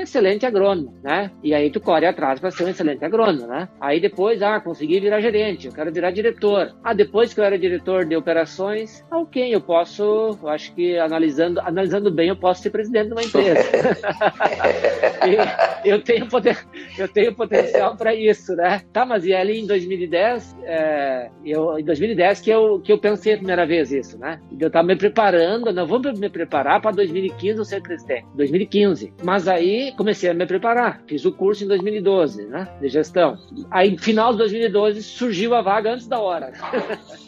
excelente 0.00 0.46
agrônomo, 0.46 0.94
né? 1.02 1.30
E 1.42 1.52
aí 1.52 1.70
tu 1.70 1.80
corre 1.80 2.06
atrás 2.06 2.38
para 2.38 2.50
ser 2.50 2.64
um 2.64 2.68
excelente 2.68 3.04
agrônomo, 3.04 3.46
né? 3.46 3.68
Aí 3.80 4.00
depois, 4.00 4.42
ah, 4.42 4.60
consegui 4.60 5.00
virar 5.00 5.20
gerente, 5.20 5.66
eu 5.66 5.72
quero 5.72 5.92
virar 5.92 6.10
diretor. 6.10 6.74
Ah, 6.82 6.94
depois 6.94 7.34
que 7.38 7.40
eu 7.40 7.44
era 7.44 7.56
diretor 7.56 8.04
de 8.04 8.16
operações, 8.16 9.04
ok, 9.12 9.54
eu 9.54 9.60
posso, 9.60 10.36
eu 10.42 10.48
acho 10.48 10.74
que 10.74 10.98
analisando, 10.98 11.60
analisando 11.60 12.10
bem, 12.10 12.28
eu 12.28 12.36
posso 12.36 12.62
ser 12.62 12.70
presidente 12.70 13.06
de 13.06 13.12
uma 13.12 13.22
empresa. 13.22 13.60
eu 15.84 16.02
tenho 16.02 16.26
poder, 16.26 16.58
eu 16.98 17.06
tenho 17.06 17.32
potencial 17.32 17.96
para 17.96 18.12
isso, 18.12 18.56
né? 18.56 18.82
Tá, 18.92 19.06
mas 19.06 19.24
e 19.24 19.32
ali 19.32 19.60
em 19.60 19.66
2010, 19.68 20.56
é, 20.64 21.30
eu, 21.44 21.78
em 21.78 21.84
2010 21.84 22.40
que 22.40 22.50
eu, 22.50 22.80
que 22.80 22.92
eu 22.92 22.98
pensei 22.98 23.34
a 23.34 23.36
primeira 23.36 23.64
vez 23.64 23.92
isso, 23.92 24.18
né? 24.18 24.40
Eu 24.58 24.66
estava 24.66 24.88
me 24.88 24.96
preparando, 24.96 25.72
não 25.72 25.86
vou 25.86 26.00
me 26.00 26.28
preparar 26.28 26.80
para 26.80 26.90
2015 26.90 27.58
eu 27.58 27.64
ser 27.64 27.80
presidente. 27.80 28.26
2015. 28.34 29.12
Mas 29.22 29.46
aí 29.46 29.92
comecei 29.96 30.28
a 30.28 30.34
me 30.34 30.44
preparar. 30.44 31.02
Fiz 31.06 31.24
o 31.24 31.30
curso 31.30 31.62
em 31.62 31.68
2012, 31.68 32.46
né? 32.46 32.66
De 32.80 32.88
gestão. 32.88 33.38
Aí, 33.70 33.96
final 33.96 34.32
de 34.32 34.38
2012, 34.38 35.04
surgiu 35.04 35.54
a 35.54 35.62
vaga 35.62 35.92
antes 35.92 36.08
da 36.08 36.18
hora. 36.18 36.50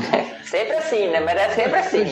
sempre 0.44 0.72
assim, 0.76 1.08
né? 1.08 1.20
Mas 1.20 1.36
é 1.36 1.48
sempre 1.50 1.78
assim. 1.78 2.04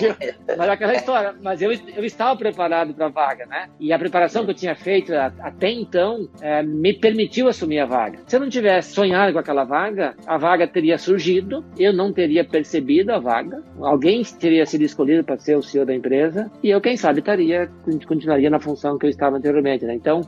mas 0.56 0.68
aquela 0.68 0.94
história. 0.94 1.34
Mas 1.42 1.62
eu, 1.62 1.72
eu 1.72 2.04
estava 2.04 2.36
preparado 2.36 2.94
para 2.94 3.06
a 3.06 3.08
vaga, 3.08 3.46
né? 3.46 3.68
E 3.78 3.92
a 3.92 3.98
preparação 3.98 4.44
que 4.44 4.50
eu 4.50 4.54
tinha 4.54 4.74
feito 4.74 5.12
até 5.14 5.70
então 5.70 6.28
é, 6.40 6.62
me 6.62 6.92
permitiu 6.92 7.48
assumir 7.48 7.80
a 7.80 7.86
vaga. 7.86 8.20
Se 8.26 8.36
eu 8.36 8.40
não 8.40 8.48
tivesse 8.48 8.92
sonhado 8.92 9.32
com 9.32 9.38
aquela 9.38 9.64
vaga, 9.64 10.14
a 10.26 10.36
vaga 10.38 10.66
teria 10.66 10.98
surgido, 10.98 11.64
eu 11.78 11.92
não 11.92 12.12
teria 12.12 12.44
percebido 12.44 13.12
a 13.12 13.18
vaga, 13.18 13.62
alguém 13.80 14.22
teria 14.24 14.64
sido 14.66 14.82
escolhido 14.82 15.24
para 15.24 15.38
ser 15.38 15.56
o 15.56 15.62
CEO 15.62 15.84
da 15.84 15.94
empresa 15.94 16.50
e 16.62 16.70
eu, 16.70 16.80
quem 16.80 16.96
sabe, 16.96 17.20
estaria 17.20 17.70
continuaria 18.06 18.50
na 18.50 18.60
função 18.60 18.98
que 18.98 19.06
eu 19.06 19.10
estava 19.10 19.36
anteriormente, 19.36 19.84
né? 19.84 19.94
Então, 19.94 20.20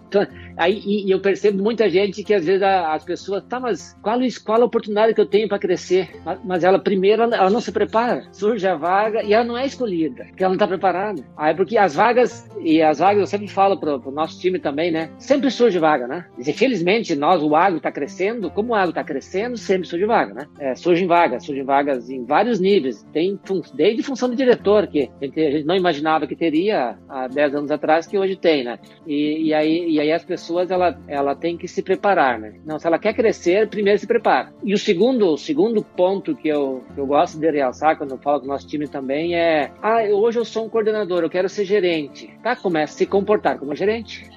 aí 0.57 0.81
e, 0.85 1.11
eu 1.11 1.21
percebo 1.21 1.63
muita 1.63 1.89
gente 1.89 2.23
que 2.23 2.35
às 2.35 2.45
vezes 2.45 2.63
as 2.63 3.05
pessoas, 3.05 3.45
tá, 3.45 3.59
mas 3.59 3.97
qual, 4.03 4.19
qual 4.45 4.63
a 4.63 4.65
oportunidade 4.65 5.15
que 5.15 5.21
eu 5.21 5.27
tenho 5.27 5.49
para 5.49 5.59
crescer? 5.59 6.11
Mas, 6.25 6.39
mas 6.45 6.65
ela 6.65 6.79
primeiro 6.79 7.23
ela 7.43 7.51
não 7.51 7.61
se 7.61 7.73
prepara. 7.73 8.25
Surge 8.33 8.67
a 8.67 8.75
vaga 8.75 9.23
e 9.23 9.33
ela 9.33 9.45
não 9.45 9.57
é 9.57 9.67
escolhida, 9.67 10.25
porque 10.25 10.43
ela 10.43 10.51
não 10.51 10.57
está 10.57 10.67
preparada. 10.67 11.23
Aí 11.37 11.55
porque 11.55 11.77
as 11.77 11.95
vagas, 11.95 12.49
e 12.61 12.83
as 12.83 12.99
vagas 12.99 13.21
eu 13.21 13.27
sempre 13.27 13.49
falo 13.49 13.79
para 13.79 13.97
o 13.97 14.11
nosso 14.11 14.41
time 14.41 14.59
também, 14.59 14.91
né? 14.91 15.11
Sempre 15.19 15.51
surge 15.51 15.79
vaga, 15.79 16.07
né? 16.07 16.27
E 16.39 16.53
felizmente 16.53 17.15
nós, 17.15 17.43
o 17.43 17.55
agro 17.55 17.79
está 17.79 17.91
crescendo, 17.91 18.51
como 18.51 18.73
o 18.73 18.75
agro 18.75 18.91
está 18.91 19.05
crescendo, 19.05 19.57
sempre 19.57 19.87
surge 19.87 20.07
vaga, 20.07 20.35
né? 20.35 20.47
É, 20.59 20.75
surgem 20.75 21.07
vagas, 21.07 21.45
surgem 21.45 21.65
vagas 21.65 22.09
em 22.11 22.25
vários 22.25 22.61
níveis. 22.61 23.07
Tem 23.13 23.39
desde 23.75 24.03
função 24.03 24.29
de 24.31 24.37
diretor, 24.37 24.87
que 24.87 25.11
a 25.21 25.25
gente, 25.25 25.41
a 25.41 25.51
gente 25.51 25.67
não 25.67 25.77
imaginava 25.77 26.27
que 26.27 26.37
teria 26.37 26.97
há 27.09 27.29
10 27.29 27.55
anos 27.55 27.71
atrás, 27.71 28.07
que 28.07 28.19
hoje 28.19 28.37
tem, 28.37 28.65
né? 28.65 28.79
E, 29.07 29.49
e, 29.49 29.55
aí, 29.55 29.91
e 29.91 30.01
aí 30.01 30.13
as 30.13 30.25
pessoas, 30.25 30.71
ela, 30.71 30.99
ela 31.07 31.35
tem 31.35 31.57
que 31.57 31.69
se 31.69 31.83
preparar, 31.83 32.39
né? 32.39 32.55
Não, 32.65 32.79
se 32.79 32.87
ela 32.87 32.99
quer 32.99 33.15
crescer, 33.15 33.69
primeiro 33.69 33.99
se 33.99 34.07
prepara. 34.07 34.53
E 34.63 34.75
o 34.75 34.79
segundo, 34.79 35.29
o 35.29 35.39
segundo 35.39 35.83
ponto 35.83 36.35
que 36.35 36.49
eu, 36.49 36.83
que 36.95 37.01
eu 37.01 37.07
gosto 37.07 37.32
de 37.39 37.51
realçar 37.51 37.97
quando 37.97 38.13
eu 38.13 38.19
falo 38.19 38.41
do 38.41 38.47
nosso 38.47 38.67
time 38.67 38.89
também 38.89 39.35
é: 39.35 39.71
ah, 39.83 40.03
hoje 40.13 40.39
eu 40.39 40.45
sou 40.45 40.67
um 40.67 40.69
coordenador, 40.69 41.23
eu 41.23 41.31
quero 41.31 41.49
ser 41.49 41.65
gerente. 41.65 42.33
Tá, 42.43 42.57
começa 42.57 42.95
a 42.95 42.97
se 42.97 43.07
comportar 43.07 43.59
como 43.59 43.75
gerente. 43.75 44.31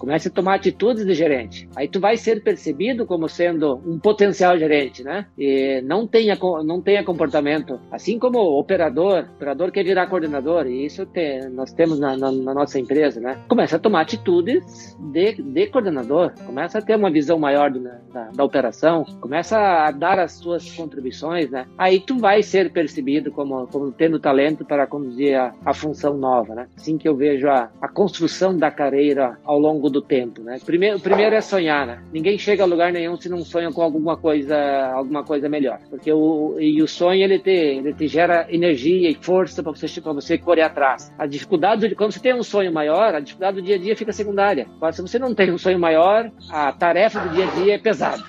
Comece 0.00 0.28
a 0.28 0.30
tomar 0.30 0.54
atitudes 0.54 1.04
de 1.04 1.12
gerente. 1.12 1.68
Aí 1.76 1.86
tu 1.86 2.00
vai 2.00 2.16
ser 2.16 2.42
percebido 2.42 3.04
como 3.04 3.28
sendo 3.28 3.82
um 3.86 3.98
potencial 3.98 4.58
gerente, 4.58 5.04
né? 5.04 5.26
E 5.38 5.82
não 5.82 6.06
tenha, 6.06 6.38
não 6.64 6.80
tenha 6.80 7.04
comportamento. 7.04 7.78
Assim 7.92 8.18
como 8.18 8.38
operador, 8.58 9.26
operador 9.36 9.70
quer 9.70 9.84
virar 9.84 10.06
coordenador, 10.06 10.66
e 10.66 10.86
isso 10.86 11.06
nós 11.52 11.70
temos 11.74 12.00
na, 12.00 12.16
na, 12.16 12.32
na, 12.32 12.54
nossa 12.54 12.80
empresa, 12.80 13.20
né? 13.20 13.38
Começa 13.46 13.76
a 13.76 13.78
tomar 13.78 14.00
atitudes 14.00 14.96
de, 15.12 15.34
de 15.34 15.66
coordenador, 15.66 16.32
começa 16.46 16.78
a 16.78 16.82
ter 16.82 16.96
uma 16.96 17.10
visão 17.10 17.38
maior 17.38 17.70
do, 17.70 17.80
da, 17.80 18.30
da, 18.34 18.42
operação, 18.42 19.04
começa 19.20 19.58
a 19.58 19.90
dar 19.90 20.18
as 20.18 20.32
suas 20.32 20.72
contribuições, 20.72 21.50
né? 21.50 21.66
Aí 21.76 22.00
tu 22.00 22.18
vai 22.18 22.42
ser 22.42 22.72
percebido 22.72 23.30
como, 23.30 23.66
como 23.66 23.92
tendo 23.92 24.18
talento 24.18 24.64
para 24.64 24.86
conduzir 24.86 25.38
a, 25.38 25.52
a 25.62 25.74
função 25.74 26.16
nova, 26.16 26.54
né? 26.54 26.68
Assim 26.74 26.96
que 26.96 27.06
eu 27.06 27.14
vejo 27.14 27.48
a, 27.48 27.70
a 27.82 27.88
construção 27.88 28.56
da 28.56 28.70
carreira 28.70 29.38
ao 29.44 29.58
longo 29.58 29.89
do 29.90 30.00
tempo, 30.00 30.42
né? 30.42 30.58
Primeiro, 30.64 31.00
primeiro 31.00 31.34
é 31.34 31.40
sonhar, 31.40 31.86
né? 31.86 32.02
Ninguém 32.12 32.38
chega 32.38 32.62
a 32.62 32.66
lugar 32.66 32.92
nenhum 32.92 33.16
se 33.16 33.28
não 33.28 33.44
sonha 33.44 33.70
com 33.70 33.82
alguma 33.82 34.16
coisa, 34.16 34.56
alguma 34.94 35.24
coisa 35.24 35.48
melhor. 35.48 35.80
Porque 35.88 36.12
o, 36.12 36.56
e 36.58 36.82
o 36.82 36.88
sonho, 36.88 37.22
ele 37.22 37.38
te, 37.38 37.50
ele 37.50 37.92
te 37.92 38.08
gera 38.08 38.46
energia 38.50 39.10
e 39.10 39.14
força 39.14 39.62
para 39.62 39.72
você, 39.72 40.00
para 40.00 40.12
você 40.12 40.38
correr 40.38 40.62
atrás. 40.62 41.12
A 41.18 41.26
dificuldade, 41.26 41.94
quando 41.94 42.12
você 42.12 42.20
tem 42.20 42.34
um 42.34 42.42
sonho 42.42 42.72
maior, 42.72 43.14
a 43.14 43.20
dificuldade 43.20 43.60
do 43.60 43.62
dia 43.62 43.76
a 43.76 43.78
dia 43.78 43.96
fica 43.96 44.12
secundária. 44.12 44.66
Mas 44.80 44.96
se 44.96 45.02
você 45.02 45.18
não 45.18 45.34
tem 45.34 45.50
um 45.52 45.58
sonho 45.58 45.78
maior, 45.78 46.30
a 46.50 46.72
tarefa 46.72 47.20
do 47.20 47.28
dia 47.30 47.46
a 47.46 47.50
dia 47.50 47.74
é 47.74 47.78
pesada. 47.78 48.22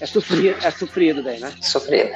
É 0.00 0.06
sofrido, 0.06 0.56
é 0.62 0.70
sofrido 0.70 1.22
daí, 1.22 1.38
né? 1.38 1.52
Sofrido. 1.60 2.10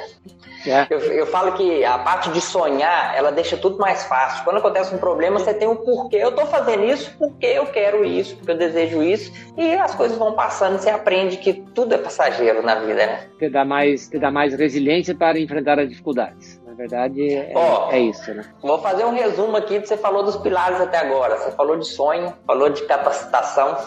É. 0.69 0.87
Eu, 0.89 0.99
eu, 0.99 1.25
falo 1.25 1.53
que 1.53 1.83
a 1.83 1.97
parte 1.97 2.29
de 2.31 2.41
sonhar, 2.41 3.15
ela 3.15 3.31
deixa 3.31 3.57
tudo 3.57 3.77
mais 3.77 4.03
fácil. 4.05 4.43
Quando 4.43 4.57
acontece 4.57 4.93
um 4.93 4.97
problema, 4.97 5.39
você 5.39 5.53
tem 5.53 5.67
um 5.67 5.75
porquê. 5.75 6.17
Eu 6.17 6.29
estou 6.29 6.45
fazendo 6.45 6.83
isso 6.83 7.15
porque 7.17 7.45
eu 7.45 7.65
quero 7.67 8.03
isso, 8.05 8.35
porque 8.35 8.51
eu 8.51 8.57
desejo 8.57 9.01
isso. 9.01 9.31
E 9.57 9.73
as 9.73 9.95
coisas 9.95 10.17
vão 10.17 10.33
passando 10.33 10.75
e 10.75 10.79
você 10.79 10.89
aprende 10.89 11.37
que 11.37 11.53
tudo 11.53 11.95
é 11.95 11.97
passageiro 11.97 12.61
na 12.61 12.75
vida, 12.75 12.95
né? 12.95 13.27
Te 13.39 13.49
dá 13.49 13.63
mais, 13.63 14.07
te 14.07 14.19
dá 14.19 14.31
mais 14.31 14.53
resiliência 14.53 15.15
para 15.15 15.39
enfrentar 15.39 15.79
as 15.79 15.89
dificuldades. 15.89 16.61
Na 16.65 16.73
verdade, 16.73 17.33
é, 17.33 17.53
oh, 17.55 17.91
é 17.91 17.99
isso, 17.99 18.33
né? 18.33 18.43
Vou 18.61 18.79
fazer 18.79 19.03
um 19.05 19.13
resumo 19.13 19.57
aqui 19.57 19.79
que 19.79 19.87
você 19.87 19.97
falou 19.97 20.23
dos 20.23 20.37
pilares 20.37 20.79
até 20.79 20.97
agora. 20.97 21.37
Você 21.37 21.51
falou 21.51 21.77
de 21.77 21.87
sonho, 21.87 22.33
falou 22.45 22.69
de 22.69 22.83
capacitação 22.83 23.77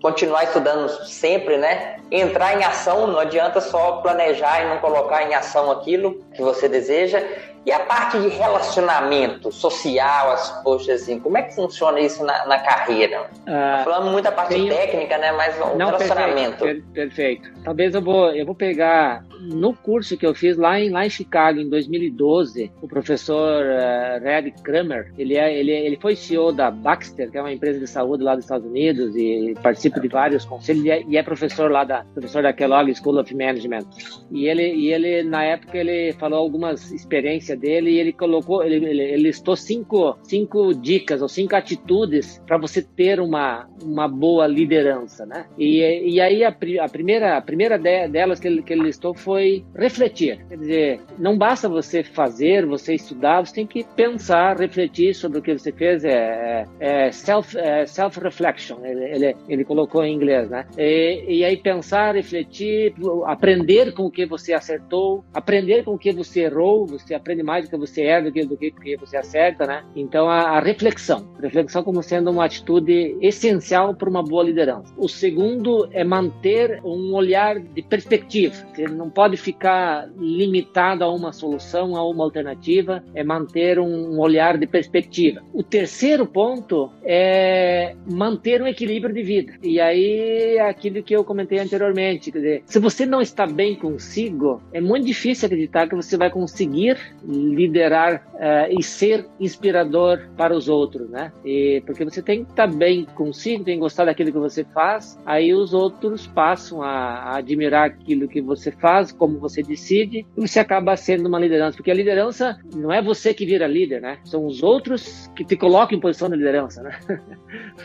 continuar 0.00 0.44
estudando 0.44 0.88
sempre, 1.06 1.56
né? 1.56 1.96
Entrar 2.10 2.58
em 2.58 2.64
ação, 2.64 3.06
não 3.06 3.18
adianta 3.18 3.60
só 3.60 4.00
planejar 4.02 4.62
e 4.62 4.68
não 4.68 4.78
colocar 4.78 5.22
em 5.22 5.34
ação 5.34 5.70
aquilo 5.70 6.24
que 6.34 6.42
você 6.42 6.68
deseja. 6.68 7.22
E 7.66 7.72
a 7.72 7.80
parte 7.80 8.20
de 8.20 8.28
relacionamento 8.28 9.50
social, 9.50 10.30
as 10.30 10.62
poxas 10.62 11.02
assim, 11.02 11.18
como 11.18 11.36
é 11.36 11.42
que 11.42 11.52
funciona 11.52 11.98
isso 11.98 12.24
na, 12.24 12.46
na 12.46 12.60
carreira? 12.60 13.28
Ah, 13.44 13.82
Falando 13.84 14.12
muito 14.12 14.22
da 14.22 14.30
parte 14.30 14.54
tem... 14.54 14.68
técnica, 14.68 15.18
né? 15.18 15.32
Mas 15.32 15.56
o 15.56 15.76
não, 15.76 15.86
relacionamento. 15.86 16.58
Perfeito, 16.58 16.86
perfeito. 16.92 17.50
Talvez 17.64 17.92
eu 17.92 18.00
vou, 18.00 18.32
eu 18.32 18.46
vou 18.46 18.54
pegar 18.54 19.24
no 19.40 19.74
curso 19.74 20.16
que 20.16 20.26
eu 20.26 20.34
fiz 20.34 20.56
lá 20.56 20.78
em, 20.80 20.90
lá 20.90 21.06
em 21.06 21.10
Chicago 21.10 21.60
em 21.60 21.68
2012, 21.68 22.70
o 22.80 22.88
professor 22.88 23.64
uh, 23.64 24.22
Red 24.22 24.52
Kramer, 24.62 25.12
ele, 25.18 25.36
é, 25.36 25.52
ele, 25.56 25.72
ele 25.72 25.98
foi 26.00 26.16
CEO 26.16 26.52
da 26.52 26.70
Baxter, 26.70 27.30
que 27.30 27.38
é 27.38 27.40
uma 27.40 27.52
empresa 27.52 27.78
de 27.78 27.86
saúde 27.86 28.22
lá 28.22 28.34
dos 28.34 28.44
Estados 28.44 28.66
Unidos 28.66 29.14
e 29.16 29.54
participa 29.62 30.00
de 30.00 30.08
vários 30.08 30.44
conselhos 30.44 30.84
e 30.84 30.90
é, 30.90 31.02
e 31.06 31.16
é 31.16 31.22
professor 31.22 31.70
lá 31.70 31.84
da 31.84 32.04
professor 32.14 32.42
da 32.42 32.52
Kellogg 32.52 32.94
School 32.94 33.18
of 33.18 33.34
Management. 33.34 33.86
E 34.30 34.46
ele, 34.46 34.74
e 34.74 34.92
ele 34.92 35.22
na 35.22 35.44
época 35.44 35.76
ele 35.76 36.12
falou 36.14 36.38
algumas 36.38 36.90
experiências 36.90 37.55
dele 37.56 37.90
e 37.90 37.98
ele 37.98 38.12
colocou, 38.12 38.62
ele, 38.62 38.76
ele, 38.76 39.02
ele 39.02 39.22
listou 39.22 39.56
cinco, 39.56 40.18
cinco 40.22 40.74
dicas 40.74 41.22
ou 41.22 41.28
cinco 41.28 41.56
atitudes 41.56 42.42
para 42.46 42.58
você 42.58 42.82
ter 42.82 43.20
uma, 43.20 43.68
uma 43.82 44.08
boa 44.08 44.46
liderança, 44.46 45.26
né? 45.26 45.46
E, 45.58 45.80
e 46.14 46.20
aí 46.20 46.44
a, 46.44 46.48
a 46.48 46.88
primeira, 46.88 47.36
a 47.36 47.40
primeira 47.40 47.78
delas 47.78 48.40
que 48.40 48.48
ele, 48.48 48.62
que 48.62 48.72
ele 48.72 48.82
listou 48.82 49.14
foi 49.14 49.64
refletir. 49.74 50.44
Quer 50.48 50.58
dizer, 50.58 51.00
não 51.18 51.36
basta 51.36 51.68
você 51.68 52.02
fazer, 52.02 52.66
você 52.66 52.94
estudar, 52.94 53.44
você 53.44 53.54
tem 53.54 53.66
que 53.66 53.84
pensar, 53.96 54.58
refletir 54.58 55.14
sobre 55.14 55.38
o 55.38 55.42
que 55.42 55.56
você 55.56 55.72
fez, 55.72 56.04
é, 56.04 56.64
é, 56.78 57.06
é 57.06 57.12
self, 57.12 57.56
é 57.58 57.86
self-reflection, 57.86 58.84
ele, 58.84 59.04
ele, 59.04 59.36
ele, 59.48 59.64
colocou 59.64 60.04
em 60.04 60.14
inglês, 60.14 60.48
né? 60.50 60.66
E, 60.76 61.24
e 61.28 61.44
aí 61.44 61.56
pensar, 61.56 62.14
refletir, 62.14 62.94
aprender 63.24 63.92
com 63.92 64.04
o 64.04 64.10
que 64.10 64.26
você 64.26 64.52
acertou, 64.52 65.24
aprender 65.32 65.84
com 65.84 65.94
o 65.94 65.98
que 65.98 66.12
você 66.12 66.42
errou, 66.42 66.86
você 66.86 67.14
aprende 67.14 67.42
mais 67.46 67.64
do 67.64 67.70
que 67.70 67.76
você 67.76 68.02
é 68.02 68.20
do 68.20 68.32
que 68.32 68.44
do 68.44 68.56
que, 68.56 68.96
você 68.96 69.16
acerta, 69.16 69.66
né? 69.66 69.84
Então 69.94 70.28
a, 70.28 70.58
a 70.58 70.60
reflexão, 70.60 71.28
reflexão 71.40 71.82
como 71.82 72.02
sendo 72.02 72.30
uma 72.30 72.44
atitude 72.44 73.16
essencial 73.20 73.94
para 73.94 74.10
uma 74.10 74.22
boa 74.22 74.42
liderança. 74.42 74.92
O 74.96 75.08
segundo 75.08 75.88
é 75.92 76.04
manter 76.04 76.80
um 76.84 77.14
olhar 77.14 77.58
de 77.58 77.82
perspectiva. 77.82 78.54
Você 78.74 78.84
não 78.88 79.08
pode 79.10 79.36
ficar 79.36 80.08
limitado 80.18 81.04
a 81.04 81.12
uma 81.12 81.32
solução, 81.32 81.96
a 81.96 82.08
uma 82.08 82.24
alternativa. 82.24 83.02
É 83.14 83.22
manter 83.22 83.78
um 83.78 84.18
olhar 84.18 84.58
de 84.58 84.66
perspectiva. 84.66 85.42
O 85.52 85.62
terceiro 85.62 86.26
ponto 86.26 86.90
é 87.04 87.94
manter 88.06 88.60
um 88.60 88.66
equilíbrio 88.66 89.14
de 89.14 89.22
vida. 89.22 89.52
E 89.62 89.80
aí 89.80 90.58
aquilo 90.58 91.02
que 91.02 91.14
eu 91.14 91.24
comentei 91.24 91.58
anteriormente, 91.58 92.32
quer 92.32 92.38
dizer, 92.38 92.62
se 92.66 92.78
você 92.78 93.06
não 93.06 93.20
está 93.20 93.46
bem 93.46 93.74
consigo, 93.74 94.60
é 94.72 94.80
muito 94.80 95.06
difícil 95.06 95.46
acreditar 95.46 95.88
que 95.88 95.94
você 95.94 96.16
vai 96.16 96.30
conseguir 96.30 96.98
liderar 97.26 98.26
uh, 98.34 98.78
e 98.78 98.82
ser 98.82 99.26
inspirador 99.40 100.28
para 100.36 100.56
os 100.56 100.68
outros, 100.68 101.08
né? 101.10 101.32
E, 101.44 101.82
porque 101.84 102.04
você 102.04 102.22
tem 102.22 102.44
que 102.44 102.50
estar 102.50 102.66
bem 102.66 103.04
consigo, 103.04 103.64
tem 103.64 103.74
que 103.74 103.80
gostar 103.80 104.04
daquilo 104.04 104.32
que 104.32 104.38
você 104.38 104.64
faz, 104.64 105.18
aí 105.26 105.52
os 105.52 105.74
outros 105.74 106.26
passam 106.26 106.82
a, 106.82 106.88
a 106.88 107.36
admirar 107.38 107.86
aquilo 107.86 108.28
que 108.28 108.40
você 108.40 108.70
faz, 108.70 109.12
como 109.12 109.38
você 109.38 109.62
decide, 109.62 110.26
e 110.36 110.40
você 110.40 110.60
acaba 110.60 110.96
sendo 110.96 111.26
uma 111.26 111.38
liderança. 111.38 111.76
Porque 111.76 111.90
a 111.90 111.94
liderança 111.94 112.58
não 112.74 112.92
é 112.92 113.02
você 113.02 113.34
que 113.34 113.44
vira 113.44 113.66
líder, 113.66 114.00
né? 114.00 114.18
São 114.24 114.46
os 114.46 114.62
outros 114.62 115.28
que 115.34 115.44
te 115.44 115.56
colocam 115.56 115.98
em 115.98 116.00
posição 116.00 116.28
de 116.28 116.36
liderança, 116.36 116.82
né? 116.82 116.98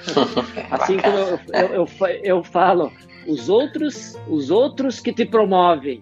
assim 0.69 0.97
como 0.97 1.17
eu, 1.17 1.39
eu, 1.53 1.67
eu, 1.73 1.87
eu 2.23 2.43
falo, 2.43 2.91
os 3.28 3.49
outros, 3.49 4.17
os 4.28 4.49
outros 4.49 4.99
que 4.99 5.13
te 5.13 5.26
promovem. 5.26 6.01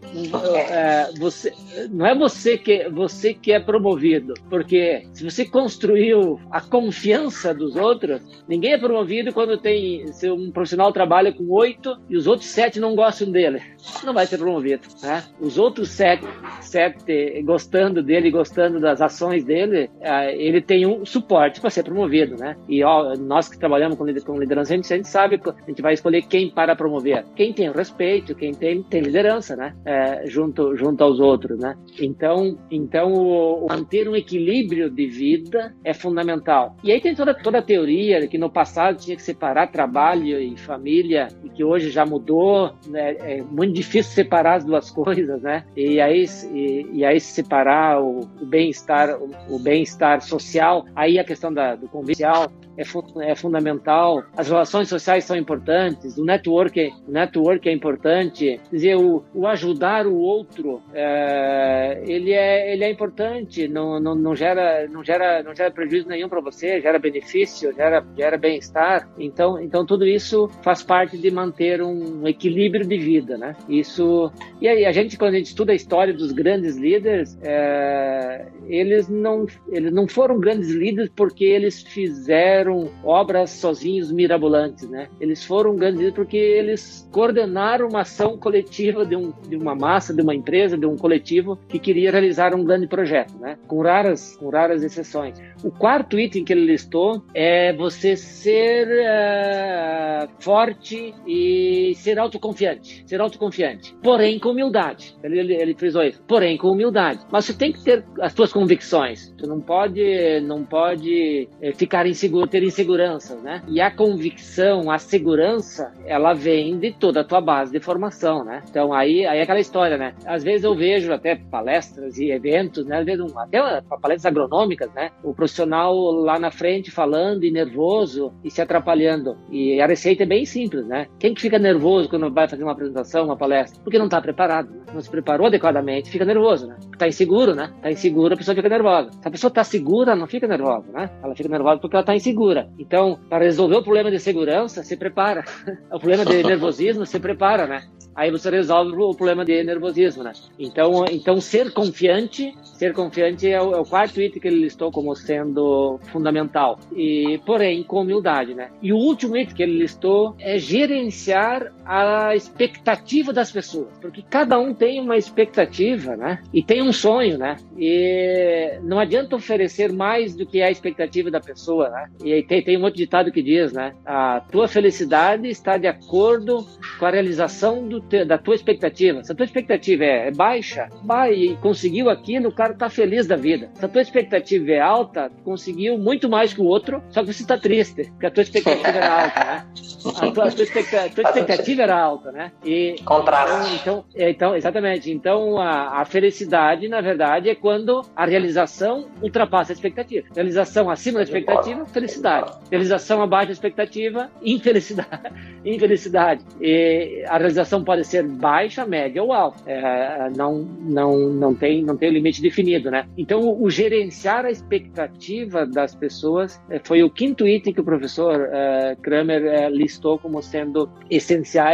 É, 0.69 1.09
você, 1.17 1.53
não 1.89 2.05
é 2.05 2.15
você 2.15 2.57
que 2.57 2.89
você 2.89 3.33
que 3.33 3.51
é 3.51 3.59
promovido, 3.59 4.33
porque 4.49 5.03
se 5.13 5.23
você 5.23 5.45
construiu 5.45 6.39
a 6.51 6.61
confiança 6.61 7.53
dos 7.53 7.75
outros, 7.75 8.21
ninguém 8.47 8.73
é 8.73 8.77
promovido 8.77 9.33
quando 9.33 9.57
tem 9.57 10.11
se 10.13 10.29
um 10.29 10.51
profissional 10.51 10.91
trabalha 10.91 11.31
com 11.31 11.49
oito 11.49 11.97
e 12.09 12.15
os 12.15 12.27
outros 12.27 12.49
sete 12.49 12.79
não 12.79 12.95
gostam 12.95 13.31
dele, 13.31 13.61
não 14.03 14.13
vai 14.13 14.25
ser 14.25 14.37
promovido. 14.37 14.87
Né? 15.01 15.23
Os 15.39 15.57
outros 15.57 15.89
sete, 15.89 16.25
sete 16.61 17.41
gostando 17.43 18.01
dele, 18.01 18.31
gostando 18.31 18.79
das 18.79 19.01
ações 19.01 19.43
dele, 19.43 19.89
é, 20.01 20.35
ele 20.35 20.61
tem 20.61 20.85
um 20.85 21.05
suporte 21.05 21.59
para 21.59 21.69
ser 21.69 21.83
promovido, 21.83 22.35
né? 22.35 22.55
E 22.67 22.83
ó, 22.83 23.15
nós 23.15 23.49
que 23.49 23.57
trabalhamos 23.57 23.97
com 23.97 24.37
liderança, 24.37 24.73
a 24.73 24.75
gente, 24.75 25.07
sabe 25.07 25.39
a 25.45 25.69
gente 25.69 25.81
vai 25.81 25.93
escolher 25.93 26.21
quem 26.23 26.49
para 26.49 26.75
promover 26.75 27.08
quem 27.35 27.53
tem 27.53 27.71
respeito, 27.71 28.35
quem 28.35 28.53
tem, 28.53 28.83
tem 28.83 29.01
liderança, 29.01 29.55
né? 29.55 29.75
É, 29.85 30.25
junto, 30.27 30.75
junto 30.75 31.03
aos 31.03 31.19
outros, 31.19 31.59
né? 31.59 31.75
Então, 31.99 32.57
então 32.71 33.13
o, 33.13 33.67
manter 33.67 34.07
um 34.07 34.15
equilíbrio 34.15 34.89
de 34.89 35.07
vida 35.07 35.73
é 35.83 35.93
fundamental. 35.93 36.75
E 36.83 36.91
aí 36.91 36.99
tem 36.99 37.15
toda, 37.15 37.33
toda 37.33 37.59
a 37.59 37.61
teoria 37.61 38.27
que 38.27 38.37
no 38.37 38.49
passado 38.49 38.97
tinha 38.97 39.15
que 39.15 39.21
separar 39.21 39.67
trabalho 39.67 40.39
e 40.39 40.57
família 40.57 41.27
e 41.43 41.49
que 41.49 41.63
hoje 41.63 41.89
já 41.89 42.05
mudou, 42.05 42.73
né? 42.87 43.15
É 43.19 43.41
muito 43.41 43.73
difícil 43.73 44.11
separar 44.11 44.55
as 44.55 44.65
duas 44.65 44.89
coisas, 44.91 45.41
né? 45.41 45.63
E 45.75 45.99
aí, 45.99 46.25
e, 46.53 46.85
e 46.93 47.05
aí 47.05 47.19
separar 47.19 48.01
o, 48.01 48.21
o 48.41 48.45
bem-estar, 48.45 49.17
o, 49.21 49.29
o 49.49 49.59
bem-estar 49.59 50.21
social, 50.21 50.85
aí 50.95 51.19
a 51.19 51.23
questão 51.23 51.53
da, 51.53 51.75
do 51.75 51.87
convivial 51.87 52.51
é, 52.79 53.31
é 53.31 53.35
fundamental, 53.35 54.23
as 54.35 54.47
relações 54.47 54.87
sociais 54.87 55.25
são 55.25 55.35
importantes, 55.35 56.17
o 56.17 56.23
network, 56.23 56.91
o 57.07 57.11
network 57.11 57.67
é 57.67 57.71
importante, 57.71 58.59
quer 58.69 58.75
dizer, 58.75 58.95
o, 58.97 59.23
o 59.33 59.47
ajudar 59.47 60.05
o 60.05 60.15
outro, 60.17 60.81
é, 60.93 62.03
ele, 62.05 62.33
é, 62.33 62.73
ele 62.73 62.83
é 62.83 62.91
importante, 62.91 63.67
não, 63.67 63.99
não, 63.99 64.15
não, 64.15 64.35
gera, 64.35 64.87
não, 64.87 65.03
gera, 65.03 65.43
não 65.43 65.55
gera 65.55 65.71
prejuízo 65.71 66.07
nenhum 66.07 66.29
para 66.29 66.41
você, 66.41 66.81
gera 66.81 66.99
benefício, 66.99 67.73
gera, 67.73 68.05
gera 68.17 68.37
bem-estar, 68.37 69.09
então, 69.17 69.61
então 69.61 69.85
tudo 69.85 70.05
isso 70.05 70.49
faz 70.63 70.83
parte 70.83 71.17
de 71.17 71.31
manter 71.31 71.81
um 71.81 72.27
equilíbrio 72.27 72.85
de 72.85 72.97
vida, 72.97 73.37
né? 73.37 73.55
Isso, 73.67 74.31
e 74.61 74.67
aí 74.67 74.85
a 74.85 74.91
gente, 74.91 75.17
quando 75.17 75.33
a 75.33 75.37
gente 75.37 75.47
estuda 75.47 75.71
a 75.71 75.75
história 75.75 76.13
dos 76.13 76.31
grandes 76.31 76.77
líderes, 76.77 77.37
é, 77.41 78.47
eles, 78.67 79.09
não, 79.09 79.45
eles 79.69 79.91
não 79.91 80.07
foram 80.07 80.39
grandes 80.39 80.69
líderes 80.69 81.11
porque 81.15 81.45
eles 81.45 81.81
fizeram 81.81 82.89
obras 83.03 83.49
sozinhos 83.51 84.11
mirabolantes, 84.11 84.89
né? 84.89 85.07
Eles 85.19 85.43
foram 85.43 85.75
grandes 85.75 85.99
porque 86.13 86.37
eles 86.37 86.79
coordenaram 87.11 87.87
uma 87.87 88.01
ação 88.01 88.37
coletiva 88.37 89.05
de, 89.05 89.15
um, 89.15 89.31
de 89.47 89.55
uma 89.55 89.75
massa, 89.75 90.13
de 90.13 90.21
uma 90.21 90.35
empresa, 90.35 90.77
de 90.77 90.85
um 90.85 90.95
coletivo 90.95 91.57
que 91.67 91.79
queria 91.79 92.11
realizar 92.11 92.53
um 92.55 92.63
grande 92.63 92.87
projeto, 92.87 93.37
né? 93.39 93.57
Com 93.67 93.81
raras, 93.81 94.35
com 94.37 94.49
raras 94.49 94.83
exceções. 94.83 95.39
O 95.63 95.71
quarto 95.71 96.19
item 96.19 96.43
que 96.43 96.53
ele 96.53 96.65
listou 96.65 97.23
é 97.33 97.73
você 97.73 98.15
ser 98.15 98.87
uh, 98.87 100.29
forte 100.39 101.13
e 101.27 101.93
ser 101.95 102.17
autoconfiante, 102.19 103.03
ser 103.05 103.19
autoconfiante, 103.19 103.95
porém 104.01 104.39
com 104.39 104.49
humildade. 104.49 105.15
Ele, 105.23 105.39
ele, 105.39 105.53
ele 105.53 105.75
frisou 105.75 106.03
isso, 106.03 106.21
porém 106.27 106.57
com 106.57 106.69
humildade. 106.69 107.19
Mas 107.31 107.45
você 107.45 107.53
tem 107.53 107.71
que 107.71 107.83
ter 107.83 108.05
as 108.21 108.33
suas 108.33 108.53
convicções. 108.53 109.33
Você 109.37 109.47
não 109.47 109.59
pode, 109.59 110.39
não 110.41 110.63
pode 110.63 111.49
é, 111.61 111.73
ficar 111.73 112.07
inseguro, 112.07 112.47
ter 112.47 112.63
inseguranças, 112.63 113.41
né? 113.41 113.61
E 113.67 113.81
a 113.81 113.91
convicção, 113.91 114.89
a 114.89 114.97
segurança, 114.97 115.91
ela 116.05 116.33
vem 116.33 116.78
de 116.79 116.91
toda 116.91 117.21
a 117.21 117.23
tua 117.23 117.41
base 117.41 117.71
de 117.71 117.79
formação, 117.79 118.43
né? 118.43 118.63
Então 118.69 118.93
aí, 118.93 119.25
aí 119.25 119.39
é 119.39 119.41
aquela 119.41 119.59
história, 119.59 119.97
né? 119.97 120.13
Às 120.25 120.43
vezes 120.43 120.63
eu 120.63 120.75
vejo 120.75 121.13
até 121.13 121.35
palestras 121.35 122.17
e 122.17 122.31
eventos, 122.31 122.85
né? 122.85 122.99
Às 122.99 123.05
vezes 123.05 123.21
um, 123.21 123.37
até 123.37 123.59
palestras 124.01 124.25
agronômicas, 124.25 124.91
né? 124.93 125.11
O 125.23 125.33
profissional 125.33 125.95
lá 126.11 126.39
na 126.39 126.51
frente 126.51 126.89
falando 126.89 127.43
e 127.43 127.51
nervoso 127.51 128.33
e 128.43 128.49
se 128.49 128.61
atrapalhando. 128.61 129.37
E 129.51 129.79
a 129.81 129.85
receita 129.85 130.23
é 130.23 130.25
bem 130.25 130.45
simples, 130.45 130.85
né? 130.87 131.07
Quem 131.19 131.33
que 131.33 131.41
fica 131.41 131.59
nervoso 131.59 132.09
quando 132.09 132.31
vai 132.31 132.47
fazer 132.47 132.63
uma 132.63 132.71
apresentação, 132.71 133.25
uma 133.25 133.37
palestra? 133.37 133.81
Porque 133.83 133.97
não 133.97 134.05
está 134.05 134.21
preparado, 134.21 134.69
né? 134.71 134.81
não 134.93 135.01
se 135.01 135.09
preparou 135.09 135.47
adequadamente, 135.47 136.09
fica 136.09 136.25
nervoso, 136.25 136.67
né? 136.67 136.77
Está 136.91 137.07
inseguro, 137.07 137.53
né? 137.53 137.71
Está 137.75 137.91
inseguro, 137.91 138.33
a 138.33 138.37
pessoa 138.37 138.55
fica 138.55 138.69
nervosa. 138.69 139.11
Se 139.11 139.27
a 139.27 139.31
pessoa 139.31 139.49
está 139.49 139.63
segura, 139.63 140.15
não 140.15 140.27
fica 140.27 140.47
nervosa, 140.47 140.91
né? 140.91 141.09
Ela 141.21 141.35
fica 141.35 141.49
nervosa 141.49 141.79
porque 141.79 141.95
ela 141.95 142.01
está 142.01 142.15
insegura 142.15 142.29
segura. 142.29 142.69
Então, 142.77 143.19
para 143.29 143.43
resolver 143.43 143.75
o 143.75 143.83
problema 143.83 144.09
de 144.09 144.19
segurança, 144.19 144.83
se 144.83 144.95
prepara. 144.95 145.43
o 145.91 145.99
problema 145.99 146.25
de 146.25 146.41
nervosismo, 146.69 147.05
se 147.05 147.19
prepara, 147.19 147.65
né? 147.65 147.83
Aí 148.15 148.31
você 148.31 148.49
resolve 148.49 148.91
o 148.91 149.13
problema 149.13 149.45
de 149.45 149.63
nervosismo, 149.63 150.23
né? 150.23 150.33
Então, 150.57 151.05
então 151.09 151.39
ser 151.39 151.71
confiante, 151.71 152.53
ser 152.63 152.93
confiante 152.93 153.47
é 153.47 153.61
o, 153.61 153.73
é 153.73 153.79
o 153.79 153.85
quarto 153.85 154.21
item 154.21 154.41
que 154.41 154.47
ele 154.47 154.59
listou 154.59 154.91
como 154.91 155.15
sendo 155.15 155.99
fundamental. 156.11 156.77
E, 156.93 157.39
porém, 157.45 157.81
com 157.83 158.01
humildade, 158.01 158.53
né? 158.53 158.71
E 158.81 158.91
o 158.91 158.97
último 158.97 159.37
item 159.37 159.55
que 159.55 159.63
ele 159.63 159.77
listou 159.77 160.35
é 160.39 160.57
gerenciar 160.57 161.71
a 161.89 162.35
expectativa 162.35 163.33
das 163.33 163.51
pessoas, 163.51 163.87
porque 163.99 164.21
cada 164.21 164.59
um 164.59 164.75
tem 164.75 165.01
uma 165.01 165.17
expectativa, 165.17 166.15
né? 166.15 166.39
E 166.53 166.61
tem 166.61 166.83
um 166.83 166.93
sonho, 166.93 167.35
né? 167.35 167.55
E 167.75 168.77
não 168.83 168.99
adianta 168.99 169.35
oferecer 169.35 169.91
mais 169.91 170.35
do 170.35 170.45
que 170.45 170.59
é 170.61 170.65
a 170.65 170.71
expectativa 170.71 171.31
da 171.31 171.39
pessoa, 171.39 171.89
né? 171.89 172.05
E 172.23 172.43
tem, 172.43 172.63
tem 172.63 172.77
um 172.77 172.83
outro 172.83 172.99
ditado 172.99 173.31
que 173.31 173.41
diz, 173.41 173.73
né? 173.73 173.95
A 174.05 174.39
tua 174.51 174.67
felicidade 174.67 175.47
está 175.47 175.77
de 175.77 175.87
acordo 175.87 176.63
com 176.99 177.05
a 177.07 177.09
realização 177.09 177.87
do 177.87 177.99
te, 177.99 178.23
da 178.23 178.37
tua 178.37 178.53
expectativa. 178.53 179.23
Se 179.23 179.31
a 179.31 179.35
tua 179.35 179.45
expectativa 179.45 180.03
é, 180.03 180.27
é 180.27 180.31
baixa, 180.31 180.89
vai 181.03 181.33
e 181.33 181.57
conseguiu 181.57 182.07
aquilo, 182.11 182.49
o 182.49 182.53
cara 182.55 182.75
tá 182.75 182.87
feliz 182.87 183.25
da 183.25 183.35
vida. 183.35 183.71
Se 183.73 183.83
a 183.83 183.89
tua 183.89 184.03
expectativa 184.03 184.69
é 184.69 184.79
alta, 184.79 185.31
conseguiu 185.43 185.97
muito 185.97 186.29
mais 186.29 186.53
que 186.53 186.61
o 186.61 186.65
outro, 186.65 187.01
só 187.09 187.21
que 187.21 187.33
você 187.33 187.41
está 187.41 187.57
triste, 187.57 188.11
porque 188.11 188.27
a 188.27 188.31
tua 188.31 188.43
expectativa 188.43 188.87
era 188.89 189.23
alta, 189.23 189.39
né? 189.43 189.65
A 190.05 190.31
tua, 190.31 190.47
a 190.47 190.51
tua, 190.51 190.63
expectativa, 190.63 191.05
a 191.05 191.09
tua 191.09 191.23
expectativa 191.23 191.78
era 191.81 191.99
alta, 191.99 192.31
né? 192.31 192.51
E, 192.63 192.95
Contraste. 193.03 193.75
Então, 193.75 193.89
então, 194.15 194.29
então, 194.29 194.55
exatamente. 194.55 195.11
Então, 195.11 195.57
a, 195.57 196.01
a 196.01 196.05
felicidade, 196.05 196.87
na 196.87 197.01
verdade, 197.01 197.49
é 197.49 197.55
quando 197.55 198.01
a 198.15 198.25
realização 198.25 199.09
ultrapassa 199.21 199.71
a 199.71 199.75
expectativa. 199.75 200.27
Realização 200.33 200.89
acima 200.89 201.19
da 201.19 201.23
expectativa, 201.23 201.85
felicidade. 201.85 202.51
Realização 202.69 203.21
abaixo 203.21 203.47
da 203.47 203.53
expectativa, 203.53 204.29
infelicidade. 204.41 205.33
infelicidade. 205.65 206.43
E 206.61 207.23
a 207.27 207.37
realização 207.37 207.83
pode 207.83 208.05
ser 208.05 208.27
baixa, 208.27 208.85
média 208.85 209.21
ou 209.21 209.33
alta. 209.33 209.59
É, 209.69 210.29
não, 210.35 210.59
não, 210.81 211.29
não, 211.29 211.53
tem, 211.53 211.83
não 211.83 211.97
tem 211.97 212.11
limite 212.11 212.41
definido, 212.41 212.89
né? 212.89 213.07
Então, 213.17 213.41
o, 213.41 213.63
o 213.63 213.69
gerenciar 213.69 214.45
a 214.45 214.51
expectativa 214.51 215.65
das 215.65 215.93
pessoas 215.93 216.61
é, 216.69 216.79
foi 216.83 217.03
o 217.03 217.09
quinto 217.09 217.47
item 217.47 217.73
que 217.73 217.81
o 217.81 217.83
professor 217.83 218.39
uh, 218.39 219.01
Kramer 219.01 219.41
uh, 219.43 219.69
listou 219.69 220.17
como 220.17 220.41
sendo 220.41 220.89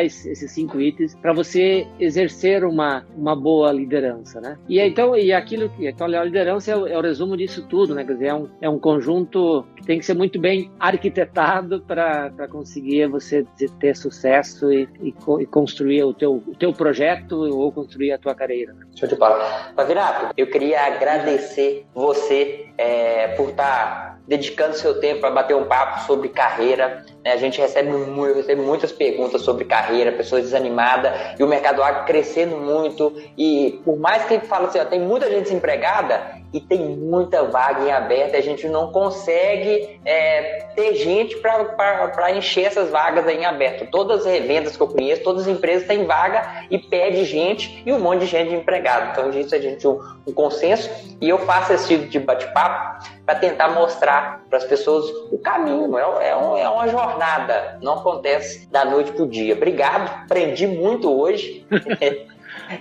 essenciais, 0.03 0.25
esses 0.25 0.51
cinco 0.51 0.79
itens, 0.79 1.15
para 1.15 1.33
você 1.33 1.87
exercer 1.99 2.63
uma, 2.63 3.05
uma 3.15 3.35
boa 3.35 3.71
liderança, 3.71 4.41
né? 4.41 4.57
E 4.67 4.79
então, 4.79 5.15
e 5.15 5.31
aquilo 5.31 5.69
que 5.69 5.87
então, 5.87 6.07
a 6.07 6.23
liderança 6.23 6.71
é 6.71 6.75
o, 6.75 6.87
é 6.87 6.97
o 6.97 7.01
resumo 7.01 7.37
disso 7.37 7.65
tudo, 7.67 7.95
né? 7.95 8.03
Quer 8.03 8.13
dizer, 8.13 8.27
é 8.27 8.33
um, 8.33 8.49
é 8.61 8.69
um 8.69 8.79
conjunto 8.79 9.65
que 9.75 9.85
tem 9.85 9.99
que 9.99 10.05
ser 10.05 10.13
muito 10.13 10.39
bem 10.39 10.71
arquitetado 10.79 11.81
para 11.81 12.47
conseguir 12.49 13.07
você 13.07 13.45
ter 13.79 13.95
sucesso 13.95 14.71
e, 14.71 14.87
e, 15.01 15.13
e 15.39 15.45
construir 15.45 16.03
o 16.03 16.13
teu, 16.13 16.43
o 16.47 16.55
teu 16.55 16.73
projeto 16.73 17.35
ou 17.35 17.71
construir 17.71 18.11
a 18.11 18.17
tua 18.17 18.35
carreira. 18.35 18.75
Show 18.95 19.07
de 19.07 19.15
bola. 19.15 19.71
Pavinato, 19.75 20.33
eu 20.37 20.47
queria 20.47 20.81
agradecer 20.85 21.85
você 21.93 22.69
é, 22.77 23.29
por 23.29 23.49
estar 23.49 23.65
tá 23.65 24.14
dedicando 24.27 24.75
seu 24.75 24.99
tempo 24.99 25.21
para 25.21 25.31
bater 25.31 25.55
um 25.55 25.65
papo 25.65 26.05
sobre 26.05 26.29
carreira. 26.29 27.05
Né? 27.23 27.31
A 27.31 27.37
gente 27.37 27.59
recebe, 27.59 27.89
recebe 28.35 28.61
muitas 28.61 28.91
perguntas 28.91 29.41
sobre 29.41 29.65
carreira, 29.65 30.11
pessoas 30.11 30.43
desanimadas 30.43 31.39
e 31.39 31.43
o 31.43 31.47
mercado 31.47 31.83
agro 31.83 32.05
crescendo 32.05 32.57
muito. 32.57 33.13
E 33.37 33.81
por 33.83 33.97
mais 33.97 34.25
que 34.25 34.35
ele 34.35 34.45
fale 34.45 34.65
assim, 34.65 34.79
ó, 34.79 34.85
tem 34.85 34.99
muita 34.99 35.29
gente 35.29 35.43
desempregada, 35.43 36.34
e 36.55 36.61
tem 36.61 36.79
muita 36.79 37.43
vaga 37.43 37.83
em 37.83 37.91
aberto. 37.91 38.37
A 38.37 38.41
gente 38.41 38.65
não 38.69 38.89
consegue 38.89 39.99
é, 40.05 40.67
ter 40.73 40.95
gente 40.95 41.35
para 41.35 42.31
encher 42.31 42.67
essas 42.67 42.89
vagas 42.89 43.27
em 43.27 43.43
aberto. 43.43 43.91
Todas 43.91 44.21
as 44.21 44.25
revendas 44.25 44.77
que 44.77 44.81
eu 44.81 44.87
conheço, 44.87 45.21
todas 45.21 45.41
as 45.41 45.47
empresas 45.49 45.85
têm 45.85 46.05
vaga 46.05 46.65
e 46.71 46.79
pede 46.79 47.25
gente 47.25 47.83
e 47.85 47.91
um 47.91 47.99
monte 47.99 48.21
de 48.21 48.27
gente 48.27 48.53
empregado. 48.53 49.11
Então, 49.11 49.29
disso 49.31 49.53
a 49.53 49.59
gente 49.59 49.85
um, 49.85 49.99
um 50.25 50.31
consenso 50.31 50.89
e 51.19 51.27
eu 51.27 51.39
faço 51.39 51.73
esse 51.73 51.87
tipo 51.89 52.07
de 52.07 52.19
bate-papo 52.19 53.05
para 53.25 53.35
tentar 53.35 53.67
mostrar 53.69 54.45
para 54.49 54.57
as 54.57 54.63
pessoas 54.63 55.09
o 55.33 55.37
caminho. 55.37 55.97
É, 55.97 56.29
é, 56.29 56.35
um, 56.37 56.55
é, 56.55 56.69
uma 56.69 56.87
jornada, 56.87 57.77
não 57.81 57.95
acontece 57.95 58.65
da 58.69 58.85
noite 58.85 59.11
para 59.11 59.23
o 59.23 59.27
dia. 59.27 59.55
Obrigado, 59.55 60.09
aprendi 60.23 60.67
muito 60.67 61.11
hoje. 61.13 61.67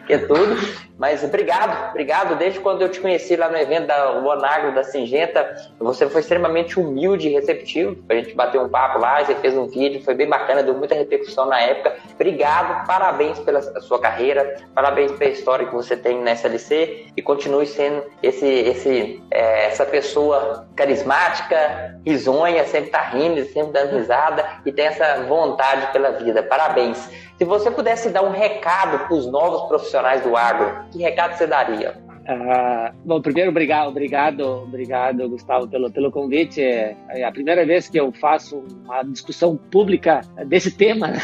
que 0.07 0.13
é 0.13 0.19
tudo. 0.19 0.57
Mas 0.99 1.25
obrigado, 1.25 1.91
obrigado. 1.91 2.39
Desde 2.39 2.61
quando 2.61 2.83
eu 2.83 2.89
te 2.89 3.01
conheci 3.01 3.35
lá 3.35 3.49
no 3.49 3.57
evento 3.57 3.87
da 3.87 4.13
Bonagro, 4.21 4.75
da 4.75 4.85
Singenta, 4.85 5.55
você 5.79 6.09
foi 6.09 6.21
extremamente 6.21 6.79
humilde 6.79 7.29
e 7.29 7.33
receptivo. 7.33 7.97
A 8.09 8.15
gente 8.15 8.35
bateu 8.35 8.63
um 8.63 8.69
papo 8.69 8.99
lá, 8.99 9.23
você 9.23 9.35
fez 9.35 9.57
um 9.57 9.67
vídeo, 9.67 10.03
foi 10.05 10.15
bem 10.15 10.29
bacana, 10.29 10.63
deu 10.63 10.75
muita 10.75 10.95
repercussão 10.95 11.47
na 11.47 11.61
época. 11.61 11.97
Obrigado, 12.15 12.87
parabéns 12.87 13.39
pela 13.41 13.61
sua 13.81 13.99
carreira, 13.99 14.57
parabéns 14.75 15.11
pela 15.13 15.31
história 15.31 15.67
que 15.67 15.75
você 15.75 15.97
tem 15.97 16.23
na 16.23 16.33
SLC 16.33 17.07
e 17.17 17.23
continue 17.23 17.67
sendo 17.67 18.05
esse, 18.23 18.47
esse, 18.47 19.23
é, 19.33 19.67
essa 19.67 19.85
pessoa 19.85 20.67
carismática, 20.77 21.99
risonha, 22.07 22.65
sempre 22.67 22.91
tá 22.91 23.03
rindo, 23.03 23.45
sempre 23.47 23.73
dando 23.73 23.97
risada 23.97 24.45
e 24.65 24.73
tem 24.73 24.87
essa 24.87 25.25
vontade 25.25 25.93
pela 25.93 26.13
vida. 26.13 26.43
Parabéns. 26.43 27.11
Se 27.45 27.49
você 27.49 27.71
pudesse 27.71 28.09
dar 28.09 28.23
um 28.23 28.31
recado 28.31 29.07
para 29.07 29.15
os 29.15 29.27
novos 29.27 29.69
profissionais 29.69 30.23
do 30.23 30.35
agro, 30.35 30.89
que 30.91 31.03
recado 31.03 31.37
você 31.37 31.47
daria? 31.47 31.95
Uh, 32.25 32.97
bom, 33.05 33.21
primeiro, 33.21 33.51
obrigado, 33.51 33.89
obrigado, 33.91 34.63
obrigado, 34.63 35.29
Gustavo, 35.29 35.69
pelo, 35.69 35.93
pelo 35.93 36.11
convite. 36.11 36.63
É, 36.63 36.97
é 37.11 37.23
a 37.23 37.31
primeira 37.31 37.67
vez 37.67 37.87
que 37.87 38.01
eu 38.01 38.11
faço 38.13 38.65
uma 38.83 39.03
discussão 39.03 39.59
pública 39.59 40.23
desse 40.47 40.75
tema 40.75 41.09
né? 41.09 41.19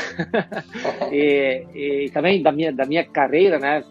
e, 1.10 1.64
e, 1.74 2.10
também 2.10 2.42
da 2.42 2.52
minha, 2.52 2.70
da 2.70 2.84
minha 2.84 3.02
carreira, 3.02 3.58
né, 3.58 3.82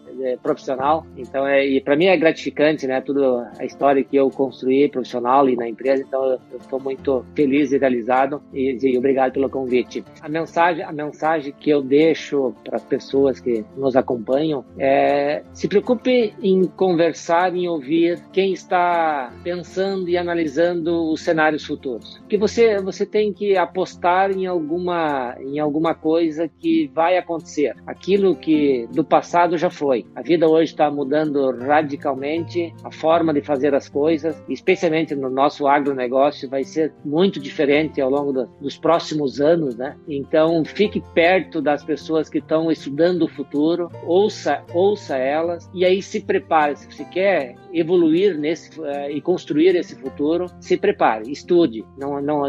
profissional. 0.42 1.06
Então, 1.16 1.46
é, 1.46 1.66
e 1.66 1.80
para 1.80 1.96
mim 1.96 2.06
é 2.06 2.16
gratificante, 2.16 2.86
né, 2.86 3.00
tudo 3.00 3.44
a 3.58 3.64
história 3.64 4.02
que 4.02 4.16
eu 4.16 4.30
construí 4.30 4.88
profissional 4.88 5.48
e 5.48 5.56
na 5.56 5.68
empresa. 5.68 6.02
Então, 6.06 6.38
eu 6.50 6.58
estou 6.58 6.80
muito 6.80 7.24
feliz 7.34 7.72
e 7.72 7.78
realizado 7.78 8.42
e, 8.52 8.76
e 8.82 8.98
obrigado 8.98 9.32
pelo 9.32 9.48
convite. 9.48 10.04
A 10.20 10.28
mensagem, 10.28 10.84
a 10.84 10.92
mensagem 10.92 11.52
que 11.58 11.70
eu 11.70 11.82
deixo 11.82 12.54
para 12.64 12.76
as 12.76 12.84
pessoas 12.84 13.40
que 13.40 13.64
nos 13.76 13.96
acompanham 13.96 14.64
é 14.78 15.42
se 15.52 15.68
preocupe 15.68 16.34
em 16.42 16.64
conversar 16.64 17.20
conversar 17.20 17.54
e 17.56 17.68
ouvir 17.68 18.22
quem 18.32 18.52
está 18.52 19.32
pensando 19.42 20.08
e 20.08 20.16
analisando 20.16 21.10
os 21.10 21.22
cenários 21.22 21.64
futuros. 21.64 22.18
Porque 22.18 22.36
você 22.36 22.80
você 22.80 23.06
tem 23.06 23.32
que 23.32 23.56
apostar 23.56 24.30
em 24.30 24.46
alguma 24.46 25.36
em 25.40 25.58
alguma 25.58 25.94
coisa 25.94 26.48
que 26.48 26.90
vai 26.94 27.16
acontecer. 27.16 27.74
Aquilo 27.86 28.36
que 28.36 28.88
do 28.92 29.04
passado 29.04 29.56
já 29.56 29.70
foi. 29.70 30.06
A 30.14 30.22
vida 30.22 30.48
hoje 30.48 30.72
está 30.72 30.90
mudando 30.90 31.50
radicalmente 31.56 32.74
a 32.82 32.90
forma 32.90 33.32
de 33.32 33.40
fazer 33.40 33.74
as 33.74 33.88
coisas, 33.88 34.42
especialmente 34.48 35.14
no 35.14 35.30
nosso 35.30 35.66
agronegócio, 35.66 36.48
vai 36.48 36.64
ser 36.64 36.92
muito 37.04 37.38
diferente 37.38 38.00
ao 38.00 38.10
longo 38.10 38.32
do, 38.32 38.46
dos 38.60 38.76
próximos 38.76 39.40
anos, 39.40 39.76
né? 39.76 39.96
Então 40.08 40.64
fique 40.64 41.02
perto 41.14 41.62
das 41.62 41.84
pessoas 41.84 42.28
que 42.28 42.38
estão 42.38 42.70
estudando 42.70 43.22
o 43.22 43.28
futuro, 43.28 43.88
ouça 44.04 44.62
ouça 44.72 45.16
elas 45.16 45.70
e 45.72 45.84
aí 45.84 46.02
se 46.02 46.20
prepare 46.20 46.76
se 46.76 47.04
quer 47.06 47.54
evoluir 47.72 48.38
nesse 48.38 48.78
uh, 48.80 49.10
e 49.10 49.20
construir 49.20 49.76
esse 49.76 49.94
futuro, 49.96 50.46
se 50.60 50.76
prepare, 50.76 51.30
estude. 51.30 51.84
Não, 51.98 52.20
não, 52.20 52.42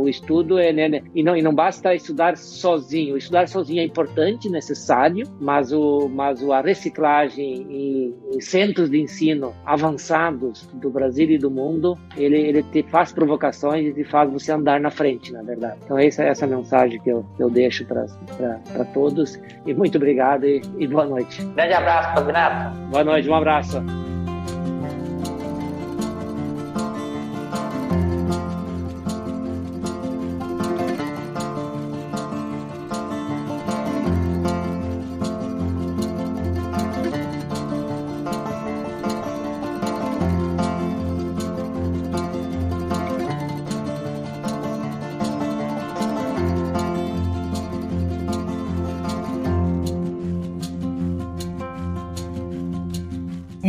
o 0.00 0.08
estudo 0.08 0.58
é 0.58 0.72
né, 0.72 0.88
né, 0.88 1.02
e 1.14 1.22
não 1.22 1.36
e 1.36 1.42
não 1.42 1.54
basta 1.54 1.94
estudar 1.94 2.36
sozinho. 2.36 3.16
Estudar 3.16 3.48
sozinho 3.48 3.80
é 3.80 3.84
importante, 3.84 4.48
necessário, 4.48 5.26
mas 5.40 5.72
o 5.72 6.08
mas 6.08 6.42
a 6.48 6.60
reciclagem 6.60 7.66
em, 7.68 8.14
em 8.34 8.40
centros 8.40 8.90
de 8.90 9.00
ensino 9.00 9.54
avançados 9.64 10.66
do 10.74 10.90
Brasil 10.90 11.30
e 11.30 11.38
do 11.38 11.50
mundo, 11.50 11.96
ele 12.16 12.38
ele 12.38 12.62
te 12.62 12.82
faz 12.84 13.12
provocações 13.12 13.96
e 13.96 14.04
faz 14.04 14.30
você 14.30 14.52
andar 14.52 14.80
na 14.80 14.90
frente, 14.90 15.32
na 15.32 15.42
verdade. 15.42 15.78
Então 15.84 15.98
essa 15.98 16.22
é 16.22 16.28
essa 16.28 16.46
mensagem 16.46 17.00
que 17.00 17.10
eu, 17.10 17.24
eu 17.38 17.50
deixo 17.50 17.84
para 17.84 18.84
todos 18.92 19.40
e 19.66 19.74
muito 19.74 19.96
obrigado 19.96 20.44
e, 20.44 20.62
e 20.78 20.86
boa 20.86 21.06
noite. 21.06 21.44
Grande 21.54 21.74
abraço, 21.74 22.14
Pavinato. 22.14 22.78
Boa 22.90 23.04
noite, 23.04 23.28
um 23.28 23.34
abraço. 23.34 24.07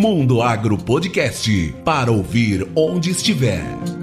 Mundo 0.09 0.41
Agro 0.41 0.75
Podcast 0.75 1.71
para 1.85 2.11
ouvir 2.11 2.67
onde 2.75 3.11
estiver. 3.11 3.98